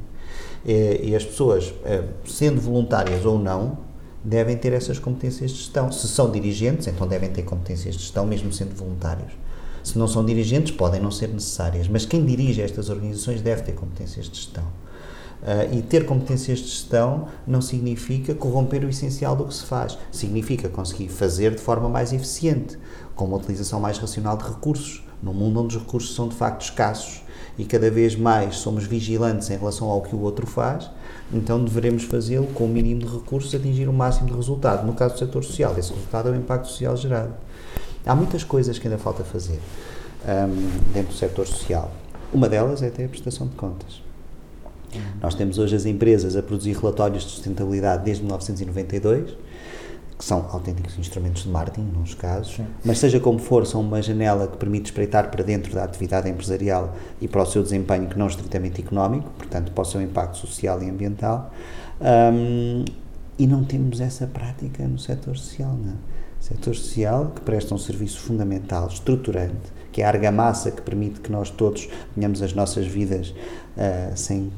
E, 0.66 1.10
e 1.10 1.16
as 1.16 1.26
pessoas, 1.26 1.74
eh, 1.84 2.04
sendo 2.26 2.62
voluntárias 2.62 3.26
ou 3.26 3.38
não, 3.38 3.78
devem 4.24 4.56
ter 4.58 4.74
essas 4.74 5.00
competências 5.00 5.52
de 5.52 5.58
gestão. 5.58 5.92
Se 5.92 6.08
são 6.08 6.32
dirigentes, 6.32 6.88
então 6.88 7.08
devem 7.08 7.30
ter 7.30 7.44
competências 7.44 7.96
de 7.96 8.02
gestão, 8.02 8.26
mesmo 8.26 8.52
sendo 8.52 8.76
voluntários. 8.76 9.34
Se 9.84 9.98
não 9.98 10.08
são 10.08 10.26
dirigentes, 10.26 10.72
podem 10.72 11.02
não 11.02 11.12
ser 11.12 11.28
necessárias, 11.28 11.88
mas 11.88 12.06
quem 12.06 12.26
dirige 12.26 12.62
estas 12.62 12.90
organizações 12.90 13.42
deve 13.42 13.64
ter 13.64 13.74
competências 13.74 14.30
de 14.30 14.38
gestão. 14.38 14.64
Ah, 15.46 15.66
e 15.66 15.82
ter 15.82 16.06
competências 16.06 16.60
de 16.60 16.68
gestão 16.68 17.28
não 17.46 17.62
significa 17.62 18.34
corromper 18.34 18.86
o 18.86 18.90
essencial 18.90 19.36
do 19.36 19.44
que 19.46 19.54
se 19.54 19.64
faz. 19.66 19.98
Significa 20.10 20.70
conseguir 20.70 21.10
fazer 21.10 21.54
de 21.54 21.62
forma 21.62 21.90
mais 21.90 22.14
eficiente, 22.14 22.78
com 23.16 23.26
uma 23.26 23.38
utilização 23.38 23.80
mais 23.80 23.97
racional 23.97 24.38
de 24.38 24.43
recursos, 24.43 25.03
num 25.22 25.34
mundo 25.34 25.61
onde 25.61 25.78
os 25.78 25.84
recursos 25.84 26.16
são 26.16 26.28
de 26.28 26.36
facto 26.36 26.61
escassos 26.61 27.22
e 27.57 27.64
cada 27.64 27.89
vez 27.89 28.16
mais 28.16 28.55
somos 28.55 28.86
vigilantes 28.86 29.49
em 29.49 29.57
relação 29.57 29.89
ao 29.89 30.01
que 30.01 30.16
o 30.16 30.20
outro 30.20 30.47
faz, 30.47 30.89
então 31.32 31.64
deveremos 31.64 32.03
fazê-lo 32.03 32.47
com 32.47 32.66
o 32.66 32.68
mínimo 32.68 33.01
de 33.01 33.07
recursos, 33.07 33.53
atingir 33.53 33.88
o 33.88 33.93
máximo 33.93 34.28
de 34.28 34.36
resultado. 34.36 34.86
No 34.86 34.93
caso 34.93 35.14
do 35.14 35.20
setor 35.20 35.43
social, 35.43 35.76
esse 35.78 35.93
resultado 35.93 36.30
é 36.30 36.32
o 36.32 36.36
impacto 36.36 36.68
social 36.68 36.97
gerado. 36.97 37.34
Há 38.05 38.16
muitas 38.16 38.43
coisas 38.43 38.78
que 38.80 38.88
ainda 38.88 38.97
falta 38.97 39.24
fazer 39.24 39.59
hum, 40.26 40.70
dentro 40.93 41.14
do 41.14 41.18
setor 41.18 41.47
social. 41.47 41.91
Uma 42.34 42.49
delas 42.49 42.82
é 42.82 42.88
até 42.88 43.05
a 43.05 43.09
prestação 43.09 43.47
de 43.47 43.55
contas. 43.55 44.01
Nós 45.22 45.34
temos 45.34 45.57
hoje 45.57 45.76
as 45.76 45.86
empresas 45.86 46.36
a 46.36 46.43
produzir 46.43 46.74
relatórios 46.74 47.24
de 47.24 47.30
sustentabilidade 47.32 48.03
desde 48.03 48.24
1992, 48.24 49.36
que 50.18 50.24
são 50.24 50.47
autênticos 50.51 50.97
instrumentos 50.97 51.43
de 51.43 51.49
marketing, 51.49 51.91
nos 51.97 52.14
casos, 52.14 52.59
mas 52.86 52.99
seja 52.99 53.20
como 53.20 53.39
for, 53.39 53.66
são 53.66 53.82
uma 53.82 54.01
janela 54.01 54.47
que 54.47 54.57
permite 54.57 54.86
espreitar 54.86 55.30
para 55.32 55.43
dentro 55.43 55.74
da 55.74 55.84
atividade 55.84 56.30
empresarial 56.30 56.95
e 57.20 57.28
para 57.28 57.41
o 57.41 57.45
seu 57.45 57.64
desempenho 57.64 58.07
que 58.07 58.18
não 58.18 58.28
estritamente 58.28 58.82
económico, 58.82 59.30
portanto, 59.38 59.72
para 59.72 59.82
o 59.82 59.86
seu 59.86 60.01
impacto 60.01 60.38
social 60.38 60.82
e 60.84 60.89
ambiental. 60.89 61.51
Hum, 62.01 62.86
e 63.38 63.47
não 63.47 63.64
temos 63.64 63.99
essa 63.99 64.28
prática 64.28 64.88
no 64.88 64.99
setor 64.99 65.36
social, 65.36 65.74
não. 65.74 65.95
Setor 66.39 66.76
social 66.76 67.32
que 67.34 67.41
presta 67.41 67.74
um 67.74 67.78
serviço 67.78 68.20
fundamental, 68.20 68.88
estruturante, 68.88 69.72
que 69.91 70.01
é 70.01 70.05
a 70.05 70.09
argamassa 70.09 70.72
que 70.72 70.82
permite 70.82 71.22
que 71.22 71.32
nós 71.32 71.49
todos 71.49 71.88
tenhamos 72.14 72.41
as 72.41 72.53
nossas 72.53 72.86
vidas 72.86 73.34
ah, 73.78 74.11
sem 74.16 74.51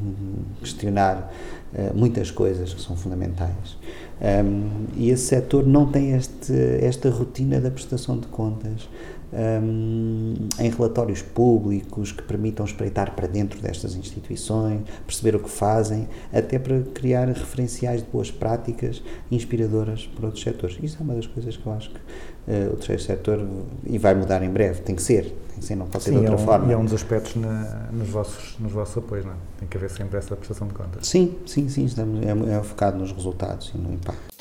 questionar 0.60 1.32
ah, 1.74 1.92
muitas 1.94 2.32
coisas 2.32 2.74
que 2.74 2.82
são 2.82 2.98
fundamentais. 2.98 3.78
Um, 4.22 4.86
e 4.96 5.10
esse 5.10 5.26
setor 5.26 5.68
não 5.68 5.88
tem 5.88 6.14
este, 6.16 6.54
esta 6.82 7.10
rotina 7.10 7.60
da 7.60 7.70
prestação 7.70 8.18
de 8.18 8.28
contas 8.28 8.88
um, 9.36 10.34
em 10.60 10.70
relatórios 10.70 11.22
públicos 11.22 12.12
que 12.12 12.24
permitam 12.24 12.66
espreitar 12.66 13.16
para 13.16 13.28
dentro 13.28 13.60
destas 13.62 13.96
instituições, 13.96 14.82
perceber 15.06 15.36
o 15.36 15.40
que 15.40 15.50
fazem, 15.50 16.08
até 16.32 16.58
para 16.58 16.82
criar 16.94 17.28
referenciais 17.28 18.02
de 18.02 18.10
boas 18.10 18.32
práticas 18.32 19.02
inspiradoras 19.32 20.08
para 20.16 20.26
outros 20.28 20.44
setores. 20.44 20.78
Isso 20.82 20.98
é 21.00 21.04
uma 21.04 21.16
das 21.16 21.28
coisas 21.28 21.58
que 21.58 21.66
eu 21.66 21.74
acho 21.74 21.90
que 21.90 21.98
uh, 21.98 22.74
o 22.74 22.76
terceiro 22.78 23.02
setor, 23.02 23.48
e 23.86 23.98
vai 23.98 24.16
mudar 24.16 24.42
em 24.44 24.50
breve, 24.50 24.82
tem 24.82 24.96
que 24.96 25.02
ser, 25.02 25.24
tem 25.50 25.60
que 25.60 25.66
ser, 25.66 25.76
não 25.76 25.88
pode 25.88 26.04
ser 26.04 26.12
Sim, 26.12 26.20
de 26.20 26.26
é 26.26 26.30
outra 26.30 26.44
um, 26.44 26.46
forma. 26.46 26.68
e 26.70 26.74
é 26.74 26.78
um 26.78 26.84
dos 26.86 26.94
aspectos 26.94 27.36
na- 27.36 27.90
nos, 27.92 28.10
vossos, 28.10 28.56
nos 28.60 28.72
vossos 28.72 28.98
apoios, 28.98 29.26
não 29.26 29.34
é? 29.34 29.36
Tem 29.60 29.68
que 29.68 29.78
haver 29.78 29.90
sempre 29.90 30.18
essa 30.18 30.36
prestação 30.36 30.68
de 30.68 30.74
contas. 30.74 31.08
Sim, 31.08 31.36
sim, 31.46 31.68
sim, 31.70 31.86
estamos, 31.86 32.26
é, 32.26 32.58
é 32.58 32.64
focado 32.64 32.98
nos 32.98 33.12
resultados 33.12 33.72
e 33.76 33.78
no 33.78 33.94
impacto. 33.94 34.35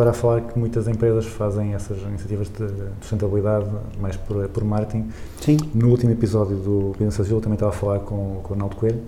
Agora 0.00 0.10
a 0.10 0.14
falar 0.14 0.40
que 0.40 0.58
muitas 0.58 0.88
empresas 0.88 1.26
fazem 1.26 1.74
essas 1.74 1.98
iniciativas 2.02 2.48
de 2.48 2.66
sustentabilidade 3.02 3.66
mais 4.00 4.16
por, 4.16 4.48
por 4.48 4.64
marketing. 4.64 5.10
Sim, 5.38 5.58
No 5.74 5.88
último 5.90 6.10
episódio 6.10 6.56
do 6.56 6.96
as 7.06 7.18
Usual 7.18 7.40
também 7.42 7.54
estava 7.54 7.70
a 7.70 7.74
falar 7.74 7.98
com, 8.00 8.40
com 8.42 8.54
o 8.54 8.54
Ronaldo 8.54 8.76
Coelho 8.76 9.00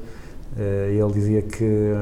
eh, 0.58 0.92
e 0.94 1.00
ele 1.00 1.12
dizia 1.14 1.40
que 1.40 1.94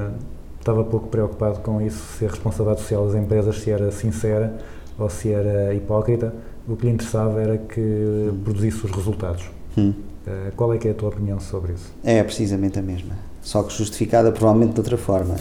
estava 0.59 0.82
pouco 0.82 1.07
preocupado 1.07 1.61
com 1.61 1.80
isso, 1.80 2.18
se 2.18 2.26
a 2.26 2.28
responsabilidade 2.28 2.80
social 2.80 3.07
das 3.07 3.14
empresas 3.14 3.61
se 3.61 3.70
era 3.70 3.93
sincera 3.93 4.59
ou 4.99 5.09
se 5.09 5.30
era 5.30 5.72
hipócrita. 5.72 6.34
O 6.66 6.74
que 6.74 6.86
lhe 6.86 6.93
interessava 6.93 7.41
era 7.41 7.59
que 7.59 8.32
produzisse 8.43 8.84
os 8.86 8.91
resultados. 8.91 9.45
Hum. 9.78 9.95
Eh, 10.26 10.51
Qual 10.57 10.74
é 10.74 10.78
que 10.78 10.88
é 10.88 10.91
a 10.91 10.95
tua 10.95 11.11
opinião 11.11 11.38
sobre 11.38 11.74
isso? 11.74 11.93
É 12.03 12.20
precisamente 12.24 12.76
a 12.76 12.82
mesma, 12.82 13.14
só 13.41 13.62
que 13.62 13.72
justificada 13.72 14.32
provavelmente 14.32 14.72
de 14.72 14.80
outra 14.80 14.97
forma. 14.97 15.36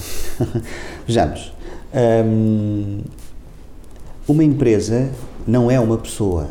Vejamos, 1.08 1.52
hum, 2.26 3.02
uma 4.30 4.44
empresa 4.44 5.10
não 5.48 5.72
é 5.72 5.80
uma 5.80 5.98
pessoa. 5.98 6.48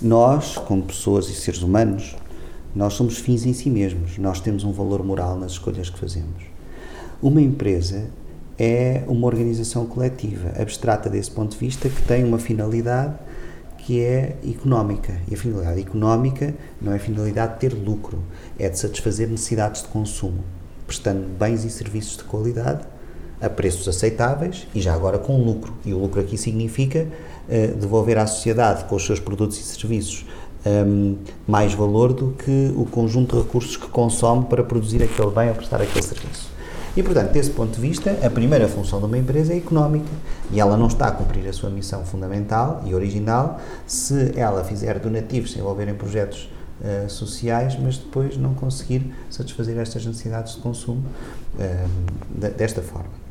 Nós, 0.00 0.56
como 0.56 0.84
pessoas 0.84 1.28
e 1.28 1.34
seres 1.34 1.62
humanos, 1.62 2.14
nós 2.72 2.94
somos 2.94 3.18
fins 3.18 3.44
em 3.44 3.52
si 3.52 3.68
mesmos. 3.68 4.18
Nós 4.18 4.40
temos 4.40 4.62
um 4.62 4.70
valor 4.70 5.02
moral 5.02 5.36
nas 5.36 5.52
escolhas 5.52 5.90
que 5.90 5.98
fazemos. 5.98 6.44
Uma 7.20 7.42
empresa 7.42 8.04
é 8.56 9.02
uma 9.08 9.26
organização 9.26 9.84
coletiva, 9.84 10.52
abstrata 10.56 11.10
desse 11.10 11.28
ponto 11.28 11.50
de 11.50 11.58
vista, 11.58 11.88
que 11.88 12.02
tem 12.02 12.22
uma 12.22 12.38
finalidade 12.38 13.14
que 13.78 14.00
é 14.00 14.36
económica. 14.48 15.20
E 15.28 15.34
a 15.34 15.36
finalidade 15.36 15.80
económica 15.80 16.54
não 16.80 16.92
é 16.92 16.96
a 16.96 17.00
finalidade 17.00 17.54
de 17.54 17.58
ter 17.58 17.74
lucro, 17.74 18.22
é 18.56 18.68
de 18.68 18.78
satisfazer 18.78 19.28
necessidades 19.28 19.82
de 19.82 19.88
consumo, 19.88 20.44
prestando 20.86 21.26
bens 21.36 21.64
e 21.64 21.70
serviços 21.70 22.16
de 22.16 22.22
qualidade 22.22 22.86
a 23.40 23.48
preços 23.48 23.86
aceitáveis 23.88 24.66
e 24.74 24.80
já 24.80 24.94
agora 24.94 25.18
com 25.18 25.42
lucro. 25.42 25.72
E 25.84 25.92
o 25.94 25.98
lucro 25.98 26.20
aqui 26.20 26.36
significa 26.36 27.06
eh, 27.48 27.68
devolver 27.68 28.18
à 28.18 28.26
sociedade 28.26 28.84
com 28.84 28.96
os 28.96 29.04
seus 29.06 29.20
produtos 29.20 29.58
e 29.58 29.62
serviços 29.62 30.26
hum, 30.66 31.16
mais 31.46 31.72
valor 31.74 32.12
do 32.12 32.32
que 32.32 32.72
o 32.76 32.84
conjunto 32.84 33.36
de 33.36 33.42
recursos 33.42 33.76
que 33.76 33.86
consome 33.88 34.44
para 34.46 34.62
produzir 34.64 35.02
aquele 35.02 35.30
bem 35.30 35.48
ou 35.48 35.54
prestar 35.54 35.80
aquele 35.80 36.02
serviço. 36.02 36.48
E, 36.96 37.02
portanto, 37.02 37.30
desse 37.30 37.50
ponto 37.50 37.76
de 37.76 37.80
vista, 37.80 38.18
a 38.24 38.28
primeira 38.30 38.66
função 38.66 38.98
de 38.98 39.04
uma 39.06 39.16
empresa 39.16 39.52
é 39.52 39.56
económica 39.58 40.08
e 40.50 40.58
ela 40.58 40.76
não 40.76 40.88
está 40.88 41.06
a 41.06 41.12
cumprir 41.12 41.46
a 41.46 41.52
sua 41.52 41.70
missão 41.70 42.04
fundamental 42.04 42.82
e 42.86 42.92
original 42.94 43.60
se 43.86 44.32
ela 44.34 44.64
fizer 44.64 44.98
donativos, 44.98 45.52
se 45.52 45.58
envolver 45.60 45.86
em 45.88 45.94
projetos 45.94 46.50
eh, 46.82 47.04
sociais, 47.08 47.78
mas 47.80 47.98
depois 47.98 48.36
não 48.36 48.52
conseguir 48.52 49.14
satisfazer 49.30 49.76
estas 49.78 50.04
necessidades 50.04 50.54
de 50.56 50.60
consumo 50.60 51.04
de- 52.34 52.50
desta 52.50 52.82
forma. 52.82 53.27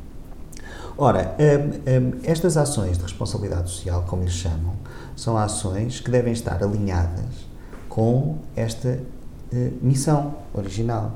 Ora, 0.97 1.35
hum, 1.37 1.79
hum, 1.85 2.19
estas 2.23 2.57
ações 2.57 2.97
de 2.97 3.03
responsabilidade 3.03 3.69
social, 3.69 4.03
como 4.07 4.23
lhes 4.23 4.33
chamam, 4.33 4.73
são 5.15 5.37
ações 5.37 5.99
que 5.99 6.09
devem 6.09 6.33
estar 6.33 6.63
alinhadas 6.63 7.47
com 7.87 8.37
esta 8.55 8.99
eh, 9.53 9.71
missão 9.81 10.35
original. 10.53 11.13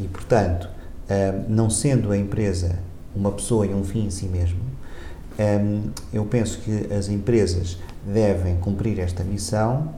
E, 0.00 0.08
portanto, 0.08 0.68
hum, 1.08 1.44
não 1.48 1.70
sendo 1.70 2.10
a 2.10 2.16
empresa 2.16 2.78
uma 3.14 3.30
pessoa 3.30 3.64
e 3.66 3.72
um 3.72 3.84
fim 3.84 4.06
em 4.06 4.10
si 4.10 4.26
mesmo, 4.26 4.60
eu 6.12 6.24
penso 6.24 6.58
que 6.60 6.92
as 6.92 7.08
empresas 7.08 7.76
devem 8.06 8.56
cumprir 8.56 9.00
esta 9.00 9.24
missão 9.24 9.90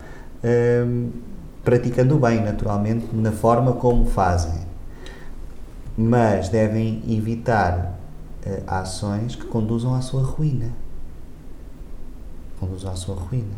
praticando 1.62 2.18
bem, 2.18 2.42
naturalmente, 2.42 3.06
na 3.14 3.32
forma 3.32 3.74
como 3.74 4.06
fazem 4.06 4.66
mas 5.96 6.50
devem 6.50 7.02
evitar 7.08 7.98
eh, 8.46 8.62
ações 8.64 9.34
que 9.34 9.44
conduzam 9.46 9.92
à 9.92 10.00
sua 10.00 10.22
ruína. 10.22 10.72
Conduzam 12.60 12.92
à 12.92 12.94
sua 12.94 13.16
ruína. 13.16 13.56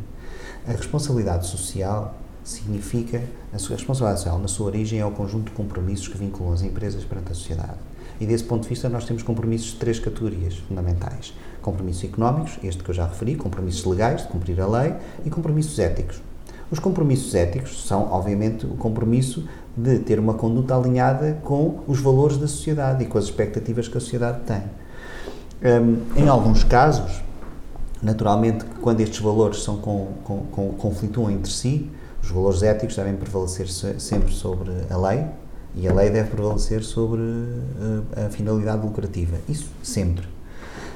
A 0.67 0.73
responsabilidade 0.73 1.47
social 1.47 2.15
significa, 2.43 3.23
a 3.53 3.59
sua 3.59 3.77
responsabilidade 3.77 4.21
social, 4.21 4.39
na 4.39 4.49
sua 4.49 4.67
origem, 4.67 4.99
é 4.99 5.05
o 5.05 5.11
conjunto 5.11 5.51
de 5.51 5.51
compromissos 5.51 6.09
que 6.09 6.17
vinculam 6.17 6.55
as 6.55 6.63
empresas 6.63 7.05
perante 7.05 7.33
a 7.33 7.35
sociedade. 7.35 7.77
E 8.19 8.25
desse 8.25 8.45
ponto 8.45 8.63
de 8.63 8.71
vista, 8.71 8.89
nós 8.89 9.05
temos 9.05 9.23
compromissos 9.23 9.73
de 9.73 9.77
três 9.77 10.01
categorias 10.01 10.57
fundamentais: 10.57 11.35
compromissos 11.61 12.05
económicos, 12.05 12.59
este 12.63 12.83
que 12.83 12.89
eu 12.89 12.95
já 12.95 13.07
referi, 13.07 13.37
compromissos 13.37 13.85
legais, 13.85 14.23
de 14.23 14.29
cumprir 14.29 14.59
a 14.59 14.67
lei, 14.67 14.95
e 15.27 15.29
compromissos 15.29 15.79
éticos. 15.79 16.23
Os 16.71 16.79
compromissos 16.79 17.35
éticos 17.35 17.87
são, 17.87 18.11
obviamente, 18.11 18.67
o 18.67 18.71
compromisso 18.71 19.47
de 19.83 19.99
ter 20.01 20.19
uma 20.19 20.35
conduta 20.35 20.77
alinhada 20.77 21.39
com 21.45 21.81
os 21.87 22.01
valores 22.01 22.37
da 22.37 22.47
sociedade 22.49 23.05
e 23.05 23.07
com 23.07 23.17
as 23.19 23.25
expectativas 23.25 23.87
que 23.89 23.97
a 23.97 24.01
sociedade 24.01 24.41
tem. 24.47 24.63
Hum, 25.63 25.99
em 26.17 26.29
alguns 26.29 26.65
casos, 26.65 27.23
naturalmente, 28.03 28.65
quando 28.81 29.01
estes 29.01 29.21
valores 29.21 29.63
são 29.63 29.77
com, 29.79 30.09
com, 30.25 30.39
com- 30.51 30.69
conflituam 30.73 31.31
entre 31.31 31.51
si, 31.51 31.91
os 32.23 32.31
valores 32.31 32.63
éticos 32.63 32.97
devem 32.97 33.15
prevalecer 33.17 33.69
se- 33.69 33.99
sempre 34.01 34.33
sobre 34.33 34.71
a 34.91 34.97
lei 34.97 35.25
e 35.75 35.87
a 35.87 35.93
lei 35.95 36.11
deve 36.11 36.31
prevalecer 36.31 36.83
sobre 36.83 37.21
eh, 38.17 38.27
a 38.27 38.31
finalidade 38.31 38.85
lucrativa. 38.85 39.37
Isso 39.49 39.69
sempre. 39.83 40.27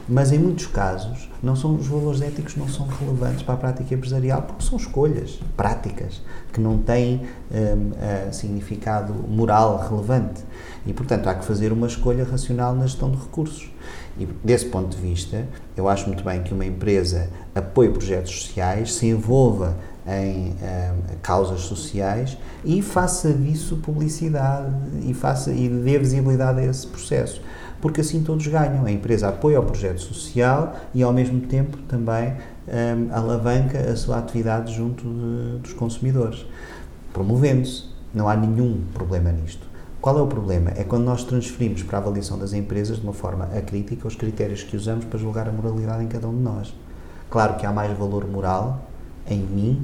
Mas 0.08 0.32
em 0.32 0.38
muitos 0.38 0.66
casos, 0.66 1.30
não 1.42 1.54
são, 1.54 1.76
os 1.76 1.86
valores 1.86 2.20
éticos 2.20 2.56
não 2.56 2.68
são 2.68 2.86
relevantes 2.86 3.42
para 3.42 3.54
a 3.54 3.56
prática 3.56 3.94
empresarial 3.94 4.42
porque 4.42 4.64
são 4.64 4.76
escolhas 4.76 5.38
práticas 5.56 6.20
que 6.52 6.60
não 6.60 6.78
têm 6.78 7.22
hum, 7.50 7.92
eh, 8.00 8.28
significado 8.32 9.12
moral 9.28 9.78
relevante. 9.88 10.42
E, 10.84 10.92
portanto, 10.92 11.28
há 11.28 11.34
que 11.34 11.44
fazer 11.44 11.72
uma 11.72 11.86
escolha 11.86 12.24
racional 12.24 12.74
na 12.74 12.86
gestão 12.86 13.10
de 13.10 13.16
recursos. 13.16 13.70
E, 14.18 14.26
desse 14.42 14.66
ponto 14.66 14.96
de 14.96 15.00
vista, 15.00 15.46
eu 15.76 15.88
acho 15.88 16.06
muito 16.06 16.24
bem 16.24 16.42
que 16.42 16.52
uma 16.52 16.66
empresa 16.66 17.30
apoie 17.54 17.88
projetos 17.88 18.42
sociais, 18.42 18.94
se 18.94 19.06
envolva 19.06 19.76
em 20.06 20.50
hum, 20.50 20.54
causas 21.22 21.60
sociais 21.60 22.36
e 22.64 22.82
faça 22.82 23.32
disso 23.32 23.76
publicidade 23.76 24.74
e, 25.04 25.14
faça, 25.14 25.52
e 25.52 25.68
dê 25.68 25.96
visibilidade 25.96 26.58
a 26.58 26.64
esse 26.64 26.88
processo 26.88 27.40
porque 27.82 28.00
assim 28.00 28.22
todos 28.22 28.46
ganham. 28.46 28.86
A 28.86 28.92
empresa 28.92 29.28
apoia 29.28 29.60
o 29.60 29.64
projeto 29.64 30.00
social 30.00 30.74
e, 30.94 31.02
ao 31.02 31.12
mesmo 31.12 31.40
tempo, 31.40 31.76
também 31.88 32.32
hum, 32.68 33.08
alavanca 33.12 33.78
a 33.78 33.96
sua 33.96 34.18
atividade 34.18 34.72
junto 34.72 35.02
de- 35.02 35.58
dos 35.58 35.72
consumidores, 35.74 36.46
promovendo-se. 37.12 37.90
Não 38.14 38.28
há 38.28 38.36
nenhum 38.36 38.82
problema 38.94 39.32
nisto. 39.32 39.66
Qual 40.00 40.16
é 40.18 40.22
o 40.22 40.26
problema? 40.26 40.70
É 40.76 40.84
quando 40.84 41.04
nós 41.04 41.24
transferimos 41.24 41.82
para 41.82 41.98
a 41.98 42.00
avaliação 42.00 42.38
das 42.38 42.52
empresas 42.52 42.98
de 42.98 43.02
uma 43.02 43.12
forma 43.12 43.44
acrítica 43.46 44.06
os 44.06 44.14
critérios 44.14 44.62
que 44.62 44.76
usamos 44.76 45.04
para 45.04 45.18
julgar 45.18 45.48
a 45.48 45.52
moralidade 45.52 46.04
em 46.04 46.08
cada 46.08 46.28
um 46.28 46.36
de 46.36 46.42
nós. 46.42 46.74
Claro 47.30 47.56
que 47.56 47.66
há 47.66 47.72
mais 47.72 47.96
valor 47.98 48.28
moral 48.28 48.82
em 49.26 49.40
mim 49.40 49.82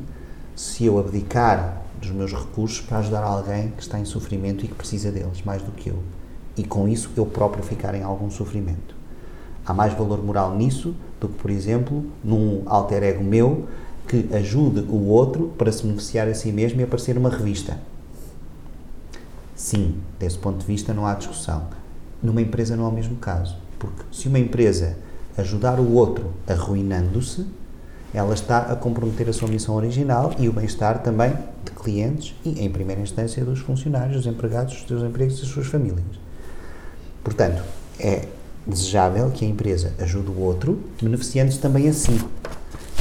se 0.54 0.84
eu 0.84 0.98
abdicar 0.98 1.82
dos 2.00 2.10
meus 2.10 2.32
recursos 2.32 2.80
para 2.80 2.98
ajudar 2.98 3.22
alguém 3.24 3.70
que 3.70 3.82
está 3.82 3.98
em 3.98 4.04
sofrimento 4.04 4.64
e 4.64 4.68
que 4.68 4.74
precisa 4.74 5.10
deles, 5.10 5.42
mais 5.44 5.62
do 5.62 5.72
que 5.72 5.88
eu. 5.88 5.98
E 6.58 6.64
com 6.64 6.88
isso 6.88 7.10
eu 7.16 7.24
próprio 7.24 7.62
ficar 7.62 7.94
em 7.94 8.02
algum 8.02 8.28
sofrimento. 8.28 8.96
Há 9.64 9.72
mais 9.72 9.94
valor 9.94 10.22
moral 10.22 10.56
nisso 10.56 10.94
do 11.20 11.28
que, 11.28 11.38
por 11.38 11.50
exemplo, 11.50 12.04
num 12.22 12.64
alter 12.66 13.04
ego 13.04 13.22
meu 13.22 13.68
que 14.08 14.28
ajude 14.34 14.80
o 14.88 15.06
outro 15.06 15.52
para 15.56 15.70
se 15.70 15.84
beneficiar 15.84 16.26
a 16.26 16.34
si 16.34 16.50
mesmo 16.50 16.80
e 16.80 16.84
aparecer 16.84 17.14
numa 17.14 17.30
revista. 17.30 17.78
Sim, 19.54 19.98
desse 20.18 20.38
ponto 20.38 20.58
de 20.58 20.66
vista 20.66 20.92
não 20.92 21.06
há 21.06 21.14
discussão. 21.14 21.68
Numa 22.22 22.40
empresa 22.40 22.74
não 22.74 22.86
é 22.86 22.88
o 22.88 22.92
mesmo 22.92 23.16
caso, 23.16 23.56
porque 23.78 24.02
se 24.10 24.26
uma 24.26 24.38
empresa 24.38 24.96
ajudar 25.36 25.78
o 25.78 25.92
outro 25.92 26.32
arruinando-se, 26.46 27.46
ela 28.12 28.34
está 28.34 28.60
a 28.60 28.74
comprometer 28.74 29.28
a 29.28 29.32
sua 29.32 29.48
missão 29.48 29.76
original 29.76 30.34
e 30.38 30.48
o 30.48 30.52
bem-estar 30.52 31.02
também 31.02 31.34
de 31.64 31.70
clientes 31.72 32.34
e, 32.44 32.64
em 32.64 32.70
primeira 32.70 33.00
instância, 33.00 33.44
dos 33.44 33.60
funcionários, 33.60 34.16
dos 34.16 34.26
empregados, 34.26 34.74
dos 34.74 34.88
seus 34.88 35.02
empregos 35.02 35.38
e 35.38 35.42
das 35.42 35.50
suas 35.50 35.66
famílias. 35.66 36.27
Portanto, 37.28 37.62
é 38.00 38.22
desejável 38.66 39.30
que 39.30 39.44
a 39.44 39.48
empresa 39.48 39.92
ajude 39.98 40.30
o 40.30 40.40
outro, 40.40 40.78
beneficiando-se 41.02 41.58
também 41.58 41.86
assim. 41.86 42.18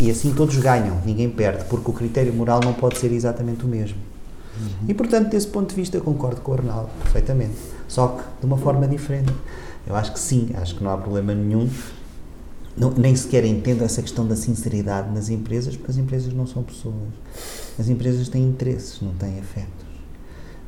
E 0.02 0.12
assim 0.12 0.34
todos 0.34 0.58
ganham, 0.58 1.02
ninguém 1.06 1.30
perde, 1.30 1.64
porque 1.70 1.90
o 1.90 1.94
critério 1.94 2.34
moral 2.34 2.60
não 2.62 2.74
pode 2.74 2.98
ser 3.00 3.10
exatamente 3.14 3.64
o 3.64 3.68
mesmo. 3.70 3.96
E, 4.86 4.94
portanto, 4.94 5.30
desse 5.30 5.48
ponto 5.48 5.70
de 5.70 5.76
vista, 5.76 6.02
concordo 6.02 6.42
com 6.42 6.52
o 6.52 6.56
Arnaldo 6.56 6.90
perfeitamente. 7.04 7.56
Só 7.88 8.08
que 8.10 8.24
de 8.42 8.46
uma 8.46 8.58
forma 8.58 8.86
diferente. 8.86 9.32
Eu 9.88 9.96
acho 9.96 10.12
que 10.12 10.20
sim, 10.20 10.50
acho 10.56 10.76
que 10.76 10.84
não 10.84 10.92
há 10.92 10.98
problema 10.98 11.34
nenhum. 11.34 11.70
Não- 12.76 12.92
nem 12.92 13.16
sequer 13.16 13.46
entendo 13.46 13.84
essa 13.86 14.02
questão 14.02 14.28
da 14.28 14.36
sinceridade 14.36 15.10
nas 15.14 15.30
empresas, 15.30 15.78
porque 15.78 15.90
as 15.92 15.98
empresas 15.98 16.34
não 16.34 16.46
são 16.46 16.64
pessoas. 16.64 16.96
As 17.80 17.88
empresas 17.88 18.28
têm 18.28 18.44
interesses, 18.44 19.00
não 19.02 19.14
têm 19.14 19.40
afetos. 19.40 19.88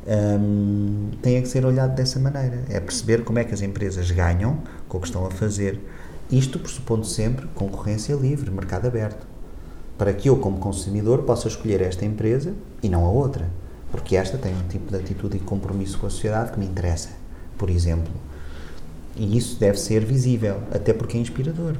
Hum, 0.10 1.12
tem 1.22 1.36
é 1.36 1.42
que 1.42 1.48
ser 1.48 1.64
olhado 1.66 1.94
dessa 1.96 2.20
maneira. 2.20 2.64
É 2.68 2.80
perceber 2.80 3.24
como 3.24 3.38
é 3.38 3.44
que 3.44 3.54
as 3.54 3.62
empresas 3.62 4.10
ganham 4.10 4.58
com 4.88 4.98
o 4.98 5.02
que 5.02 5.08
estão 5.08 5.24
a 5.26 5.30
fazer. 5.30 5.80
Isto 6.32 6.58
pressupondo 6.58 7.06
sempre 7.06 7.48
concorrência 7.54 8.16
livre, 8.16 8.50
mercado 8.50 8.88
aberto. 8.88 9.28
Para 9.98 10.14
que 10.14 10.30
eu, 10.30 10.38
como 10.38 10.58
consumidor, 10.58 11.24
possa 11.24 11.48
escolher 11.48 11.82
esta 11.82 12.06
empresa 12.06 12.54
e 12.82 12.90
não 12.90 13.06
a 13.06 13.10
outra. 13.10 13.48
Porque 13.92 14.16
esta 14.16 14.38
tem 14.38 14.56
um 14.56 14.68
tipo 14.68 14.90
de 14.92 14.98
atitude 14.98 15.38
e 15.38 15.40
compromisso 15.40 16.00
com 16.00 16.08
a 16.08 16.10
sociedade 16.10 16.54
que 16.54 16.60
me 16.60 16.66
interessa, 16.66 17.10
por 17.58 17.70
exemplo. 17.70 18.12
E 19.16 19.38
isso 19.38 19.60
deve 19.60 19.78
ser 19.78 20.04
visível, 20.06 20.62
até 20.72 20.94
porque 20.94 21.18
é 21.18 21.20
inspirador. 21.20 21.76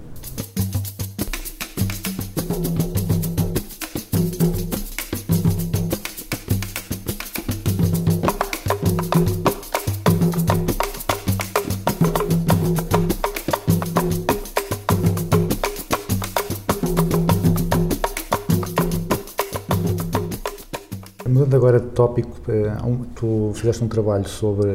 Tópico, 22.22 22.52
eh, 22.52 22.74
um- 22.86 23.04
tu 23.16 23.52
fizeste 23.56 23.84
um 23.84 23.88
trabalho 23.88 24.28
sobre 24.28 24.68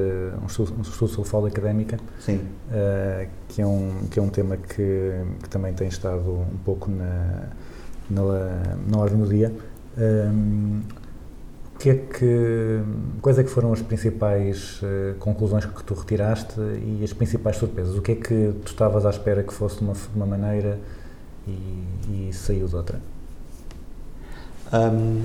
um 0.42 0.46
estudo, 0.46 0.74
um 0.78 0.82
estudo 0.82 1.08
sobre 1.10 1.28
fraude 1.30 1.48
académica, 1.48 1.98
Sim. 2.20 2.40
eh, 2.72 3.28
que, 3.48 3.62
é 3.62 3.66
um, 3.66 3.90
que 4.10 4.18
é 4.18 4.22
um 4.22 4.28
tema 4.28 4.56
que, 4.56 5.12
que 5.42 5.48
também 5.48 5.72
tem 5.72 5.88
estado 5.88 6.20
um 6.30 6.58
pouco 6.64 6.90
na, 6.90 7.48
na, 8.10 8.22
na 8.88 8.98
ordem 8.98 9.18
do 9.18 9.28
dia. 9.28 9.52
Hum, 9.98 10.82
o 11.74 11.78
que 11.78 11.90
é 11.90 11.94
que, 11.96 12.80
quais 13.20 13.38
é 13.38 13.42
que 13.44 13.50
foram 13.50 13.72
as 13.72 13.82
principais 13.82 14.80
eh, 14.82 15.14
conclusões 15.18 15.64
que 15.66 15.82
tu 15.84 15.92
retiraste 15.94 16.54
e 16.60 17.00
as 17.04 17.12
principais 17.12 17.56
surpresas? 17.56 17.96
O 17.96 18.02
que 18.02 18.12
é 18.12 18.14
que 18.14 18.54
tu 18.64 18.70
estavas 18.70 19.04
à 19.04 19.10
espera 19.10 19.42
que 19.42 19.52
fosse 19.52 19.78
de 19.78 19.84
uma, 19.84 19.92
de 19.92 20.08
uma 20.16 20.24
maneira 20.26 20.78
e, 21.46 21.84
e 22.28 22.30
saiu 22.32 22.66
de 22.68 22.76
outra? 22.76 23.00
Hum, 24.72 25.22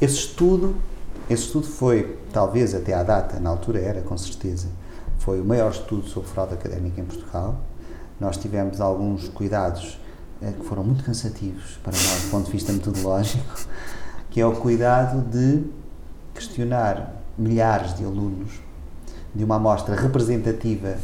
esse 0.00 0.16
estudo, 0.16 0.76
esse 1.28 1.44
estudo 1.44 1.66
foi, 1.66 2.18
talvez 2.32 2.74
até 2.74 2.92
à 2.92 3.02
data, 3.02 3.40
na 3.40 3.50
altura 3.50 3.80
era, 3.80 4.02
com 4.02 4.16
certeza, 4.16 4.68
foi 5.18 5.40
o 5.40 5.44
maior 5.44 5.70
estudo 5.70 6.06
sobre 6.06 6.28
fraude 6.28 6.54
académica 6.54 7.00
em 7.00 7.04
Portugal. 7.04 7.56
Nós 8.20 8.36
tivemos 8.36 8.80
alguns 8.80 9.28
cuidados 9.28 9.98
eh, 10.42 10.52
que 10.52 10.64
foram 10.66 10.84
muito 10.84 11.02
cansativos 11.02 11.78
para 11.82 11.92
nós 11.92 12.22
do 12.24 12.30
ponto 12.30 12.46
de 12.46 12.52
vista 12.52 12.72
metodológico, 12.72 13.56
que 14.30 14.40
é 14.40 14.46
o 14.46 14.52
cuidado 14.52 15.22
de 15.22 15.64
questionar 16.34 17.14
milhares 17.38 17.94
de 17.94 18.04
alunos 18.04 18.60
de 19.34 19.44
uma 19.44 19.56
amostra 19.56 19.94
representativa 19.94 20.96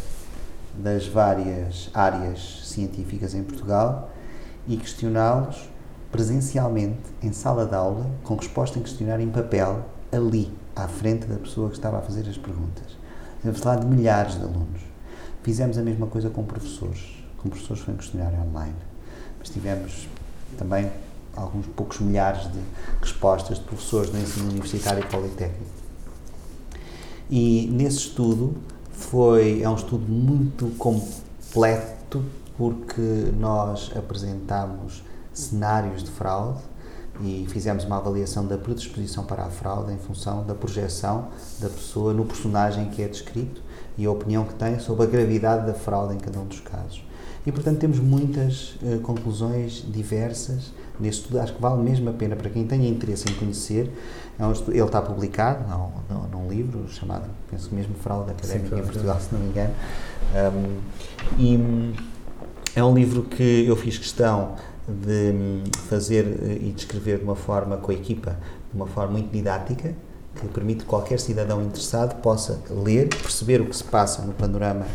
das 0.74 1.06
várias 1.06 1.90
áreas 1.92 2.62
científicas 2.64 3.34
em 3.34 3.42
Portugal 3.42 4.10
e 4.66 4.76
questioná-los 4.76 5.71
presencialmente, 6.12 7.00
em 7.22 7.32
sala 7.32 7.64
de 7.64 7.74
aula, 7.74 8.06
com 8.22 8.36
resposta 8.36 8.78
em 8.78 8.82
questionário 8.82 9.24
em 9.24 9.30
papel, 9.30 9.82
ali, 10.12 10.52
à 10.76 10.86
frente 10.86 11.26
da 11.26 11.36
pessoa 11.36 11.70
que 11.70 11.76
estava 11.76 11.98
a 11.98 12.02
fazer 12.02 12.28
as 12.28 12.36
perguntas. 12.36 12.84
Estamos 13.38 13.58
a 13.58 13.62
falar 13.62 13.76
de 13.76 13.86
milhares 13.86 14.34
de 14.34 14.42
alunos. 14.42 14.82
Fizemos 15.42 15.78
a 15.78 15.82
mesma 15.82 16.06
coisa 16.06 16.28
com 16.28 16.44
professores. 16.44 17.24
Com 17.38 17.48
professores 17.48 17.82
foi 17.82 17.94
um 17.94 17.96
questionário 17.96 18.38
online. 18.40 18.76
Mas 19.38 19.48
tivemos 19.48 20.06
também 20.58 20.92
alguns 21.34 21.66
poucos 21.68 21.98
milhares 21.98 22.42
de 22.52 22.58
respostas 23.00 23.58
de 23.58 23.64
professores 23.64 24.10
do 24.10 24.18
ensino 24.18 24.50
universitário 24.50 25.02
e 25.02 25.06
politécnico. 25.06 25.64
E 27.30 27.68
nesse 27.72 27.96
estudo 27.96 28.54
foi 28.92 29.62
é 29.62 29.68
um 29.68 29.74
estudo 29.74 30.06
muito 30.06 30.66
completo 30.76 32.22
porque 32.56 33.32
nós 33.40 33.90
apresentámos 33.96 35.02
cenários 35.32 36.02
de 36.02 36.10
fraude 36.10 36.60
e 37.20 37.46
fizemos 37.48 37.84
uma 37.84 37.98
avaliação 37.98 38.46
da 38.46 38.56
predisposição 38.56 39.24
para 39.24 39.44
a 39.44 39.50
fraude 39.50 39.92
em 39.92 39.98
função 39.98 40.44
da 40.44 40.54
projeção 40.54 41.28
da 41.60 41.68
pessoa 41.68 42.12
no 42.12 42.24
personagem 42.24 42.88
que 42.90 43.02
é 43.02 43.08
descrito 43.08 43.60
e 43.96 44.06
a 44.06 44.10
opinião 44.10 44.44
que 44.44 44.54
tem 44.54 44.78
sobre 44.78 45.04
a 45.04 45.06
gravidade 45.06 45.66
da 45.66 45.74
fraude 45.74 46.14
em 46.14 46.18
cada 46.18 46.38
um 46.38 46.46
dos 46.46 46.60
casos. 46.60 47.04
E, 47.44 47.50
portanto, 47.50 47.78
temos 47.78 47.98
muitas 47.98 48.76
eh, 48.84 48.98
conclusões 49.02 49.84
diversas 49.86 50.72
neste 50.98 51.22
estudo. 51.22 51.40
Acho 51.40 51.54
que 51.54 51.60
vale 51.60 51.82
mesmo 51.82 52.08
a 52.08 52.12
pena 52.12 52.36
para 52.36 52.48
quem 52.48 52.64
tenha 52.64 52.88
interesse 52.88 53.28
em 53.28 53.34
conhecer. 53.34 53.92
É 54.38 54.46
um 54.46 54.52
estudo- 54.52 54.72
ele 54.72 54.84
está 54.84 55.02
publicado 55.02 55.64
num, 55.68 56.28
num, 56.28 56.48
livro 56.48 56.88
chamado, 56.88 57.24
penso 57.50 57.74
mesmo, 57.74 57.94
Fraude 57.96 58.30
Académica 58.30 58.68
Fraude 58.68 58.84
em 58.84 58.92
Portugal, 58.92 59.20
se 59.20 59.34
não 59.34 59.40
me 59.40 59.48
engano. 59.48 59.74
Um, 60.34 60.80
e 61.38 61.94
é 62.76 62.84
um 62.84 62.94
livro 62.94 63.24
que 63.24 63.66
eu 63.66 63.76
fiz 63.76 63.98
questão 63.98 64.54
de 64.88 65.30
hum, 65.30 65.62
fazer 65.88 66.24
eh, 66.24 66.58
e 66.60 66.72
descrever 66.72 67.18
de 67.18 67.24
uma 67.24 67.36
forma 67.36 67.76
com 67.76 67.90
a 67.90 67.94
equipa, 67.94 68.36
de 68.70 68.76
uma 68.76 68.86
forma 68.86 69.12
muito 69.12 69.30
didática, 69.30 69.94
que 70.34 70.48
permite 70.48 70.80
que 70.80 70.86
qualquer 70.86 71.20
cidadão 71.20 71.62
interessado 71.62 72.20
possa 72.20 72.60
ler, 72.70 73.08
perceber 73.08 73.60
o 73.60 73.66
que 73.66 73.76
se 73.76 73.84
passa 73.84 74.22
no 74.22 74.32
panorama 74.32 74.86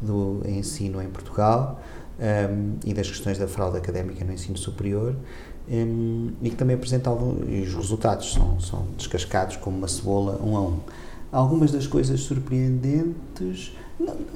do 0.00 0.42
ensino 0.46 1.02
em 1.02 1.08
Portugal 1.08 1.80
hum, 2.18 2.74
e 2.84 2.94
das 2.94 3.08
questões 3.08 3.38
da 3.38 3.46
fraude 3.46 3.76
académica 3.76 4.24
no 4.24 4.32
ensino 4.32 4.56
superior 4.56 5.14
hum, 5.68 6.32
e 6.42 6.50
que 6.50 6.56
também 6.56 6.76
apresenta 6.76 7.10
algum, 7.10 7.44
e 7.48 7.62
os 7.62 7.74
resultados 7.74 8.32
são, 8.32 8.58
são 8.60 8.86
descascados 8.96 9.56
como 9.56 9.76
uma 9.76 9.88
cebola 9.88 10.40
um 10.42 10.56
a 10.56 10.60
um. 10.60 10.80
Algumas 11.30 11.72
das 11.72 11.86
coisas 11.86 12.20
surpreendentes, 12.20 13.76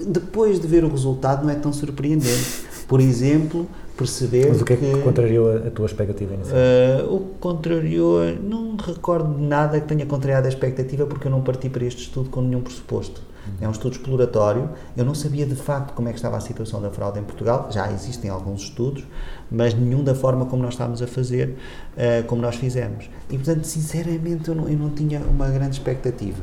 depois 0.06 0.60
de 0.60 0.66
ver 0.66 0.84
o 0.84 0.88
resultado, 0.88 1.44
não 1.44 1.50
é 1.50 1.54
tão 1.54 1.72
surpreendente. 1.72 2.64
Por 2.88 3.00
exemplo, 3.00 3.66
perceber 4.00 4.48
Mas 4.48 4.62
o 4.62 4.64
que 4.64 4.72
é 4.72 4.76
que 4.76 4.98
contrariou 5.02 5.52
a, 5.52 5.56
a 5.56 5.70
tua 5.70 5.84
expectativa 5.84 6.34
inicial? 6.34 6.56
Uh, 6.56 7.14
o 7.14 7.20
que 7.20 7.38
contrariou, 7.38 8.20
não 8.42 8.76
recordo 8.76 9.38
nada 9.38 9.78
que 9.78 9.86
tenha 9.86 10.06
contrariado 10.06 10.46
a 10.46 10.48
expectativa 10.48 11.04
porque 11.04 11.26
eu 11.26 11.30
não 11.30 11.42
parti 11.42 11.68
para 11.68 11.84
este 11.84 12.02
estudo 12.02 12.30
com 12.30 12.40
nenhum 12.40 12.62
pressuposto. 12.62 13.28
É 13.60 13.66
um 13.66 13.72
estudo 13.72 13.92
exploratório. 13.92 14.70
Eu 14.96 15.04
não 15.04 15.14
sabia 15.14 15.44
de 15.44 15.56
facto 15.56 15.92
como 15.94 16.08
é 16.08 16.12
que 16.12 16.18
estava 16.18 16.36
a 16.36 16.40
situação 16.40 16.80
da 16.80 16.90
fraude 16.90 17.18
em 17.18 17.22
Portugal. 17.24 17.68
Já 17.70 17.90
existem 17.90 18.30
alguns 18.30 18.62
estudos, 18.62 19.04
mas 19.50 19.74
nenhum 19.74 20.04
da 20.04 20.14
forma 20.14 20.46
como 20.46 20.62
nós 20.62 20.74
estávamos 20.74 21.02
a 21.02 21.06
fazer, 21.06 21.56
uh, 21.96 22.24
como 22.26 22.40
nós 22.40 22.56
fizemos. 22.56 23.10
E 23.28 23.36
portanto, 23.36 23.64
sinceramente, 23.64 24.48
eu 24.48 24.54
não, 24.54 24.68
eu 24.68 24.78
não 24.78 24.90
tinha 24.90 25.20
uma 25.20 25.48
grande 25.48 25.74
expectativa. 25.74 26.42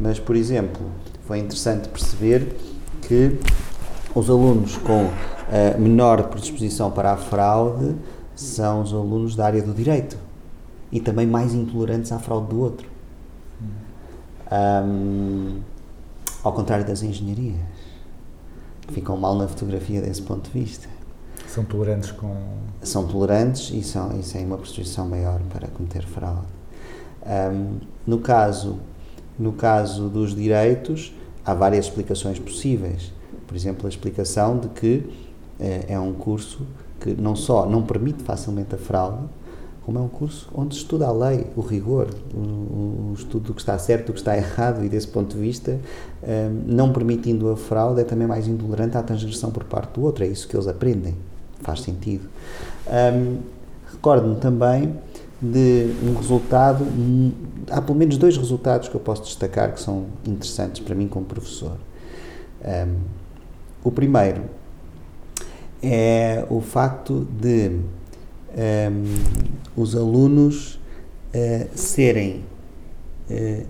Mas, 0.00 0.18
por 0.18 0.34
exemplo, 0.34 0.90
foi 1.26 1.38
interessante 1.38 1.88
perceber 1.88 2.56
que 3.02 3.38
os 4.14 4.28
alunos 4.28 4.76
com 4.78 5.10
uh, 5.48 5.80
menor 5.80 6.24
predisposição 6.28 6.90
para 6.90 7.12
a 7.12 7.16
fraude 7.16 7.94
são 8.34 8.82
os 8.82 8.92
alunos 8.92 9.34
da 9.34 9.46
área 9.46 9.62
do 9.62 9.74
direito 9.74 10.16
e 10.92 11.00
também 11.00 11.26
mais 11.26 11.54
intolerantes 11.54 12.12
à 12.12 12.18
fraude 12.18 12.48
do 12.48 12.60
outro. 12.60 12.88
Ahm, 14.50 15.60
ao 16.42 16.52
contrário 16.52 16.86
das 16.86 17.02
engenharias, 17.02 17.56
que 18.86 18.94
ficam 18.94 19.16
mal 19.16 19.34
na 19.36 19.46
fotografia 19.46 20.00
desse 20.00 20.22
ponto 20.22 20.50
de 20.50 20.58
vista. 20.58 20.88
São 21.46 21.64
tolerantes 21.64 22.10
com. 22.12 22.34
São 22.82 23.06
tolerantes 23.06 23.70
e, 23.70 23.82
são, 23.82 24.18
e 24.18 24.22
têm 24.22 24.46
uma 24.46 24.56
prescrição 24.56 25.06
maior 25.08 25.40
para 25.50 25.68
cometer 25.68 26.04
fraude. 26.06 26.46
Ahm, 27.26 27.80
no, 28.06 28.18
caso, 28.18 28.78
no 29.38 29.52
caso 29.52 30.08
dos 30.08 30.34
direitos, 30.34 31.12
há 31.44 31.52
várias 31.52 31.86
explicações 31.86 32.38
possíveis. 32.38 33.12
Por 33.46 33.56
exemplo, 33.56 33.86
a 33.86 33.88
explicação 33.88 34.58
de 34.58 34.68
que 34.68 35.10
eh, 35.10 35.27
é 35.58 35.98
um 35.98 36.12
curso 36.12 36.60
que 37.00 37.14
não 37.14 37.34
só 37.36 37.66
não 37.66 37.82
permite 37.82 38.22
facilmente 38.22 38.74
a 38.74 38.78
fraude, 38.78 39.24
como 39.84 39.98
é 39.98 40.02
um 40.02 40.08
curso 40.08 40.50
onde 40.54 40.74
se 40.74 40.82
estuda 40.82 41.06
a 41.06 41.12
lei, 41.12 41.46
o 41.56 41.62
rigor, 41.62 42.08
o, 42.34 42.38
o 42.38 43.14
estudo 43.16 43.46
do 43.46 43.54
que 43.54 43.60
está 43.60 43.78
certo, 43.78 44.08
do 44.08 44.12
que 44.12 44.18
está 44.18 44.36
errado, 44.36 44.84
e 44.84 44.88
desse 44.88 45.08
ponto 45.08 45.34
de 45.34 45.40
vista, 45.40 45.80
eh, 46.22 46.50
não 46.66 46.92
permitindo 46.92 47.48
a 47.48 47.56
fraude, 47.56 48.02
é 48.02 48.04
também 48.04 48.26
mais 48.26 48.46
intolerante 48.46 48.98
à 48.98 49.02
transgressão 49.02 49.50
por 49.50 49.64
parte 49.64 49.94
do 49.94 50.02
outro. 50.02 50.24
É 50.24 50.26
isso 50.26 50.46
que 50.46 50.54
eles 50.54 50.68
aprendem. 50.68 51.16
Faz 51.62 51.80
sentido. 51.80 52.28
Ahm, 52.86 53.38
Recordo-me 53.90 54.36
também 54.36 54.94
de 55.40 55.92
um 56.02 56.14
resultado, 56.14 56.84
hum, 56.84 57.32
há 57.70 57.80
pelo 57.80 57.98
menos 57.98 58.18
dois 58.18 58.36
resultados 58.36 58.88
que 58.88 58.94
eu 58.94 59.00
posso 59.00 59.22
destacar 59.22 59.72
que 59.72 59.80
são 59.80 60.06
interessantes 60.26 60.80
para 60.80 60.94
mim 60.94 61.08
como 61.08 61.24
professor. 61.24 61.76
Ahm, 62.62 62.96
o 63.82 63.90
primeiro 63.90 64.42
é 65.82 66.44
o 66.50 66.60
facto 66.60 67.26
de 67.40 67.80
ahm, 68.56 69.04
os 69.76 69.94
alunos 69.94 70.78
eh, 71.32 71.66
serem 71.74 72.44
eh, 73.30 73.64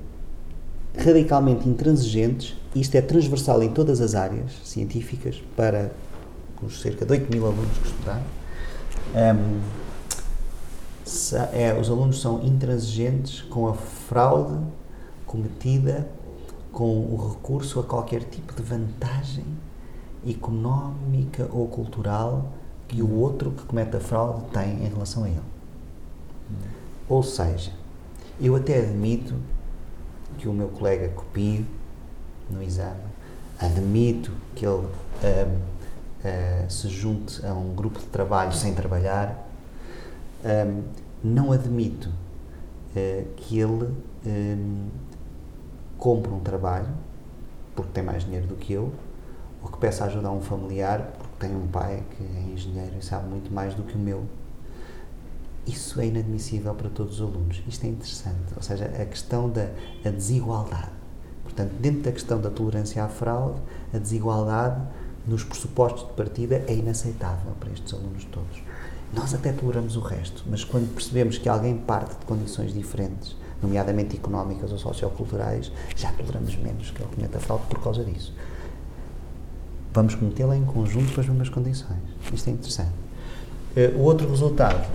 radicalmente 0.96 1.68
intransigentes, 1.68 2.56
isto 2.74 2.94
é 2.96 3.00
transversal 3.02 3.62
em 3.62 3.70
todas 3.70 4.00
as 4.00 4.14
áreas 4.14 4.52
científicas, 4.64 5.42
para 5.56 5.92
os 6.62 6.80
cerca 6.80 7.04
de 7.04 7.12
8 7.12 7.30
mil 7.32 7.46
alunos 7.46 7.76
que 7.78 7.86
estudaram. 7.88 8.22
Ahm, 9.14 9.60
sa- 11.04 11.50
é, 11.52 11.78
os 11.78 11.88
alunos 11.90 12.20
são 12.20 12.42
intransigentes 12.44 13.42
com 13.42 13.68
a 13.68 13.74
fraude 13.74 14.58
cometida 15.26 16.08
com 16.72 16.84
o 17.00 17.28
recurso 17.30 17.80
a 17.80 17.82
qualquer 17.82 18.22
tipo 18.24 18.54
de 18.54 18.62
vantagem 18.62 19.44
económica 20.26 21.48
ou 21.52 21.68
cultural 21.68 22.52
que 22.86 23.02
o 23.02 23.10
outro 23.18 23.50
que 23.50 23.64
comete 23.64 23.96
a 23.96 24.00
fraude 24.00 24.44
tem 24.52 24.84
em 24.84 24.88
relação 24.88 25.24
a 25.24 25.28
ele. 25.28 25.40
Ou 27.08 27.22
seja, 27.22 27.72
eu 28.40 28.56
até 28.56 28.78
admito 28.78 29.34
que 30.38 30.48
o 30.48 30.52
meu 30.52 30.68
colega 30.68 31.08
copie 31.08 31.66
no 32.50 32.62
exame, 32.62 33.02
admito 33.58 34.32
que 34.54 34.64
ele 34.64 34.86
ahm, 35.22 35.58
ah, 36.24 36.68
se 36.68 36.88
junte 36.88 37.44
a 37.44 37.52
um 37.52 37.74
grupo 37.74 37.98
de 37.98 38.06
trabalho 38.06 38.52
sem 38.52 38.74
trabalhar, 38.74 39.46
Ahm, 40.44 40.82
não 41.22 41.50
admito 41.50 42.08
ah, 42.96 43.24
que 43.36 43.58
ele 43.58 43.92
compre 45.98 46.32
um 46.32 46.40
trabalho 46.40 46.88
porque 47.74 47.90
tem 47.92 48.02
mais 48.04 48.24
dinheiro 48.24 48.46
do 48.46 48.54
que 48.54 48.72
eu 48.72 48.92
ou 49.62 49.68
que 49.68 49.78
peça 49.78 50.04
ajuda 50.04 50.28
a 50.28 50.32
um 50.32 50.40
familiar 50.40 51.12
porque 51.18 51.46
tem 51.46 51.56
um 51.56 51.66
pai 51.66 52.02
que 52.10 52.22
é 52.22 52.52
engenheiro 52.52 52.96
e 52.98 53.04
sabe 53.04 53.28
muito 53.28 53.52
mais 53.52 53.74
do 53.74 53.82
que 53.82 53.94
o 53.94 53.98
meu. 53.98 54.24
Isso 55.66 56.00
é 56.00 56.06
inadmissível 56.06 56.74
para 56.74 56.88
todos 56.88 57.20
os 57.20 57.28
alunos. 57.28 57.62
Isto 57.68 57.84
é 57.84 57.88
interessante. 57.88 58.54
Ou 58.56 58.62
seja, 58.62 58.86
a 58.86 59.04
questão 59.04 59.50
da 59.50 59.68
a 60.04 60.08
desigualdade. 60.08 60.90
Portanto, 61.42 61.72
dentro 61.80 62.02
da 62.02 62.12
questão 62.12 62.40
da 62.40 62.50
tolerância 62.50 63.04
à 63.04 63.08
fraude, 63.08 63.60
a 63.92 63.98
desigualdade 63.98 64.80
nos 65.26 65.44
pressupostos 65.44 66.06
de 66.06 66.12
partida 66.14 66.64
é 66.66 66.74
inaceitável 66.74 67.52
para 67.60 67.70
estes 67.70 67.92
alunos 67.92 68.24
todos. 68.26 68.62
Nós 69.12 69.34
até 69.34 69.52
toleramos 69.52 69.96
o 69.96 70.00
resto, 70.00 70.44
mas 70.46 70.64
quando 70.64 70.92
percebemos 70.94 71.38
que 71.38 71.48
alguém 71.48 71.76
parte 71.76 72.18
de 72.18 72.26
condições 72.26 72.72
diferentes, 72.72 73.36
nomeadamente 73.62 74.16
económicas 74.16 74.70
ou 74.70 74.78
socioculturais, 74.78 75.72
já 75.96 76.12
toleramos 76.12 76.56
menos 76.56 76.90
que 76.90 77.02
ele 77.02 77.10
cometa 77.14 77.38
fraude 77.38 77.64
por 77.66 77.82
causa 77.82 78.04
disso. 78.04 78.34
Vamos 79.92 80.14
cometê-la 80.14 80.56
em 80.56 80.64
conjunto 80.64 81.12
com 81.14 81.20
as 81.20 81.26
mesmas 81.26 81.48
condições. 81.48 81.98
Isto 82.32 82.50
é 82.50 82.52
interessante. 82.52 82.92
Eh, 83.76 83.92
o 83.96 84.00
outro 84.00 84.28
resultado 84.28 84.86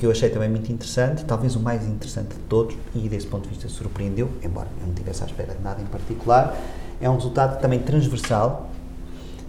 que 0.00 0.06
eu 0.06 0.10
achei 0.10 0.30
também 0.30 0.48
muito 0.48 0.72
interessante, 0.72 1.26
talvez 1.26 1.54
o 1.56 1.60
mais 1.60 1.86
interessante 1.86 2.28
de 2.28 2.40
todos, 2.48 2.74
e 2.94 3.06
desse 3.06 3.26
ponto 3.26 3.42
de 3.42 3.50
vista 3.50 3.68
surpreendeu, 3.68 4.30
embora 4.42 4.66
eu 4.80 4.86
não 4.86 4.94
estivesse 4.94 5.22
à 5.22 5.26
espera 5.26 5.54
de 5.54 5.62
nada 5.62 5.82
em 5.82 5.84
particular, 5.84 6.58
é 6.98 7.10
um 7.10 7.16
resultado 7.16 7.60
também 7.60 7.80
transversal, 7.80 8.70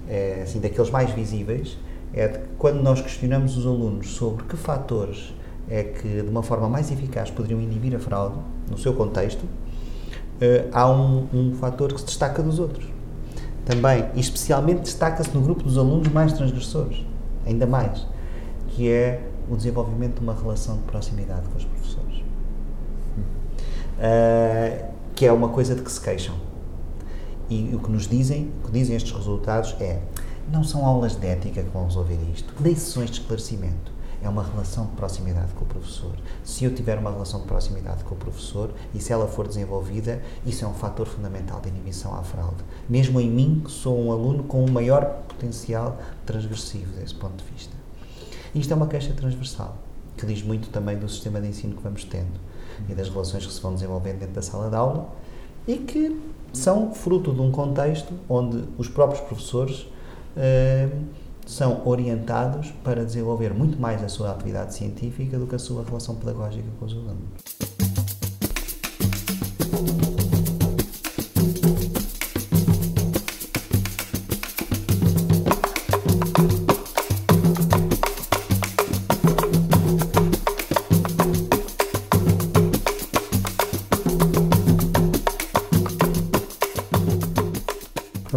é, 0.09 0.41
assim, 0.43 0.59
daqueles 0.59 0.91
mais 0.91 1.09
visíveis, 1.11 1.77
é 2.13 2.27
de 2.27 2.39
que 2.39 2.47
quando 2.57 2.81
nós 2.81 2.99
questionamos 2.99 3.55
os 3.55 3.65
alunos 3.65 4.09
sobre 4.09 4.43
que 4.43 4.57
fatores 4.57 5.33
é 5.69 5.83
que, 5.83 6.21
de 6.21 6.29
uma 6.29 6.43
forma 6.43 6.67
mais 6.67 6.91
eficaz, 6.91 7.31
poderiam 7.31 7.61
inibir 7.61 7.95
a 7.95 7.99
fraude, 7.99 8.35
no 8.69 8.77
seu 8.77 8.93
contexto, 8.93 9.45
eh, 10.41 10.67
há 10.73 10.89
um, 10.91 11.29
um 11.33 11.55
fator 11.55 11.93
que 11.93 11.99
se 12.01 12.07
destaca 12.07 12.43
dos 12.43 12.59
outros. 12.59 12.85
Também, 13.65 14.09
e 14.15 14.19
especialmente 14.19 14.81
destaca-se 14.81 15.29
no 15.35 15.41
grupo 15.41 15.63
dos 15.63 15.77
alunos 15.77 16.07
mais 16.09 16.33
transgressores, 16.33 17.05
ainda 17.45 17.67
mais, 17.67 18.07
que 18.69 18.89
é 18.89 19.21
o 19.49 19.55
desenvolvimento 19.55 20.15
de 20.15 20.21
uma 20.21 20.33
relação 20.33 20.77
de 20.77 20.83
proximidade 20.83 21.47
com 21.49 21.57
os 21.57 21.65
professores. 21.65 22.17
Uh, 23.97 24.91
que 25.13 25.25
é 25.25 25.31
uma 25.31 25.49
coisa 25.49 25.75
de 25.75 25.81
que 25.81 25.91
se 25.91 26.01
queixam. 26.01 26.35
E 27.49 27.75
o 27.75 27.79
que 27.79 27.91
nos 27.91 28.07
dizem, 28.07 28.51
o 28.63 28.67
que 28.67 28.71
dizem 28.71 28.95
estes 28.95 29.11
resultados 29.11 29.75
é 29.79 29.99
não 30.51 30.63
são 30.63 30.85
aulas 30.85 31.15
de 31.15 31.27
ética 31.27 31.61
que 31.61 31.69
vão 31.69 31.85
resolver 31.85 32.17
isto, 32.33 32.53
nem 32.59 32.75
sessões 32.75 33.11
de 33.11 33.19
esclarecimento. 33.19 33.91
É 34.21 34.29
uma 34.29 34.43
relação 34.43 34.85
de 34.85 34.91
proximidade 34.91 35.51
com 35.53 35.65
o 35.65 35.67
professor. 35.67 36.15
Se 36.43 36.63
eu 36.63 36.73
tiver 36.73 36.97
uma 36.99 37.11
relação 37.11 37.41
de 37.41 37.47
proximidade 37.47 38.03
com 38.03 38.13
o 38.13 38.17
professor 38.17 38.71
e 38.93 39.01
se 39.01 39.11
ela 39.11 39.27
for 39.27 39.47
desenvolvida, 39.47 40.21
isso 40.45 40.63
é 40.63 40.67
um 40.67 40.73
fator 40.73 41.07
fundamental 41.07 41.59
de 41.59 41.69
inibição 41.69 42.15
à 42.15 42.21
fraude. 42.21 42.63
Mesmo 42.87 43.19
em 43.19 43.29
mim, 43.29 43.61
que 43.65 43.71
sou 43.71 43.99
um 43.99 44.11
aluno 44.11 44.43
com 44.43 44.63
um 44.63 44.69
maior 44.69 45.05
potencial 45.27 45.97
transgressivo 46.25 46.93
desse 46.93 47.15
ponto 47.15 47.43
de 47.43 47.51
vista. 47.51 47.75
Isto 48.53 48.73
é 48.73 48.75
uma 48.75 48.87
queixa 48.87 49.13
transversal, 49.13 49.77
que 50.17 50.25
diz 50.25 50.43
muito 50.43 50.69
também 50.69 50.97
do 50.97 51.09
sistema 51.09 51.41
de 51.41 51.47
ensino 51.47 51.75
que 51.75 51.81
vamos 51.81 52.03
tendo 52.03 52.39
e 52.87 52.93
das 52.93 53.09
relações 53.09 53.45
que 53.45 53.51
se 53.51 53.61
vão 53.61 53.73
desenvolvendo 53.73 54.19
dentro 54.19 54.35
da 54.35 54.41
sala 54.41 54.69
de 54.69 54.75
aula 54.75 55.09
e 55.67 55.77
que 55.77 56.19
são 56.53 56.93
fruto 56.93 57.33
de 57.33 57.41
um 57.41 57.51
contexto 57.51 58.13
onde 58.27 58.63
os 58.77 58.87
próprios 58.87 59.21
professores 59.21 59.87
eh, 60.35 60.89
são 61.45 61.81
orientados 61.85 62.71
para 62.83 63.05
desenvolver 63.05 63.53
muito 63.53 63.79
mais 63.79 64.03
a 64.03 64.09
sua 64.09 64.31
atividade 64.31 64.73
científica 64.73 65.37
do 65.37 65.47
que 65.47 65.55
a 65.55 65.59
sua 65.59 65.83
relação 65.83 66.15
pedagógica 66.15 66.67
com 66.79 66.85
os 66.85 66.93
alunos. 66.93 67.41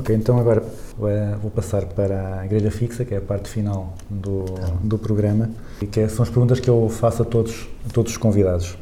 Ok, 0.05 0.15
então 0.15 0.39
agora 0.39 0.63
eh, 1.03 1.35
vou 1.41 1.51
passar 1.51 1.87
para 1.87 2.43
a 2.43 2.47
grelha 2.47 2.71
fixa, 2.71 3.07
que 3.07 3.15
é 3.15 3.17
a 3.17 3.23
parte 3.23 3.49
final 3.49 3.95
do, 4.11 4.45
do 4.83 4.99
programa, 4.99 5.49
e 5.81 5.87
que 5.87 5.99
é- 5.99 6.09
são 6.09 6.23
as 6.23 6.29
perguntas 6.29 6.61
que 6.61 6.69
eu 6.69 6.91
faço 6.91 7.23
a 7.23 7.25
todos, 7.25 7.67
a 7.89 7.91
todos 7.91 8.13
os 8.13 8.19
convidados. 8.19 8.77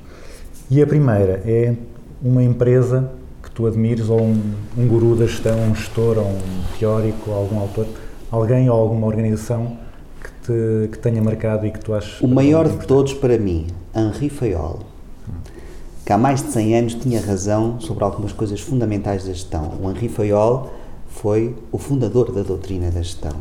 E 0.69 0.83
a 0.83 0.87
primeira 0.87 1.41
é 1.47 1.77
uma 2.21 2.43
empresa 2.43 3.09
que 3.41 3.53
tu 3.53 3.69
admires, 3.69 4.09
ou 4.09 4.21
um, 4.21 4.43
um 4.77 4.89
guru 4.89 5.15
da 5.15 5.25
gestão, 5.27 5.57
um 5.61 5.77
gestor, 5.77 6.19
ou 6.19 6.25
um 6.25 6.41
teórico, 6.77 7.31
ou 7.31 7.37
algum 7.37 7.61
autor, 7.61 7.87
alguém 8.29 8.69
ou 8.69 8.77
alguma 8.77 9.07
organização 9.07 9.77
que 10.21 10.31
te 10.45 10.89
que 10.89 10.99
tenha 10.99 11.23
marcado 11.23 11.65
e 11.65 11.71
que 11.71 11.79
tu 11.79 11.95
achas... 11.95 12.21
O 12.21 12.27
maior 12.27 12.69
de 12.69 12.85
todos 12.85 13.15
para 13.15 13.39
mim, 13.39 13.69
Henri 13.95 14.29
Fayol, 14.29 14.81
que 16.05 16.13
há 16.13 16.19
mais 16.19 16.43
de 16.43 16.51
100 16.51 16.79
anos 16.79 16.95
tinha 16.95 17.21
razão 17.21 17.79
sobre 17.79 18.03
algumas 18.03 18.33
coisas 18.33 18.61
fundamentais 18.61 19.23
da 19.25 19.33
gestão. 19.33 19.75
O 19.81 19.89
Henri 19.89 20.09
Fayol 20.09 20.82
foi 21.13 21.55
o 21.71 21.79
fundador 21.79 22.33
da 22.33 22.43
doutrina 22.43 22.91
da 22.91 23.03
gestão. 23.03 23.37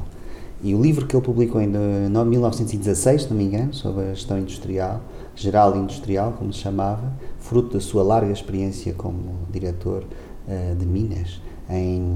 E 0.64 0.76
o 0.76 0.82
livro 0.82 1.08
que 1.08 1.16
ele 1.16 1.24
publicou 1.26 1.60
em 1.60 1.68
no- 1.68 2.26
1916, 2.26 3.24
se 3.24 3.30
não 3.30 3.38
me 3.38 3.46
engano, 3.46 3.74
sobre 3.74 4.04
a 4.04 4.14
gestão 4.14 4.38
industrial, 4.38 5.02
geral 5.36 5.76
e 5.76 5.80
industrial, 5.80 6.34
como 6.38 6.54
se 6.54 6.60
chamava, 6.60 7.12
fruto 7.40 7.74
da 7.74 7.80
sua 7.80 8.04
larga 8.04 8.32
experiência 8.32 8.94
como 8.94 9.18
diretor 9.52 10.04
eh, 10.48 10.76
de 10.78 10.86
Minas 10.86 11.42
em, 11.70 12.14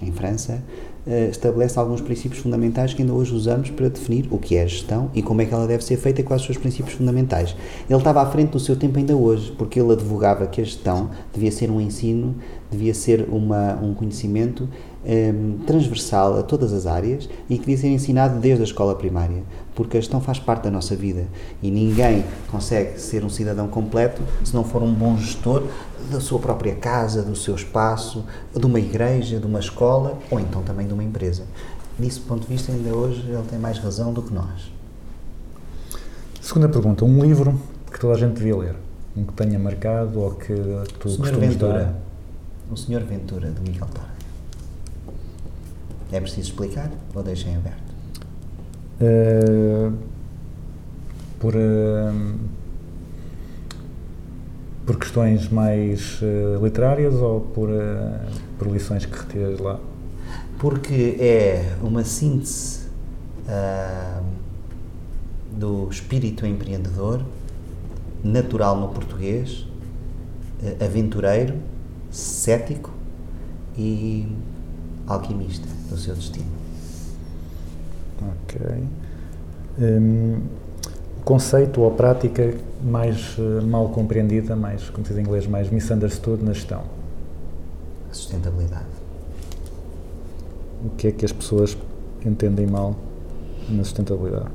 em 0.00 0.12
França, 0.12 0.52
eh, 0.52 0.97
estabelece 1.30 1.78
alguns 1.78 2.00
princípios 2.00 2.40
fundamentais 2.40 2.92
que 2.92 3.02
ainda 3.02 3.14
hoje 3.14 3.34
usamos 3.34 3.70
para 3.70 3.88
definir 3.88 4.28
o 4.30 4.38
que 4.38 4.56
é 4.56 4.62
a 4.62 4.66
gestão 4.66 5.10
e 5.14 5.22
como 5.22 5.40
é 5.40 5.46
que 5.46 5.54
ela 5.54 5.66
deve 5.66 5.82
ser 5.82 5.96
feita 5.96 6.20
e 6.20 6.24
quais 6.24 6.48
os 6.48 6.56
princípios 6.56 6.94
fundamentais. 6.94 7.56
Ele 7.88 7.98
estava 7.98 8.20
à 8.20 8.26
frente 8.26 8.50
do 8.50 8.60
seu 8.60 8.76
tempo 8.76 8.98
ainda 8.98 9.16
hoje, 9.16 9.52
porque 9.56 9.80
ele 9.80 9.92
advogava 9.92 10.46
que 10.46 10.60
a 10.60 10.64
gestão 10.64 11.10
devia 11.32 11.50
ser 11.50 11.70
um 11.70 11.80
ensino, 11.80 12.34
devia 12.70 12.92
ser 12.92 13.26
uma, 13.30 13.78
um 13.82 13.94
conhecimento 13.94 14.68
ehm, 15.04 15.58
transversal 15.66 16.38
a 16.38 16.42
todas 16.42 16.72
as 16.72 16.86
áreas 16.86 17.28
e 17.48 17.54
que 17.54 17.60
devia 17.60 17.78
ser 17.78 17.88
ensinado 17.88 18.38
desde 18.38 18.62
a 18.62 18.64
escola 18.64 18.94
primária, 18.94 19.42
porque 19.78 19.96
a 19.96 20.00
gestão 20.00 20.20
faz 20.20 20.40
parte 20.40 20.64
da 20.64 20.72
nossa 20.72 20.96
vida 20.96 21.28
e 21.62 21.70
ninguém 21.70 22.24
consegue 22.50 23.00
ser 23.00 23.24
um 23.24 23.28
cidadão 23.28 23.68
completo 23.68 24.20
se 24.44 24.52
não 24.52 24.64
for 24.64 24.82
um 24.82 24.92
bom 24.92 25.16
gestor 25.16 25.62
da 26.10 26.18
sua 26.18 26.40
própria 26.40 26.74
casa, 26.74 27.22
do 27.22 27.36
seu 27.36 27.54
espaço, 27.54 28.24
de 28.52 28.66
uma 28.66 28.80
igreja, 28.80 29.38
de 29.38 29.46
uma 29.46 29.60
escola 29.60 30.18
ou 30.32 30.40
então 30.40 30.64
também 30.64 30.84
de 30.84 30.92
uma 30.92 31.04
empresa. 31.04 31.44
Desse 31.96 32.18
ponto 32.18 32.40
de 32.40 32.48
vista, 32.48 32.72
ainda 32.72 32.92
hoje 32.92 33.20
ele 33.20 33.40
tem 33.48 33.56
mais 33.56 33.78
razão 33.78 34.12
do 34.12 34.20
que 34.20 34.34
nós. 34.34 34.72
Segunda 36.42 36.68
pergunta, 36.68 37.04
um 37.04 37.22
livro 37.22 37.56
que 37.92 38.00
toda 38.00 38.14
a 38.14 38.18
gente 38.18 38.34
devia 38.34 38.56
ler, 38.56 38.74
um 39.16 39.22
que 39.22 39.32
tenha 39.32 39.60
marcado 39.60 40.18
ou 40.18 40.32
que 40.32 40.54
tu 40.98 41.08
Senhor 41.08 41.18
costumes 41.18 41.50
Ventura. 41.50 41.94
O 42.68 42.76
Senhor 42.76 43.02
Ventura, 43.04 43.48
de 43.48 43.60
Miguel 43.60 43.86
Torre. 43.94 44.08
É 46.10 46.20
preciso 46.20 46.48
explicar 46.48 46.90
ou 47.14 47.22
deixem 47.22 47.54
aberto? 47.54 47.87
Uh, 49.00 49.92
por, 51.38 51.54
uh, 51.54 52.38
por 54.84 54.98
questões 54.98 55.48
mais 55.48 56.20
uh, 56.20 56.64
literárias 56.64 57.14
ou 57.14 57.42
por, 57.42 57.68
por 58.58 58.66
lições 58.66 59.06
que 59.06 59.16
retiras 59.16 59.60
lá? 59.60 59.78
Porque 60.58 61.16
é 61.20 61.76
uma 61.80 62.02
síntese 62.02 62.88
do 65.52 65.88
espírito 65.88 66.44
empreendedor, 66.44 67.24
natural 68.22 68.78
no 68.78 68.88
português, 68.88 69.64
aventureiro, 70.84 71.54
cético 72.10 72.90
e 73.76 74.26
alquimista 75.06 75.68
do 75.88 75.96
seu 75.96 76.14
destino. 76.14 76.57
Ok. 78.20 78.60
Um, 79.80 80.40
conceito 81.24 81.82
ou 81.82 81.90
prática 81.90 82.54
mais 82.82 83.36
uh, 83.38 83.62
mal 83.62 83.88
compreendida, 83.90 84.56
mais, 84.56 84.88
como 84.90 85.06
diz 85.06 85.16
em 85.16 85.20
inglês, 85.20 85.46
mais 85.46 85.70
misunderstood 85.70 86.42
na 86.42 86.52
gestão? 86.52 86.82
A 88.10 88.14
sustentabilidade. 88.14 88.86
O 90.84 90.90
que 90.90 91.08
é 91.08 91.12
que 91.12 91.24
as 91.24 91.32
pessoas 91.32 91.76
entendem 92.24 92.66
mal 92.66 92.96
na 93.68 93.84
sustentabilidade? 93.84 94.50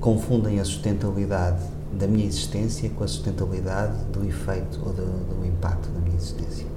Confundem 0.00 0.58
a 0.58 0.64
sustentabilidade 0.64 1.62
da 1.92 2.06
minha 2.06 2.24
existência 2.24 2.88
com 2.90 3.04
a 3.04 3.08
sustentabilidade 3.08 4.04
do 4.12 4.24
efeito 4.24 4.80
ou 4.84 4.92
do, 4.92 5.04
do 5.04 5.46
impacto 5.46 5.88
da 5.90 6.00
minha 6.00 6.16
existência. 6.16 6.69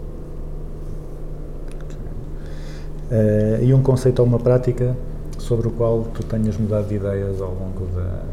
Uh, 3.13 3.63
e 3.63 3.71
um 3.75 3.83
conceito 3.83 4.21
ou 4.21 4.25
uma 4.25 4.39
prática 4.39 4.97
sobre 5.37 5.67
o 5.67 5.71
qual 5.71 6.07
tu 6.15 6.23
tenhas 6.23 6.57
mudado 6.57 6.87
de 6.87 6.95
ideias 6.95 7.39
ao 7.39 7.49
longo 7.49 7.85
da. 7.93 8.23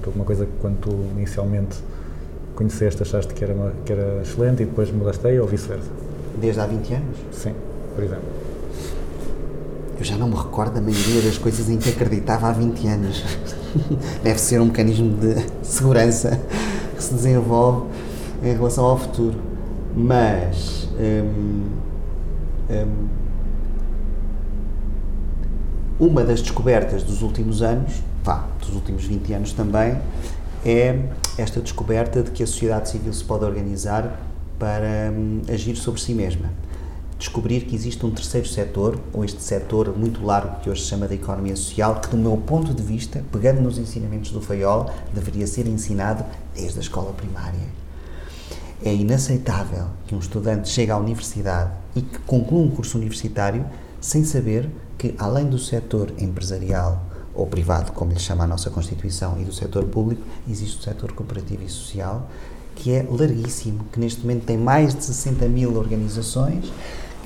de 0.00 0.06
alguma 0.06 0.24
coisa 0.24 0.46
que 0.46 0.52
quando 0.58 0.78
tu 0.78 0.90
inicialmente 1.14 1.76
conheceste 2.54 3.02
achaste 3.02 3.34
que 3.34 3.44
era, 3.44 3.52
uma, 3.52 3.72
que 3.84 3.92
era 3.92 4.22
excelente 4.22 4.62
e 4.62 4.64
depois 4.64 4.90
mudaste 4.90 5.38
ou 5.38 5.46
vice-versa? 5.46 5.90
Desde 6.40 6.58
há 6.58 6.66
20 6.66 6.94
anos? 6.94 7.18
Sim, 7.30 7.52
por 7.94 8.02
exemplo. 8.02 8.24
Eu 9.98 10.04
já 10.04 10.16
não 10.16 10.28
me 10.28 10.36
recordo 10.36 10.72
da 10.72 10.80
maioria 10.80 11.20
das 11.20 11.36
coisas 11.36 11.68
em 11.68 11.76
que 11.76 11.90
acreditava 11.90 12.48
há 12.48 12.52
20 12.52 12.86
anos. 12.86 13.22
Deve 14.24 14.40
ser 14.40 14.62
um 14.62 14.66
mecanismo 14.66 15.14
de 15.14 15.44
segurança 15.62 16.40
que 16.96 17.04
se 17.04 17.12
desenvolve 17.12 17.88
em 18.42 18.54
relação 18.54 18.86
ao 18.86 18.96
futuro. 18.96 19.36
Mas. 19.94 20.88
hum, 20.98 21.64
hum, 22.70 23.25
uma 25.98 26.22
das 26.22 26.42
descobertas 26.42 27.02
dos 27.02 27.22
últimos 27.22 27.62
anos, 27.62 28.02
vá, 28.22 28.46
dos 28.60 28.74
últimos 28.74 29.04
20 29.04 29.32
anos 29.32 29.52
também, 29.52 29.98
é 30.64 30.98
esta 31.38 31.60
descoberta 31.60 32.22
de 32.22 32.30
que 32.30 32.42
a 32.42 32.46
sociedade 32.46 32.90
civil 32.90 33.12
se 33.12 33.24
pode 33.24 33.44
organizar 33.44 34.20
para 34.58 35.12
hum, 35.12 35.42
agir 35.48 35.76
sobre 35.76 36.00
si 36.00 36.12
mesma. 36.12 36.50
Descobrir 37.18 37.62
que 37.62 37.74
existe 37.74 38.04
um 38.04 38.10
terceiro 38.10 38.46
setor, 38.46 39.00
ou 39.12 39.24
este 39.24 39.42
setor 39.42 39.96
muito 39.96 40.22
largo 40.24 40.60
que 40.60 40.68
hoje 40.68 40.82
se 40.82 40.88
chama 40.88 41.08
da 41.08 41.14
economia 41.14 41.56
social, 41.56 41.98
que 42.00 42.08
do 42.08 42.16
meu 42.18 42.36
ponto 42.36 42.74
de 42.74 42.82
vista, 42.82 43.24
pegando 43.32 43.62
nos 43.62 43.78
ensinamentos 43.78 44.32
do 44.32 44.40
Fayol, 44.42 44.90
deveria 45.14 45.46
ser 45.46 45.66
ensinado 45.66 46.24
desde 46.54 46.78
a 46.78 46.82
escola 46.82 47.12
primária. 47.12 47.60
É 48.84 48.92
inaceitável 48.92 49.86
que 50.06 50.14
um 50.14 50.18
estudante 50.18 50.68
chegue 50.68 50.90
à 50.90 50.98
universidade 50.98 51.70
e 51.94 52.02
que 52.02 52.18
conclua 52.20 52.60
um 52.60 52.70
curso 52.70 52.98
universitário 52.98 53.64
sem 53.98 54.22
saber 54.22 54.68
que, 54.98 55.14
além 55.18 55.46
do 55.46 55.58
setor 55.58 56.12
empresarial 56.18 57.02
ou 57.34 57.46
privado, 57.46 57.92
como 57.92 58.12
lhe 58.12 58.18
chama 58.18 58.44
a 58.44 58.46
nossa 58.46 58.70
Constituição, 58.70 59.38
e 59.40 59.44
do 59.44 59.52
setor 59.52 59.84
público, 59.84 60.22
existe 60.48 60.78
o 60.78 60.82
setor 60.82 61.12
cooperativo 61.12 61.64
e 61.64 61.68
social, 61.68 62.28
que 62.74 62.92
é 62.92 63.06
larguíssimo, 63.08 63.84
que 63.92 64.00
neste 64.00 64.20
momento 64.20 64.44
tem 64.44 64.56
mais 64.56 64.94
de 64.94 65.04
60 65.04 65.46
mil 65.48 65.76
organizações, 65.76 66.72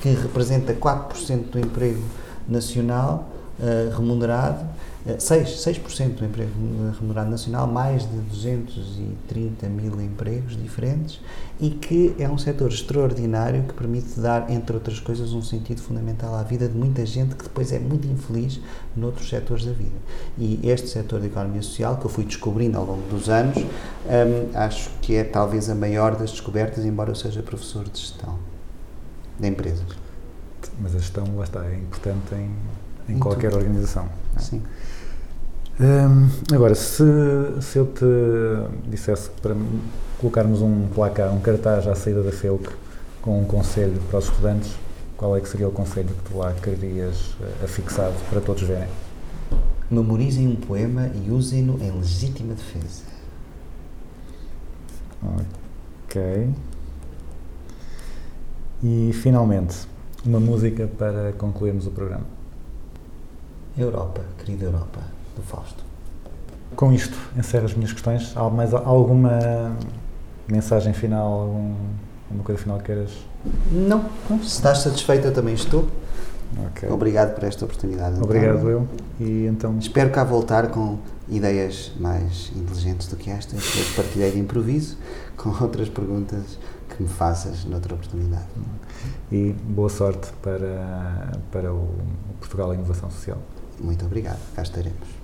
que 0.01 0.09
representa 0.09 0.73
4% 0.73 1.49
do 1.51 1.59
emprego 1.59 2.01
nacional 2.47 3.29
uh, 3.59 3.95
remunerado, 3.95 4.65
6%, 5.07 5.45
6% 5.45 6.15
do 6.15 6.25
emprego 6.25 6.51
remunerado 6.99 7.31
nacional, 7.31 7.65
mais 7.65 8.03
de 8.03 8.17
230 8.17 9.67
mil 9.67 9.99
empregos 9.99 10.55
diferentes 10.55 11.19
e 11.59 11.71
que 11.71 12.15
é 12.19 12.29
um 12.29 12.37
setor 12.37 12.69
extraordinário 12.69 13.63
que 13.63 13.73
permite 13.73 14.19
dar, 14.19 14.49
entre 14.49 14.75
outras 14.75 14.99
coisas, 14.99 15.33
um 15.33 15.41
sentido 15.41 15.81
fundamental 15.81 16.35
à 16.35 16.43
vida 16.43 16.67
de 16.67 16.77
muita 16.77 17.03
gente 17.05 17.35
que 17.35 17.43
depois 17.43 17.71
é 17.71 17.79
muito 17.79 18.07
infeliz 18.07 18.59
noutros 18.95 19.27
setores 19.27 19.65
da 19.65 19.71
vida. 19.71 19.95
E 20.37 20.59
este 20.63 20.87
setor 20.87 21.19
da 21.19 21.25
economia 21.25 21.61
social, 21.63 21.97
que 21.97 22.05
eu 22.05 22.09
fui 22.09 22.23
descobrindo 22.23 22.77
ao 22.77 22.85
longo 22.85 23.07
dos 23.09 23.27
anos, 23.27 23.57
hum, 23.57 24.49
acho 24.53 24.89
que 25.01 25.15
é 25.15 25.23
talvez 25.23 25.69
a 25.69 25.75
maior 25.75 26.15
das 26.15 26.31
descobertas, 26.31 26.85
embora 26.85 27.09
eu 27.09 27.15
seja 27.15 27.41
professor 27.41 27.87
de 27.89 27.99
gestão 27.99 28.37
de 29.39 29.47
empresas. 29.47 29.85
Mas 30.79 30.95
a 30.95 30.99
gestão, 30.99 31.25
lá 31.35 31.43
está, 31.43 31.65
é 31.65 31.75
importante 31.75 32.35
em, 32.35 33.13
em 33.13 33.19
qualquer 33.19 33.53
organização. 33.53 34.07
Sim. 34.37 34.61
Hum, 35.83 36.29
agora, 36.53 36.75
se, 36.75 37.03
se 37.59 37.79
eu 37.79 37.87
te 37.87 38.05
dissesse 38.87 39.31
para 39.41 39.55
colocarmos 40.19 40.61
um 40.61 40.87
placar, 40.93 41.33
um 41.33 41.39
cartaz 41.39 41.87
à 41.87 41.95
saída 41.95 42.21
da 42.21 42.31
FEUC 42.31 42.69
com 43.19 43.41
um 43.41 43.45
conselho 43.45 43.99
para 44.07 44.19
os 44.19 44.25
estudantes, 44.25 44.75
qual 45.17 45.35
é 45.35 45.41
que 45.41 45.49
seria 45.49 45.67
o 45.67 45.71
conselho 45.71 46.09
que 46.09 46.29
tu 46.29 46.37
lá 46.37 46.53
querias 46.53 47.35
eh, 47.41 47.65
afixado 47.65 48.13
para 48.29 48.39
todos 48.39 48.61
verem? 48.61 48.87
Memorizem 49.89 50.47
um 50.47 50.55
poema 50.55 51.09
e 51.15 51.31
usem-no 51.31 51.81
em 51.83 51.89
legítima 51.89 52.53
defesa. 52.53 53.01
Ok. 56.05 56.49
E 58.83 59.11
finalmente, 59.13 59.87
uma 60.23 60.39
música 60.39 60.87
para 60.87 61.33
concluirmos 61.33 61.87
o 61.87 61.91
programa. 61.91 62.25
Europa, 63.75 64.21
querida 64.37 64.65
Europa, 64.65 65.01
do 65.35 65.41
Fausto. 65.41 65.83
Com 66.75 66.91
isto, 66.93 67.17
encerro 67.37 67.65
as 67.65 67.73
minhas 67.73 67.91
questões. 67.91 68.33
Há 68.35 68.49
mais 68.49 68.73
alguma 68.73 69.75
mensagem 70.47 70.93
final, 70.93 71.27
algum, 71.27 71.75
alguma 72.25 72.43
coisa 72.43 72.61
final 72.61 72.77
que 72.77 72.85
queiras? 72.85 73.11
Não, 73.71 74.05
não, 74.29 74.39
se 74.39 74.47
estás 74.47 74.79
satisfeito, 74.79 75.27
eu 75.27 75.33
também 75.33 75.53
estou. 75.53 75.87
Ok. 76.67 76.89
Obrigado 76.89 77.33
por 77.33 77.43
esta 77.43 77.65
oportunidade. 77.65 78.15
António. 78.17 78.23
Obrigado 78.25 78.69
eu. 78.69 78.87
E 79.19 79.45
então, 79.45 79.77
Espero 79.79 80.09
cá 80.09 80.23
voltar 80.23 80.67
com 80.67 80.97
ideias 81.29 81.91
mais 81.97 82.51
inteligentes 82.55 83.07
do 83.07 83.15
que 83.15 83.29
esta, 83.29 83.55
que 83.55 83.79
eu 83.79 83.85
partilhei 83.95 84.31
de 84.31 84.39
improviso, 84.39 84.97
com 85.37 85.49
outras 85.63 85.87
perguntas 85.87 86.59
que 86.89 87.03
me 87.03 87.09
faças 87.09 87.63
noutra 87.63 87.93
oportunidade. 87.93 88.45
e 89.31 89.53
boa 89.53 89.89
sorte 89.89 90.31
para, 90.41 91.31
para 91.51 91.71
o, 91.71 91.77
o 91.77 92.33
Portugal 92.39 92.69
e 92.69 92.71
a 92.71 92.79
Inovação 92.79 93.09
Social. 93.09 93.37
Muito 93.79 94.05
obrigado, 94.05 94.39
cá 94.53 94.61
estaremos. 94.61 95.20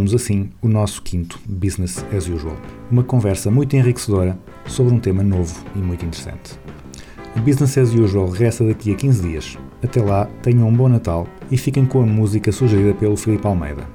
Terminamos 0.00 0.14
assim 0.14 0.48
o 0.62 0.68
nosso 0.68 1.02
quinto 1.02 1.38
Business 1.46 2.02
as 2.16 2.26
Usual. 2.26 2.56
uma 2.90 3.02
conversa 3.02 3.50
muito 3.50 3.76
enriquecedora 3.76 4.38
sobre 4.66 4.94
um 4.94 4.98
tema 4.98 5.22
novo 5.22 5.62
e 5.76 5.78
muito 5.78 6.06
interessante. 6.06 6.58
O 7.36 7.40
Business 7.40 7.76
as 7.76 7.92
Usual 7.92 8.30
regressa 8.30 8.64
daqui 8.64 8.94
a 8.94 8.96
15 8.96 9.22
dias. 9.22 9.58
Até 9.82 10.00
lá, 10.00 10.26
tenham 10.42 10.66
um 10.68 10.74
bom 10.74 10.88
Natal 10.88 11.26
e 11.50 11.58
fiquem 11.58 11.84
com 11.84 12.02
a 12.02 12.06
música 12.06 12.50
sugerida 12.50 12.94
pelo 12.94 13.14
Filipe 13.14 13.46
Almeida. 13.46 13.86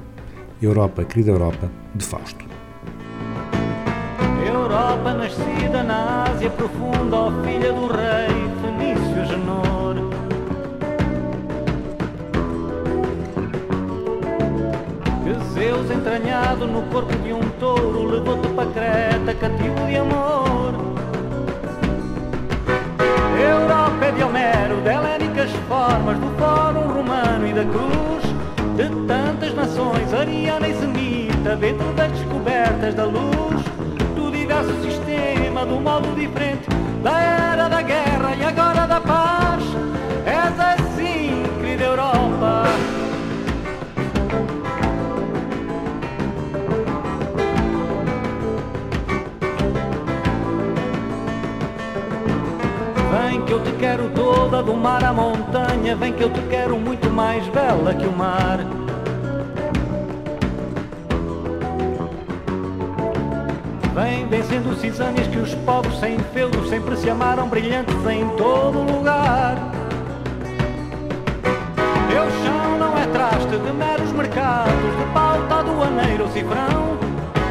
Europa, 0.62 1.04
querida 1.04 1.32
Europa, 1.32 1.72
de 1.96 2.06
Fausto. 2.06 2.46
Europa 4.46 5.14
nascida 5.16 5.84
na 5.84 6.26
Ásia 6.26 6.52
profunda, 6.52 7.32
filha 7.44 7.74
do 7.74 7.88
rei 7.88 8.25
entranhado 16.06 16.68
no 16.68 16.84
corpo 16.84 17.16
de 17.18 17.34
um 17.34 17.42
touro 17.60 18.04
levou-te 18.04 18.48
para 18.50 18.70
Creta, 18.70 19.34
cativo 19.34 19.88
de 19.88 19.98
amor. 19.98 20.76
Europa 23.36 24.06
é 24.06 24.12
de 24.12 24.24
Homero, 24.24 24.82
de 24.82 24.90
helénicas 24.90 25.50
formas, 25.68 26.20
do 26.20 26.30
fórum 26.38 26.94
romano 26.94 27.48
e 27.48 27.54
da 27.54 27.66
cruz. 27.66 28.24
De 28.76 29.08
tantas 29.08 29.56
nações, 29.56 30.14
ariana 30.14 30.68
e 30.68 30.76
semita, 30.76 31.56
dentro 31.56 31.92
das 31.94 32.12
descobertas 32.12 32.94
da 32.94 33.06
luz. 33.06 33.64
Do 34.16 34.30
diverso 34.30 34.80
sistema, 34.84 35.66
do 35.66 35.80
modo 35.80 36.14
diferente, 36.14 36.68
da 37.02 37.20
era 37.20 37.68
da 37.68 37.82
guerra 37.82 38.36
e 38.38 38.44
agora 38.46 38.86
da 38.86 39.02
paz. 39.02 39.64
És 40.28 40.60
assim, 40.60 41.44
querida 41.60 41.86
Europa. 41.86 42.85
Te 53.66 53.72
quero 53.74 54.10
toda 54.10 54.62
do 54.62 54.76
mar 54.76 55.04
à 55.04 55.12
montanha, 55.12 55.96
vem 55.96 56.14
que 56.14 56.24
eu 56.24 56.30
te 56.30 56.42
quero 56.42 56.78
muito 56.78 57.10
mais 57.10 57.46
bela 57.48 57.94
que 57.96 58.06
o 58.06 58.12
mar. 58.12 58.60
Vem 63.96 64.28
vencendo 64.28 64.76
cisâneas 64.80 65.28
que 65.28 65.40
os 65.40 65.56
povos 65.66 66.00
sem 66.00 66.20
feudos 66.34 66.70
sempre 66.70 66.96
se 66.96 67.10
amaram 67.10 67.48
brilhantes 67.48 67.96
em 68.08 68.28
todo 68.38 68.80
lugar. 68.80 69.56
Teu 72.10 72.24
chão 72.44 72.78
não 72.78 72.98
é 72.98 73.06
traste 73.08 73.58
de 73.58 73.72
meros 73.72 74.12
mercados, 74.12 74.98
de 74.98 75.14
pauta 75.14 75.56
aduaneiro 75.56 76.28
cifrão. 76.34 76.98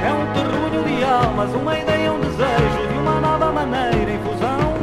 É 0.06 0.12
um 0.12 0.32
terrunho 0.32 0.84
de 0.84 1.04
almas, 1.04 1.50
uma 1.54 1.78
ideia, 1.78 2.12
um 2.12 2.20
desejo 2.20 2.88
de 2.88 2.98
uma 2.98 3.20
nova 3.20 3.50
maneira 3.50 4.10
em 4.12 4.18
fusão. 4.18 4.73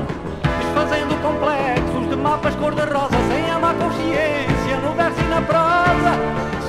Cor-de-rosa, 2.62 3.18
sem 3.28 3.50
a 3.50 3.60
má 3.60 3.74
consciência 3.74 4.78
no 4.84 4.94
verso 4.94 5.20
e 5.20 5.28
na 5.30 5.42
prosa. 5.42 6.14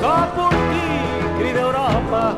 Só 0.01 0.26
por 0.34 0.49
ti, 0.51 1.36
querida 1.36 1.61
Europa. 1.61 2.34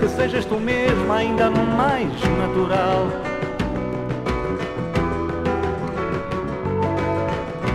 Que 0.00 0.08
sejas 0.08 0.44
tu 0.44 0.56
mesma 0.58 1.16
ainda 1.16 1.50
mais 1.50 2.08
natural. 2.38 3.06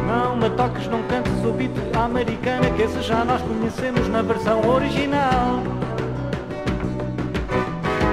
Não 0.07 0.35
me 0.35 0.49
toques, 0.51 0.87
não 0.87 1.01
cantes 1.03 1.33
o 1.45 1.51
beat 1.51 1.71
americana, 1.95 2.69
que 2.75 2.83
esse 2.83 3.01
já 3.01 3.25
nós 3.25 3.41
conhecemos 3.41 4.07
na 4.07 4.21
versão 4.21 4.67
original. 4.67 5.61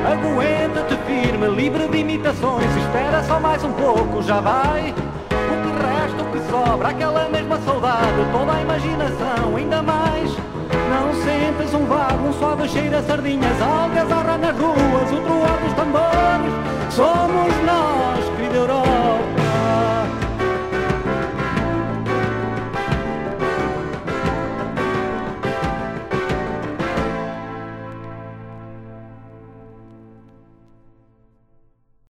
Aguenta-te 0.05 0.97
firme, 1.07 1.49
livre 1.49 1.89
de 1.89 1.99
imitações, 1.99 2.77
espera 2.77 3.23
só 3.25 3.41
mais 3.41 3.65
um 3.65 3.73
pouco, 3.73 4.23
já 4.23 4.41
vai. 4.41 4.93
O 4.93 5.63
que 5.63 5.71
resta, 5.83 6.23
o 6.23 6.31
que 6.31 6.51
sobra, 6.51 6.89
aquela 6.89 7.29
mesma 7.29 7.59
saudade, 7.61 8.27
toda 8.33 8.53
a 8.53 8.61
imaginação, 8.61 9.57
ainda 9.57 9.83
mais. 9.83 10.44
Não 10.95 11.13
sentes 11.13 11.75
um 11.75 11.87
vago, 11.87 12.29
um 12.29 12.33
suave 12.33 12.69
cheira 12.69 13.03
sardinhas, 13.03 13.61
algazarra 13.61 14.39
nas 14.39 14.57
ruas, 14.57 15.11
o 15.11 15.21
troado 15.23 15.65
dos 15.65 15.73
tambores. 15.73 16.95
Somos 16.95 17.53
nós, 17.67 18.37
querida 18.37 18.57
Europa. 18.59 19.24